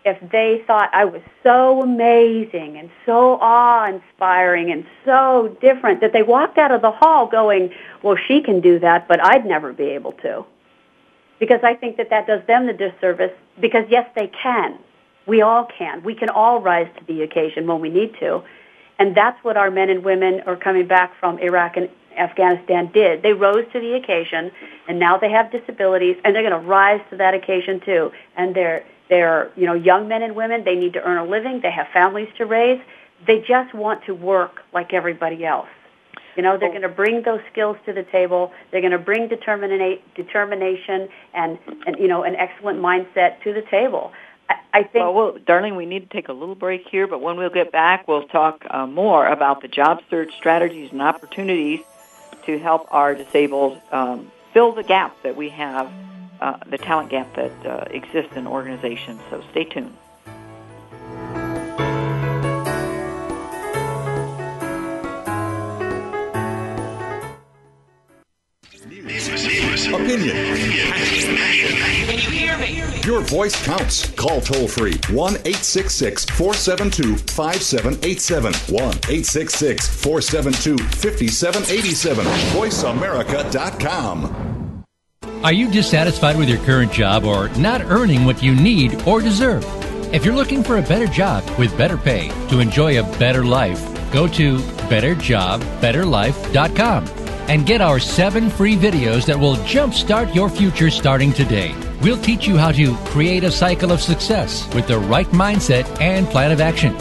if 0.03 0.17
they 0.31 0.63
thought 0.65 0.89
I 0.93 1.05
was 1.05 1.21
so 1.43 1.81
amazing 1.81 2.77
and 2.77 2.89
so 3.05 3.33
awe-inspiring 3.41 4.71
and 4.71 4.85
so 5.03 5.55
different 5.61 6.01
that 6.01 6.13
they 6.13 6.23
walked 6.23 6.57
out 6.57 6.71
of 6.71 6.81
the 6.81 6.91
hall 6.91 7.27
going, 7.27 7.73
well, 8.01 8.15
she 8.15 8.41
can 8.41 8.61
do 8.61 8.79
that, 8.79 9.09
but 9.09 9.21
I'd 9.21 9.45
never 9.45 9.73
be 9.73 9.83
able 9.83 10.13
to. 10.13 10.45
Because 11.39 11.59
I 11.61 11.73
think 11.73 11.97
that 11.97 12.09
that 12.09 12.25
does 12.25 12.41
them 12.47 12.67
the 12.67 12.73
disservice 12.73 13.33
because, 13.59 13.83
yes, 13.89 14.09
they 14.15 14.27
can. 14.27 14.79
We 15.25 15.41
all 15.41 15.65
can. 15.65 16.03
We 16.03 16.15
can 16.15 16.29
all 16.29 16.61
rise 16.61 16.87
to 16.99 17.03
the 17.05 17.23
occasion 17.23 17.67
when 17.67 17.81
we 17.81 17.89
need 17.89 18.15
to. 18.21 18.43
And 18.99 19.15
that's 19.15 19.41
what 19.43 19.57
our 19.57 19.69
men 19.69 19.89
and 19.89 20.03
women 20.03 20.41
are 20.45 20.55
coming 20.55 20.87
back 20.87 21.13
from 21.19 21.37
Iraq 21.39 21.77
and 21.77 21.89
Afghanistan 22.17 22.91
did. 22.91 23.21
They 23.21 23.33
rose 23.33 23.65
to 23.73 23.79
the 23.79 23.93
occasion, 23.93 24.51
and 24.87 24.99
now 24.99 25.17
they 25.17 25.31
have 25.31 25.51
disabilities, 25.51 26.17
and 26.25 26.35
they're 26.35 26.47
going 26.47 26.59
to 26.59 26.67
rise 26.67 27.01
to 27.11 27.17
that 27.17 27.33
occasion 27.33 27.79
too. 27.79 28.11
And 28.35 28.55
they're 28.55 28.83
they're 29.09 29.51
you 29.55 29.65
know 29.65 29.73
young 29.73 30.07
men 30.07 30.23
and 30.23 30.35
women. 30.35 30.63
They 30.63 30.75
need 30.75 30.93
to 30.93 31.03
earn 31.03 31.17
a 31.17 31.25
living. 31.25 31.61
They 31.61 31.71
have 31.71 31.87
families 31.93 32.29
to 32.37 32.45
raise. 32.45 32.81
They 33.25 33.39
just 33.47 33.73
want 33.73 34.05
to 34.05 34.13
work 34.13 34.61
like 34.73 34.93
everybody 34.93 35.45
else. 35.45 35.69
You 36.35 36.43
know, 36.43 36.57
they're 36.57 36.69
oh. 36.69 36.71
going 36.71 36.83
to 36.83 36.89
bring 36.89 37.23
those 37.23 37.41
skills 37.51 37.77
to 37.85 37.93
the 37.93 38.03
table. 38.03 38.51
They're 38.71 38.81
going 38.81 38.91
to 38.91 38.99
bring 38.99 39.27
determina- 39.27 39.99
determination 40.15 41.09
and, 41.33 41.57
and 41.85 41.97
you 41.99 42.07
know 42.07 42.23
an 42.23 42.35
excellent 42.35 42.79
mindset 42.79 43.41
to 43.43 43.53
the 43.53 43.63
table. 43.69 44.11
I, 44.49 44.55
I 44.73 44.83
think. 44.83 45.03
Well, 45.03 45.13
well, 45.13 45.37
darling, 45.45 45.75
we 45.75 45.85
need 45.85 46.09
to 46.09 46.15
take 46.15 46.29
a 46.29 46.33
little 46.33 46.55
break 46.55 46.87
here, 46.87 47.07
but 47.07 47.21
when 47.21 47.37
we'll 47.37 47.49
get 47.49 47.71
back, 47.71 48.07
we'll 48.07 48.27
talk 48.27 48.65
uh, 48.69 48.85
more 48.87 49.27
about 49.27 49.61
the 49.61 49.67
job 49.67 50.01
search 50.09 50.33
strategies 50.35 50.91
and 50.91 51.01
opportunities 51.01 51.81
to 52.45 52.57
help 52.59 52.87
our 52.91 53.13
disabled 53.13 53.81
um, 53.91 54.31
fill 54.53 54.71
the 54.71 54.83
gap 54.83 55.21
that 55.23 55.35
we 55.35 55.49
have, 55.49 55.91
uh, 56.39 56.57
the 56.69 56.77
talent 56.77 57.09
gap 57.09 57.35
that 57.35 57.65
uh, 57.65 57.85
exists 57.89 58.35
in 58.35 58.47
organizations. 58.47 59.21
So 59.29 59.43
stay 59.51 59.65
tuned. 59.65 59.95
Opinion. 69.87 71.56
Your 73.07 73.21
voice 73.21 73.55
counts. 73.63 74.11
Call 74.11 74.41
toll 74.41 74.67
free 74.67 74.99
1 75.09 75.33
866 75.35 76.25
472 76.25 77.15
5787. 77.15 78.53
1 78.53 78.83
866 78.83 79.87
472 80.03 80.77
5787. 80.77 82.25
VoiceAmerica.com. 82.25 84.83
Are 85.41 85.53
you 85.53 85.71
dissatisfied 85.71 86.35
with 86.35 86.49
your 86.49 86.59
current 86.65 86.91
job 86.91 87.23
or 87.23 87.47
not 87.57 87.79
earning 87.81 88.25
what 88.25 88.43
you 88.43 88.53
need 88.53 89.01
or 89.07 89.21
deserve? 89.21 89.63
If 90.13 90.25
you're 90.25 90.35
looking 90.35 90.61
for 90.61 90.79
a 90.79 90.81
better 90.81 91.07
job 91.07 91.49
with 91.57 91.77
better 91.77 91.95
pay 91.95 92.27
to 92.49 92.59
enjoy 92.59 92.99
a 92.99 93.03
better 93.17 93.45
life, 93.45 93.81
go 94.11 94.27
to 94.27 94.57
betterjobbetterlife.com 94.89 97.26
and 97.47 97.65
get 97.65 97.81
our 97.81 97.99
seven 97.99 98.49
free 98.49 98.75
videos 98.75 99.25
that 99.25 99.39
will 99.39 99.55
jumpstart 99.57 100.33
your 100.35 100.49
future 100.49 100.89
starting 100.89 101.31
today. 101.33 101.75
We'll 102.01 102.21
teach 102.21 102.47
you 102.47 102.57
how 102.57 102.71
to 102.73 102.95
create 103.07 103.43
a 103.43 103.51
cycle 103.51 103.91
of 103.91 104.01
success 104.01 104.71
with 104.73 104.87
the 104.87 104.99
right 104.99 105.27
mindset 105.27 105.85
and 106.01 106.27
plan 106.27 106.51
of 106.51 106.61
action. 106.61 106.95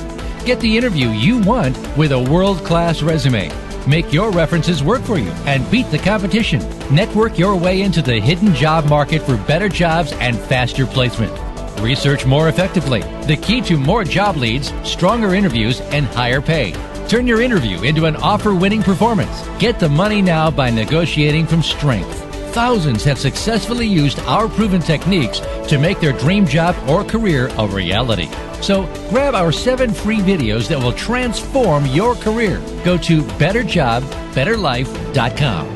Get 0.44 0.60
the 0.60 0.76
interview 0.76 1.08
you 1.08 1.40
want 1.42 1.76
with 1.96 2.12
a 2.12 2.20
world 2.20 2.58
class 2.58 3.02
resume. 3.02 3.50
Make 3.86 4.12
your 4.12 4.30
references 4.30 4.82
work 4.82 5.02
for 5.02 5.18
you 5.18 5.30
and 5.46 5.68
beat 5.70 5.90
the 5.90 5.98
competition. 5.98 6.60
Network 6.94 7.38
your 7.38 7.56
way 7.56 7.82
into 7.82 8.02
the 8.02 8.20
hidden 8.20 8.54
job 8.54 8.88
market 8.88 9.22
for 9.22 9.36
better 9.36 9.68
jobs 9.68 10.12
and 10.14 10.38
faster 10.38 10.86
placement. 10.86 11.32
Research 11.80 12.24
more 12.24 12.48
effectively. 12.48 13.00
The 13.26 13.36
key 13.36 13.60
to 13.62 13.76
more 13.76 14.02
job 14.02 14.36
leads, 14.36 14.72
stronger 14.88 15.34
interviews, 15.34 15.80
and 15.80 16.06
higher 16.06 16.40
pay. 16.40 16.72
Turn 17.08 17.26
your 17.28 17.40
interview 17.40 17.82
into 17.82 18.06
an 18.06 18.16
offer 18.16 18.52
winning 18.52 18.82
performance. 18.82 19.46
Get 19.60 19.78
the 19.78 19.88
money 19.88 20.20
now 20.20 20.50
by 20.50 20.70
negotiating 20.70 21.46
from 21.46 21.62
strength. 21.62 22.24
Thousands 22.52 23.04
have 23.04 23.16
successfully 23.18 23.86
used 23.86 24.18
our 24.20 24.48
proven 24.48 24.80
techniques 24.80 25.38
to 25.68 25.78
make 25.78 26.00
their 26.00 26.12
dream 26.12 26.46
job 26.46 26.74
or 26.88 27.04
career 27.04 27.48
a 27.58 27.68
reality. 27.68 28.28
So 28.60 28.86
grab 29.10 29.36
our 29.36 29.52
seven 29.52 29.94
free 29.94 30.18
videos 30.18 30.66
that 30.68 30.78
will 30.78 30.94
transform 30.94 31.86
your 31.86 32.16
career. 32.16 32.58
Go 32.82 32.98
to 32.98 33.22
betterjobbetterlife.com. 33.22 35.75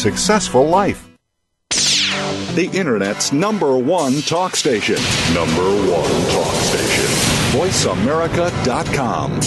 successful 0.01 0.67
life. 0.67 1.07
The 1.69 2.69
Internet's 2.73 3.31
number 3.31 3.77
one 3.77 4.21
talk 4.21 4.55
station. 4.55 4.97
Number 5.33 5.61
one 5.61 6.09
talk 6.31 6.55
station. 6.55 7.05
VoiceAmerica.com. 7.53 9.39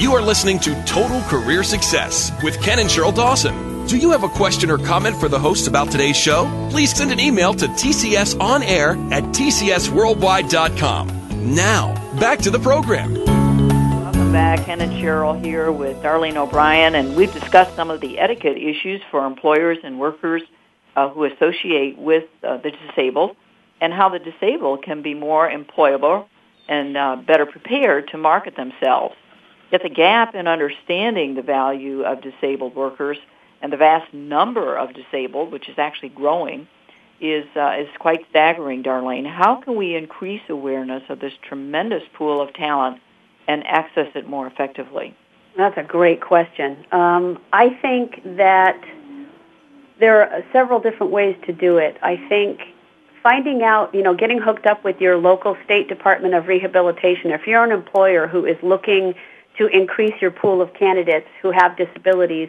You 0.00 0.14
are 0.14 0.22
listening 0.22 0.60
to 0.60 0.80
Total 0.84 1.20
Career 1.22 1.64
Success 1.64 2.32
with 2.44 2.62
Ken 2.62 2.78
and 2.78 2.88
Sheryl 2.88 3.14
Dawson. 3.14 3.69
Do 3.90 3.96
you 3.96 4.12
have 4.12 4.22
a 4.22 4.28
question 4.28 4.70
or 4.70 4.78
comment 4.78 5.16
for 5.16 5.28
the 5.28 5.40
hosts 5.40 5.66
about 5.66 5.90
today's 5.90 6.16
show? 6.16 6.46
Please 6.70 6.96
send 6.96 7.10
an 7.10 7.18
email 7.18 7.52
to 7.54 7.66
tcsonair 7.66 9.10
at 9.10 9.24
tcsworldwide.com. 9.24 11.56
Now, 11.56 11.94
back 12.20 12.38
to 12.38 12.50
the 12.50 12.60
program. 12.60 13.14
Welcome 13.14 14.30
back. 14.30 14.68
And 14.68 14.80
Sheryl 14.80 15.44
here 15.44 15.72
with 15.72 15.96
Darlene 16.04 16.36
O'Brien, 16.36 16.94
and 16.94 17.16
we've 17.16 17.32
discussed 17.32 17.74
some 17.74 17.90
of 17.90 18.00
the 18.00 18.20
etiquette 18.20 18.58
issues 18.58 19.00
for 19.10 19.26
employers 19.26 19.78
and 19.82 19.98
workers 19.98 20.42
uh, 20.94 21.08
who 21.08 21.24
associate 21.24 21.98
with 21.98 22.28
uh, 22.44 22.58
the 22.58 22.70
disabled 22.70 23.34
and 23.80 23.92
how 23.92 24.08
the 24.08 24.20
disabled 24.20 24.84
can 24.84 25.02
be 25.02 25.14
more 25.14 25.50
employable 25.50 26.26
and 26.68 26.96
uh, 26.96 27.16
better 27.16 27.44
prepared 27.44 28.06
to 28.12 28.18
market 28.18 28.54
themselves. 28.54 29.16
Yet 29.72 29.82
the 29.82 29.88
gap 29.88 30.36
in 30.36 30.46
understanding 30.46 31.34
the 31.34 31.42
value 31.42 32.04
of 32.04 32.22
disabled 32.22 32.76
workers 32.76 33.18
and 33.62 33.72
the 33.72 33.76
vast 33.76 34.12
number 34.12 34.76
of 34.76 34.94
disabled, 34.94 35.52
which 35.52 35.68
is 35.68 35.78
actually 35.78 36.10
growing, 36.10 36.66
is 37.20 37.44
uh, 37.56 37.76
is 37.78 37.88
quite 37.98 38.26
staggering, 38.30 38.82
Darlene. 38.82 39.26
How 39.30 39.56
can 39.56 39.76
we 39.76 39.94
increase 39.94 40.42
awareness 40.48 41.02
of 41.08 41.20
this 41.20 41.34
tremendous 41.42 42.02
pool 42.14 42.40
of 42.40 42.52
talent 42.54 43.00
and 43.46 43.66
access 43.66 44.08
it 44.14 44.28
more 44.28 44.46
effectively? 44.46 45.14
That's 45.56 45.76
a 45.76 45.82
great 45.82 46.20
question. 46.20 46.86
Um, 46.92 47.38
I 47.52 47.70
think 47.82 48.22
that 48.36 48.80
there 49.98 50.22
are 50.22 50.42
several 50.52 50.80
different 50.80 51.12
ways 51.12 51.36
to 51.46 51.52
do 51.52 51.76
it. 51.76 51.98
I 52.02 52.16
think 52.28 52.60
finding 53.22 53.62
out, 53.62 53.94
you 53.94 54.02
know, 54.02 54.14
getting 54.14 54.38
hooked 54.38 54.66
up 54.66 54.82
with 54.82 55.00
your 55.00 55.18
local 55.18 55.56
state 55.64 55.88
department 55.88 56.34
of 56.34 56.46
rehabilitation. 56.46 57.30
If 57.32 57.46
you're 57.46 57.64
an 57.64 57.72
employer 57.72 58.26
who 58.26 58.46
is 58.46 58.56
looking 58.62 59.14
to 59.58 59.66
increase 59.66 60.14
your 60.22 60.30
pool 60.30 60.62
of 60.62 60.72
candidates 60.72 61.26
who 61.42 61.50
have 61.50 61.76
disabilities, 61.76 62.48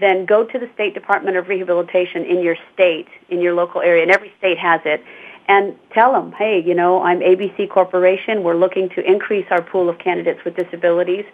then 0.00 0.26
go 0.26 0.44
to 0.44 0.58
the 0.58 0.68
State 0.74 0.94
Department 0.94 1.36
of 1.36 1.48
Rehabilitation 1.48 2.24
in 2.24 2.42
your 2.42 2.56
state, 2.72 3.08
in 3.28 3.40
your 3.40 3.54
local 3.54 3.80
area, 3.80 4.02
and 4.02 4.10
every 4.10 4.32
state 4.38 4.58
has 4.58 4.80
it, 4.84 5.04
and 5.48 5.76
tell 5.92 6.12
them, 6.12 6.32
hey, 6.32 6.62
you 6.64 6.74
know, 6.74 7.02
I'm 7.02 7.20
ABC 7.20 7.68
Corporation. 7.70 8.42
We're 8.42 8.56
looking 8.56 8.88
to 8.90 9.04
increase 9.04 9.46
our 9.50 9.62
pool 9.62 9.88
of 9.88 9.98
candidates 9.98 10.40
with 10.44 10.56
disabilities. 10.56 11.24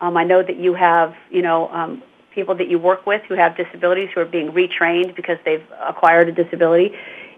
Um, 0.00 0.16
I 0.16 0.24
know 0.24 0.42
that 0.42 0.56
you 0.56 0.74
have, 0.74 1.14
you 1.30 1.42
know, 1.42 1.68
um, 1.68 2.02
people 2.34 2.54
that 2.54 2.68
you 2.68 2.78
work 2.78 3.06
with 3.06 3.22
who 3.28 3.34
have 3.34 3.56
disabilities 3.56 4.10
who 4.14 4.20
are 4.20 4.26
being 4.26 4.52
retrained 4.52 5.16
because 5.16 5.38
they've 5.44 5.64
acquired 5.80 6.28
a 6.28 6.32
disability. 6.32 6.92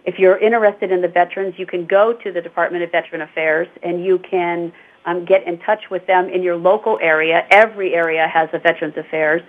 If 0.04 0.18
you're 0.18 0.38
interested 0.38 0.90
in 0.90 1.02
the 1.02 1.08
veterans, 1.08 1.54
you 1.58 1.66
can 1.66 1.86
go 1.86 2.12
to 2.12 2.32
the 2.32 2.40
Department 2.40 2.82
of 2.82 2.90
Veteran 2.90 3.22
Affairs 3.22 3.68
and 3.82 4.04
you 4.04 4.18
can 4.18 4.72
um, 5.06 5.24
get 5.24 5.46
in 5.46 5.58
touch 5.60 5.90
with 5.90 6.06
them 6.06 6.28
in 6.28 6.42
your 6.42 6.56
local 6.56 6.98
area. 7.00 7.46
Every 7.50 7.94
area 7.94 8.26
has 8.26 8.48
a 8.52 8.58
Veterans 8.58 8.96
Affairs 8.96 9.42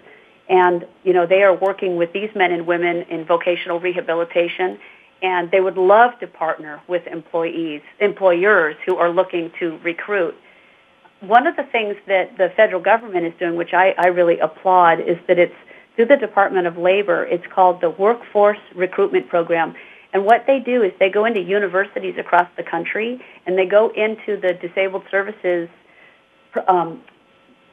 and 0.49 0.85
you 1.03 1.13
know 1.13 1.25
they 1.25 1.43
are 1.43 1.55
working 1.55 1.95
with 1.95 2.11
these 2.11 2.29
men 2.35 2.51
and 2.51 2.65
women 2.65 3.03
in 3.09 3.23
vocational 3.25 3.79
rehabilitation 3.79 4.79
and 5.21 5.51
they 5.51 5.59
would 5.59 5.77
love 5.77 6.17
to 6.19 6.27
partner 6.27 6.81
with 6.87 7.05
employees 7.07 7.81
employers 7.99 8.75
who 8.85 8.97
are 8.97 9.09
looking 9.09 9.51
to 9.59 9.77
recruit. 9.83 10.35
One 11.21 11.47
of 11.47 11.55
the 11.55 11.63
things 11.63 11.95
that 12.07 12.37
the 12.37 12.49
federal 12.55 12.81
government 12.81 13.25
is 13.25 13.33
doing 13.39 13.55
which 13.55 13.73
I, 13.73 13.93
I 13.97 14.07
really 14.07 14.39
applaud 14.39 14.99
is 14.99 15.17
that 15.27 15.37
it's 15.37 15.55
through 15.95 16.07
the 16.07 16.17
department 16.17 16.65
of 16.67 16.77
labor 16.77 17.25
it's 17.25 17.45
called 17.53 17.81
the 17.81 17.89
workforce 17.89 18.59
recruitment 18.75 19.29
program. 19.29 19.75
And 20.11 20.25
what 20.25 20.45
they 20.47 20.59
do 20.59 20.81
is 20.81 20.91
they 20.99 21.11
go 21.11 21.25
into 21.25 21.39
universities 21.39 22.15
across 22.17 22.47
the 22.57 22.63
country 22.63 23.23
and 23.45 23.55
they 23.57 23.65
go 23.65 23.89
into 23.89 24.41
the 24.41 24.53
disabled 24.53 25.03
services 25.11 25.69
um, 26.67 27.03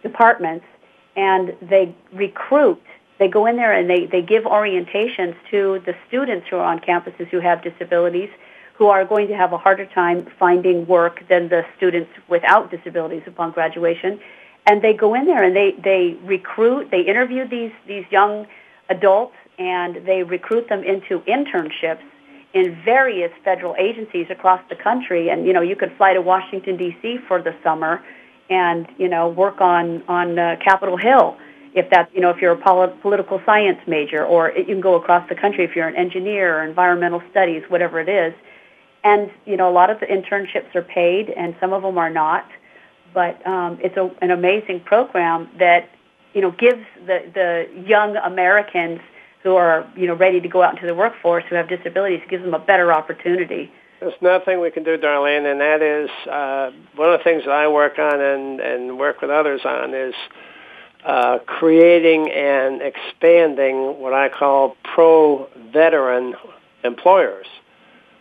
departments, 0.02 0.66
and 1.16 1.56
they 1.62 1.94
recruit. 2.12 2.80
They 3.18 3.28
go 3.28 3.46
in 3.46 3.56
there 3.56 3.72
and 3.72 3.88
they, 3.88 4.06
they 4.06 4.20
give 4.20 4.44
orientations 4.44 5.34
to 5.50 5.82
the 5.86 5.94
students 6.06 6.46
who 6.48 6.56
are 6.56 6.64
on 6.64 6.80
campuses 6.80 7.28
who 7.28 7.40
have 7.40 7.62
disabilities, 7.62 8.28
who 8.74 8.88
are 8.88 9.04
going 9.06 9.26
to 9.28 9.34
have 9.34 9.54
a 9.54 9.58
harder 9.58 9.86
time 9.86 10.26
finding 10.38 10.86
work 10.86 11.26
than 11.28 11.48
the 11.48 11.64
students 11.76 12.10
without 12.28 12.70
disabilities 12.70 13.22
upon 13.26 13.52
graduation. 13.52 14.20
And 14.66 14.82
they 14.82 14.92
go 14.92 15.14
in 15.14 15.24
there 15.24 15.42
and 15.42 15.56
they, 15.56 15.72
they 15.82 16.18
recruit, 16.24 16.90
they 16.90 17.00
interview 17.00 17.48
these, 17.48 17.72
these 17.86 18.04
young 18.10 18.46
adults 18.90 19.34
and 19.58 20.06
they 20.06 20.22
recruit 20.22 20.68
them 20.68 20.84
into 20.84 21.20
internships 21.20 22.02
in 22.52 22.76
various 22.84 23.32
federal 23.44 23.74
agencies 23.78 24.26
across 24.28 24.60
the 24.68 24.76
country. 24.76 25.30
And, 25.30 25.46
you 25.46 25.52
know, 25.52 25.62
you 25.62 25.76
could 25.76 25.92
fly 25.96 26.12
to 26.12 26.20
Washington, 26.20 26.76
D.C. 26.76 27.18
for 27.26 27.40
the 27.40 27.54
summer 27.62 28.02
and, 28.48 28.86
you 28.98 29.08
know, 29.08 29.28
work 29.28 29.60
on, 29.60 30.02
on 30.08 30.38
uh, 30.38 30.56
Capitol 30.62 30.96
Hill 30.96 31.36
if 31.74 31.90
that, 31.90 32.10
you 32.14 32.22
know, 32.22 32.30
if 32.30 32.40
you're 32.40 32.52
a 32.52 32.56
polit- 32.56 33.00
political 33.02 33.40
science 33.44 33.78
major, 33.86 34.24
or 34.24 34.48
it, 34.48 34.66
you 34.66 34.74
can 34.74 34.80
go 34.80 34.94
across 34.94 35.28
the 35.28 35.34
country 35.34 35.62
if 35.62 35.76
you're 35.76 35.86
an 35.86 35.96
engineer 35.96 36.58
or 36.58 36.64
environmental 36.64 37.22
studies, 37.30 37.62
whatever 37.68 38.00
it 38.00 38.08
is. 38.08 38.32
And, 39.04 39.30
you 39.44 39.56
know, 39.56 39.68
a 39.68 39.74
lot 39.74 39.90
of 39.90 40.00
the 40.00 40.06
internships 40.06 40.74
are 40.74 40.82
paid 40.82 41.28
and 41.30 41.54
some 41.60 41.74
of 41.74 41.82
them 41.82 41.98
are 41.98 42.10
not. 42.10 42.48
But 43.12 43.46
um, 43.46 43.78
it's 43.82 43.96
a, 43.96 44.10
an 44.22 44.30
amazing 44.30 44.80
program 44.80 45.50
that, 45.58 45.90
you 46.32 46.40
know, 46.40 46.50
gives 46.50 46.84
the, 47.06 47.30
the 47.34 47.82
young 47.86 48.16
Americans– 48.16 49.00
who 49.46 49.54
are 49.54 49.88
you 49.94 50.08
know 50.08 50.14
ready 50.14 50.40
to 50.40 50.48
go 50.48 50.60
out 50.60 50.74
into 50.74 50.86
the 50.86 50.94
workforce 50.94 51.44
who 51.48 51.54
have 51.54 51.68
disabilities 51.68 52.20
gives 52.28 52.42
them 52.42 52.52
a 52.52 52.58
better 52.58 52.92
opportunity. 52.92 53.70
There's 54.00 54.14
nothing 54.20 54.60
we 54.60 54.70
can 54.70 54.84
do, 54.84 54.98
Darlene, 54.98 55.50
and 55.50 55.60
that 55.60 55.80
is 55.80 56.10
uh, 56.30 56.70
one 56.96 57.12
of 57.12 57.18
the 57.18 57.24
things 57.24 57.44
that 57.44 57.52
I 57.52 57.68
work 57.68 57.98
on 57.98 58.20
and, 58.20 58.60
and 58.60 58.98
work 58.98 59.22
with 59.22 59.30
others 59.30 59.62
on 59.64 59.94
is 59.94 60.14
uh, 61.04 61.38
creating 61.46 62.30
and 62.30 62.82
expanding 62.82 63.98
what 63.98 64.12
I 64.12 64.28
call 64.28 64.76
pro-veteran 64.82 66.34
employers. 66.84 67.46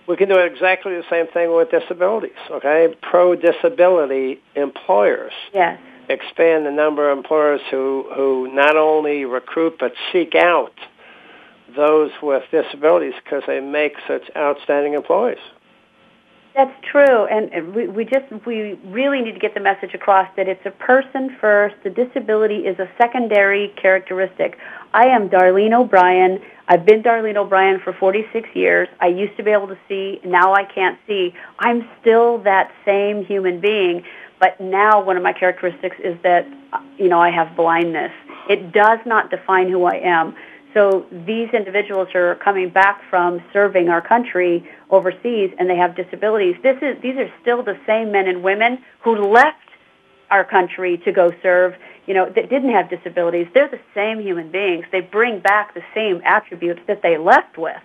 We 0.08 0.16
can 0.16 0.30
do 0.30 0.38
exactly 0.38 0.94
the 0.94 1.04
same 1.10 1.28
thing 1.28 1.54
with 1.54 1.72
disabilities, 1.72 2.38
okay? 2.52 2.96
Pro-disability 3.02 4.40
employers. 4.56 5.34
Yes. 5.54 5.80
Expand 6.08 6.66
the 6.66 6.72
number 6.72 7.10
of 7.10 7.18
employers 7.18 7.62
who, 7.72 8.06
who 8.16 8.48
not 8.54 8.78
only 8.78 9.26
recruit 9.26 9.78
but 9.80 9.94
seek 10.14 10.36
out 10.36 10.74
those 11.76 12.12
with 12.22 12.44
disabilities 12.52 13.16
because 13.24 13.42
they 13.48 13.60
make 13.60 13.94
such 14.08 14.24
outstanding 14.38 14.94
employees. 14.94 15.40
That's 16.56 16.74
true, 16.90 17.26
and 17.26 17.76
we, 17.76 17.90
we 17.90 18.06
just 18.06 18.32
we 18.46 18.80
really 18.86 19.22
need 19.22 19.34
to 19.34 19.40
get 19.40 19.54
the 19.54 19.60
message 19.60 19.94
across 19.94 20.30
that 20.38 20.48
it's 20.48 20.66
a 20.66 20.72
person 20.72 21.36
first. 21.42 21.76
The 21.84 21.90
disability 21.90 22.60
is 22.60 22.80
a 22.80 22.90
secondary 22.98 23.74
characteristic. 23.76 24.58
I 24.94 25.08
am 25.08 25.28
Darlene 25.28 25.78
O'Brien. 25.78 26.40
I've 26.70 26.86
been 26.86 27.04
Darlene 27.04 27.36
O'Brien 27.36 27.82
for 27.84 27.92
46 27.92 28.48
years. 28.54 28.88
I 29.02 29.08
used 29.08 29.36
to 29.36 29.44
be 29.44 29.52
able 29.52 29.68
to 29.68 29.78
see, 29.90 30.22
now 30.24 30.54
I 30.54 30.64
can't 30.64 30.98
see. 31.06 31.34
I'm 31.60 31.90
still 32.00 32.38
that 32.44 32.72
same 32.86 33.26
human 33.26 33.60
being, 33.60 34.04
but 34.40 34.58
now 34.62 35.04
one 35.04 35.18
of 35.18 35.24
my 35.24 35.34
characteristics 35.34 35.98
is 36.02 36.18
that 36.24 36.48
you 36.98 37.10
know 37.10 37.20
I 37.20 37.32
have 37.32 37.54
blindness. 37.58 38.14
It 38.50 38.72
does 38.72 39.00
not 39.06 39.30
define 39.30 39.70
who 39.70 39.84
I 39.84 39.96
am. 39.98 40.34
So 40.76 41.06
these 41.26 41.50
individuals 41.54 42.10
are 42.16 42.36
coming 42.36 42.70
back 42.70 43.02
from 43.10 43.42
serving 43.54 43.88
our 43.88 44.02
country 44.02 44.70
overseas 44.90 45.52
and 45.58 45.70
they 45.70 45.78
have 45.78 45.96
disabilities. 45.96 46.58
This 46.62 46.76
is, 46.82 47.02
these 47.02 47.16
are 47.16 47.32
still 47.42 47.64
the 47.64 47.80
same 47.88 48.12
men 48.12 48.28
and 48.28 48.44
women 48.44 48.80
who 49.02 49.16
left 49.16 49.58
our 50.30 50.44
country 50.44 50.98
to 51.06 51.14
go 51.14 51.32
serve, 51.42 51.76
you 52.08 52.14
know, 52.14 52.26
that 52.26 52.50
didn't 52.50 52.72
have 52.72 52.90
disabilities. 52.90 53.48
They're 53.54 53.70
the 53.70 53.80
same 53.94 54.20
human 54.20 54.52
beings. 54.52 54.86
They 54.92 55.00
bring 55.00 55.40
back 55.40 55.74
the 55.74 55.84
same 55.94 56.22
attributes 56.26 56.82
that 56.88 57.02
they 57.02 57.18
left 57.18 57.58
with. 57.58 57.82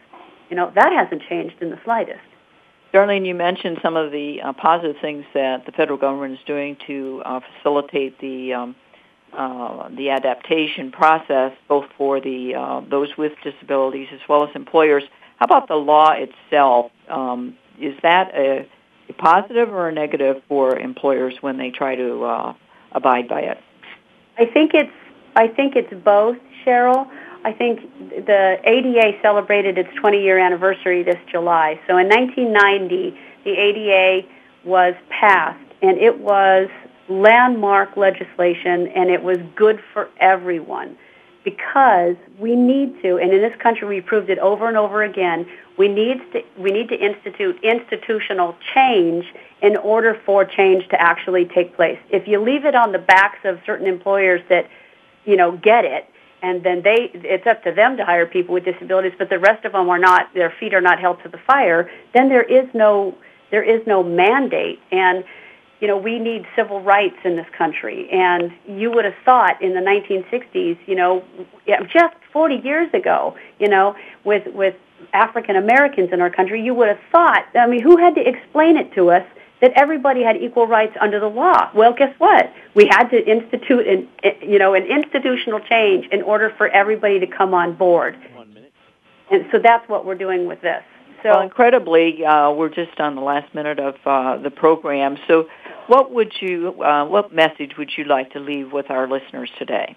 You 0.49 0.57
know, 0.57 0.73
that 0.75 0.93
hasn't 0.93 1.23
changed 1.29 1.57
in 1.61 1.71
the 1.71 1.79
slightest. 1.85 2.19
Darlene, 2.93 3.25
you 3.25 3.37
mentioned 3.37 3.79
some 3.83 3.97
of 3.97 4.11
the 4.11 4.43
uh, 4.43 4.53
positive 4.55 4.97
things 5.01 5.25
that 5.33 5.65
the 5.65 5.71
federal 5.71 5.97
government 5.97 6.35
is 6.35 6.41
doing 6.45 6.77
to 6.89 7.23
uh, 7.25 7.39
facilitate 7.55 8.19
the 8.19 8.53
um, 8.53 8.75
uh, 9.33 9.89
the 9.97 10.11
adaptation 10.11 10.91
process, 10.91 11.53
both 11.69 11.87
for 11.97 12.21
the 12.21 12.55
uh, 12.55 12.81
those 12.89 13.17
with 13.17 13.33
disabilities 13.43 14.09
as 14.13 14.21
well 14.29 14.49
as 14.49 14.55
employers. 14.55 15.05
How 15.37 15.47
about 15.47 15.69
the 15.69 15.77
law 15.77 16.13
itself? 16.13 16.91
Um, 17.09 17.57
is 17.79 17.95
that 18.03 18.35
a, 18.35 18.67
a, 19.09 19.13
positive 19.15 19.71
or 19.71 19.89
a 19.89 19.93
negative 19.93 20.43
for 20.49 20.79
employers 20.79 21.35
when 21.41 21.57
they 21.57 21.71
try 21.71 21.95
to 21.95 22.25
uh, 22.25 22.55
abide 22.93 23.29
by 23.29 23.41
it? 23.41 23.59
I 24.39 24.47
think 24.47 24.73
it's 24.75 24.93
I 25.37 25.49
think 25.49 25.77
it's 25.77 25.93
both, 26.05 26.37
Sheryl. 26.65 27.09
I 27.45 27.53
think 27.53 27.81
the 28.27 28.59
ADA 28.65 29.19
celebrated 29.23 29.79
its 29.79 29.89
20 29.99 30.23
year 30.23 30.39
anniversary 30.39 31.03
this 31.03 31.17
July. 31.31 31.81
So 31.87 31.97
in 31.97 32.09
1990, 32.09 33.19
the 33.45 33.51
ADA 33.51 34.29
was 34.65 34.95
passed, 35.09 35.65
and 35.81 35.97
it 35.99 36.19
was 36.19 36.69
landmark 37.11 37.97
legislation 37.97 38.87
and 38.89 39.11
it 39.11 39.23
was 39.23 39.39
good 39.57 39.83
for 39.93 40.09
everyone 40.19 40.97
because 41.45 42.17
we 42.39 42.55
need 42.55 43.01
to, 43.03 43.17
and 43.17 43.33
in 43.33 43.41
this 43.41 43.57
country 43.61 43.89
we 43.89 44.01
proved 44.01 44.29
it 44.29 44.39
over 44.39 44.69
and 44.69 44.77
over 44.77 45.03
again, 45.03 45.47
we 45.79 45.89
need 45.89 46.21
to, 46.33 46.43
we 46.59 46.71
need 46.71 46.89
to 46.91 46.97
institute 46.97 47.59
institutional 47.63 48.55
change 48.75 49.25
in 49.63 49.77
order 49.79 50.21
for 50.27 50.45
change 50.45 50.87
to 50.89 51.01
actually 51.01 51.47
take 51.47 51.75
place. 51.75 51.99
If 52.11 52.29
you 52.29 52.41
leave 52.41 52.65
it 52.65 52.75
on 52.75 52.93
the 52.93 52.99
backs 52.99 53.39
of 53.45 53.59
certain 53.65 53.87
employers 53.87 54.43
that, 54.51 54.69
you 55.25 55.37
know, 55.37 55.57
get 55.57 55.85
it, 55.85 56.07
and 56.43 56.63
then 56.63 56.83
they, 56.83 57.11
it's 57.15 57.47
up 57.47 57.63
to 57.65 57.73
them 57.73 57.97
to 57.97 58.05
hire 58.05 58.27
people 58.27 58.55
with 58.55 58.65
disabilities, 58.65 59.13
but 59.19 59.29
the 59.31 59.39
rest 59.39 59.65
of 59.65 59.73
them 59.73 59.89
are 59.89 59.99
not, 59.99 60.33
their 60.35 60.51
feet 60.51 60.75
are 60.75 60.81
not 60.81 60.99
held 60.99 61.23
to 61.23 61.29
the 61.29 61.39
fire, 61.39 61.91
then 62.13 62.29
there 62.29 62.43
is 62.43 62.69
no, 62.75 63.17
there 63.51 63.63
is 63.63 63.87
no 63.87 64.03
mandate. 64.03 64.81
And 64.91 65.25
you 65.81 65.89
know, 65.89 65.97
we 65.97 66.19
need 66.19 66.47
civil 66.55 66.81
rights 66.81 67.17
in 67.25 67.37
this 67.37 67.47
country. 67.57 68.09
And 68.11 68.53
you 68.67 68.91
would 68.93 69.05
have 69.05 69.15
thought 69.25 69.61
in 69.63 69.75
the 69.75 69.81
1960s, 69.81 70.79
you 70.87 70.95
know, 70.95 71.25
just 71.93 72.15
40 72.33 72.57
years 72.57 72.93
ago, 72.93 73.37
you 73.59 73.69
know, 73.69 73.97
with, 74.25 74.47
with 74.55 74.75
African 75.13 75.57
Americans 75.57 76.11
in 76.13 76.21
our 76.21 76.31
country, 76.31 76.63
you 76.63 76.75
would 76.75 76.89
have 76.89 77.01
thought, 77.11 77.47
I 77.55 77.67
mean, 77.67 77.83
who 77.83 77.97
had 77.97 78.15
to 78.17 78.29
explain 78.29 78.77
it 78.77 78.93
to 78.95 79.11
us 79.11 79.27
that 79.61 79.73
everybody 79.75 80.23
had 80.23 80.37
equal 80.37 80.67
rights 80.67 80.97
under 81.01 81.21
the 81.21 81.29
law? 81.29 81.71
Well, 81.75 81.93
guess 81.93 82.15
what? 82.19 82.53
We 82.75 82.87
had 82.87 83.09
to 83.09 83.31
institute 83.31 83.87
an, 83.87 84.09
you 84.43 84.59
know, 84.59 84.75
an 84.75 84.85
institutional 84.85 85.61
change 85.61 86.07
in 86.13 86.23
order 86.23 86.53
for 86.57 86.69
everybody 86.69 87.21
to 87.21 87.27
come 87.27 87.55
on 87.55 87.75
board. 87.75 88.17
One 88.35 88.53
minute. 88.53 88.73
And 89.31 89.47
so 89.53 89.59
that's 89.59 89.89
what 89.89 90.05
we're 90.05 90.15
doing 90.15 90.47
with 90.47 90.61
this. 90.61 90.83
So 91.23 91.31
well, 91.31 91.43
incredibly, 91.43 92.25
uh, 92.25 92.51
we're 92.53 92.71
just 92.71 92.99
on 92.99 93.15
the 93.15 93.21
last 93.21 93.55
minute 93.55 93.79
of 93.79 93.97
uh, 94.07 94.39
the 94.39 94.51
program. 94.51 95.19
So 95.29 95.49
what 95.91 96.13
would 96.13 96.33
you, 96.41 96.81
uh, 96.85 97.05
what 97.05 97.35
message 97.35 97.73
would 97.77 97.91
you 97.99 98.05
like 98.05 98.31
to 98.31 98.39
leave 98.39 98.71
with 98.71 98.91
our 98.91 99.09
listeners 99.09 99.51
today? 99.59 99.97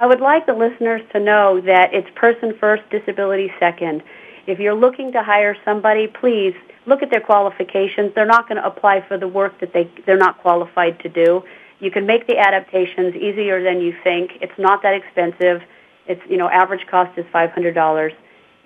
I 0.00 0.06
would 0.06 0.20
like 0.20 0.46
the 0.46 0.54
listeners 0.54 1.02
to 1.12 1.20
know 1.20 1.60
that 1.60 1.92
it's 1.92 2.08
person 2.14 2.56
first, 2.58 2.82
disability 2.88 3.52
second. 3.60 4.02
If 4.46 4.58
you're 4.58 4.74
looking 4.74 5.12
to 5.12 5.22
hire 5.22 5.54
somebody, 5.66 6.06
please 6.06 6.54
look 6.86 7.02
at 7.02 7.10
their 7.10 7.20
qualifications. 7.20 8.12
They're 8.14 8.24
not 8.24 8.48
going 8.48 8.56
to 8.56 8.66
apply 8.66 9.06
for 9.06 9.18
the 9.18 9.28
work 9.28 9.60
that 9.60 9.74
they, 9.74 9.90
they're 10.06 10.16
not 10.16 10.38
qualified 10.38 10.98
to 11.00 11.10
do. 11.10 11.42
You 11.78 11.90
can 11.90 12.06
make 12.06 12.26
the 12.26 12.38
adaptations 12.38 13.14
easier 13.14 13.62
than 13.62 13.82
you 13.82 13.94
think. 14.02 14.30
It's 14.40 14.58
not 14.58 14.82
that 14.82 14.94
expensive. 14.94 15.60
It's, 16.06 16.22
you 16.26 16.38
know, 16.38 16.48
average 16.48 16.86
cost 16.86 17.18
is 17.18 17.26
$500. 17.34 18.14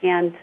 And, 0.05 0.37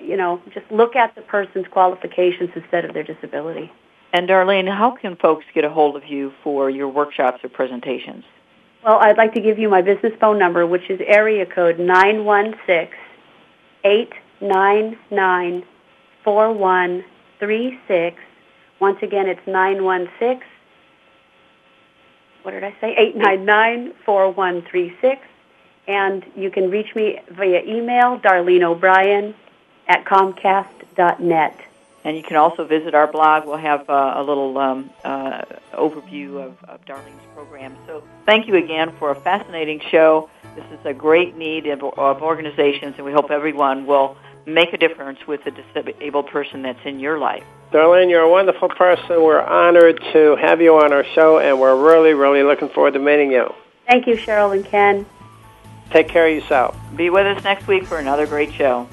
you 0.00 0.16
know, 0.16 0.40
just 0.54 0.70
look 0.70 0.96
at 0.96 1.14
the 1.14 1.20
person's 1.20 1.66
qualifications 1.70 2.48
instead 2.54 2.86
of 2.86 2.94
their 2.94 3.04
disability. 3.04 3.70
And 4.16 4.26
Darlene, 4.26 4.66
how 4.74 4.92
can 4.92 5.14
folks 5.16 5.44
get 5.52 5.66
a 5.66 5.68
hold 5.68 5.94
of 5.94 6.06
you 6.06 6.32
for 6.42 6.70
your 6.70 6.88
workshops 6.88 7.44
or 7.44 7.50
presentations? 7.50 8.24
Well, 8.82 8.96
I'd 8.98 9.18
like 9.18 9.34
to 9.34 9.42
give 9.42 9.58
you 9.58 9.68
my 9.68 9.82
business 9.82 10.14
phone 10.18 10.38
number, 10.38 10.66
which 10.66 10.88
is 10.88 11.02
area 11.04 11.44
code 11.44 11.78
nine 11.78 12.24
one 12.24 12.54
six 12.64 12.96
eight 13.84 14.14
nine 14.40 14.96
nine 15.10 15.64
four 16.24 16.50
one 16.50 17.04
three 17.38 17.78
six. 17.86 18.16
Once 18.80 18.96
again, 19.02 19.28
it's 19.28 19.46
nine 19.46 19.84
one 19.84 20.08
six. 20.18 20.46
What 22.40 22.52
did 22.52 22.64
I 22.64 22.74
say? 22.80 22.96
Eight 22.96 23.16
nine 23.16 23.44
nine 23.44 23.92
four 24.06 24.30
one 24.30 24.62
three 24.62 24.96
six. 25.02 25.20
And 25.86 26.24
you 26.34 26.50
can 26.50 26.70
reach 26.70 26.94
me 26.94 27.20
via 27.32 27.62
email, 27.64 28.18
Darlene 28.20 28.62
O'Brien 28.62 29.34
at 29.88 30.06
Comcast.net. 30.06 31.60
And 32.06 32.16
you 32.16 32.22
can 32.22 32.36
also 32.36 32.64
visit 32.64 32.94
our 32.94 33.10
blog. 33.10 33.46
We'll 33.46 33.56
have 33.56 33.90
uh, 33.90 34.14
a 34.14 34.22
little 34.22 34.56
um, 34.58 34.90
uh, 35.02 35.42
overview 35.74 36.40
of, 36.40 36.56
of 36.68 36.84
Darlene's 36.84 37.26
program. 37.34 37.76
So 37.84 38.04
thank 38.24 38.46
you 38.46 38.54
again 38.54 38.94
for 39.00 39.10
a 39.10 39.14
fascinating 39.16 39.80
show. 39.90 40.30
This 40.54 40.64
is 40.66 40.78
a 40.86 40.94
great 40.94 41.36
need 41.36 41.66
of, 41.66 41.82
of 41.82 42.22
organizations, 42.22 42.94
and 42.96 43.04
we 43.04 43.10
hope 43.10 43.32
everyone 43.32 43.86
will 43.86 44.16
make 44.46 44.72
a 44.72 44.76
difference 44.76 45.18
with 45.26 45.42
the 45.42 45.50
disabled 45.50 46.28
person 46.28 46.62
that's 46.62 46.78
in 46.84 47.00
your 47.00 47.18
life. 47.18 47.42
Darlene, 47.72 48.08
you're 48.08 48.20
a 48.20 48.30
wonderful 48.30 48.68
person. 48.68 49.20
We're 49.20 49.40
honored 49.40 50.00
to 50.12 50.36
have 50.36 50.62
you 50.62 50.76
on 50.76 50.92
our 50.92 51.04
show, 51.16 51.40
and 51.40 51.60
we're 51.60 51.74
really, 51.74 52.14
really 52.14 52.44
looking 52.44 52.68
forward 52.68 52.92
to 52.92 53.00
meeting 53.00 53.32
you. 53.32 53.52
Thank 53.88 54.06
you, 54.06 54.14
Sheryl 54.14 54.54
and 54.54 54.64
Ken. 54.64 55.04
Take 55.90 56.08
care 56.08 56.28
of 56.28 56.34
yourself. 56.36 56.76
Be 56.94 57.10
with 57.10 57.26
us 57.26 57.42
next 57.42 57.66
week 57.66 57.84
for 57.84 57.98
another 57.98 58.28
great 58.28 58.52
show. 58.52 58.88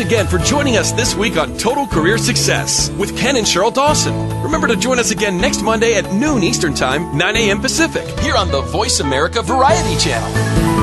Again 0.00 0.26
for 0.26 0.38
joining 0.38 0.78
us 0.78 0.92
this 0.92 1.14
week 1.14 1.36
on 1.36 1.58
Total 1.58 1.86
Career 1.86 2.16
Success 2.16 2.88
with 2.92 3.16
Ken 3.18 3.36
and 3.36 3.46
Sheryl 3.46 3.72
Dawson. 3.72 4.14
Remember 4.42 4.66
to 4.66 4.74
join 4.74 4.98
us 4.98 5.10
again 5.10 5.36
next 5.36 5.62
Monday 5.62 5.94
at 5.94 6.10
noon 6.14 6.42
Eastern 6.42 6.72
Time, 6.74 7.16
9 7.16 7.36
a.m. 7.36 7.60
Pacific, 7.60 8.08
here 8.20 8.34
on 8.34 8.50
the 8.50 8.62
Voice 8.62 9.00
America 9.00 9.42
Variety 9.42 9.96
Channel. 9.98 10.79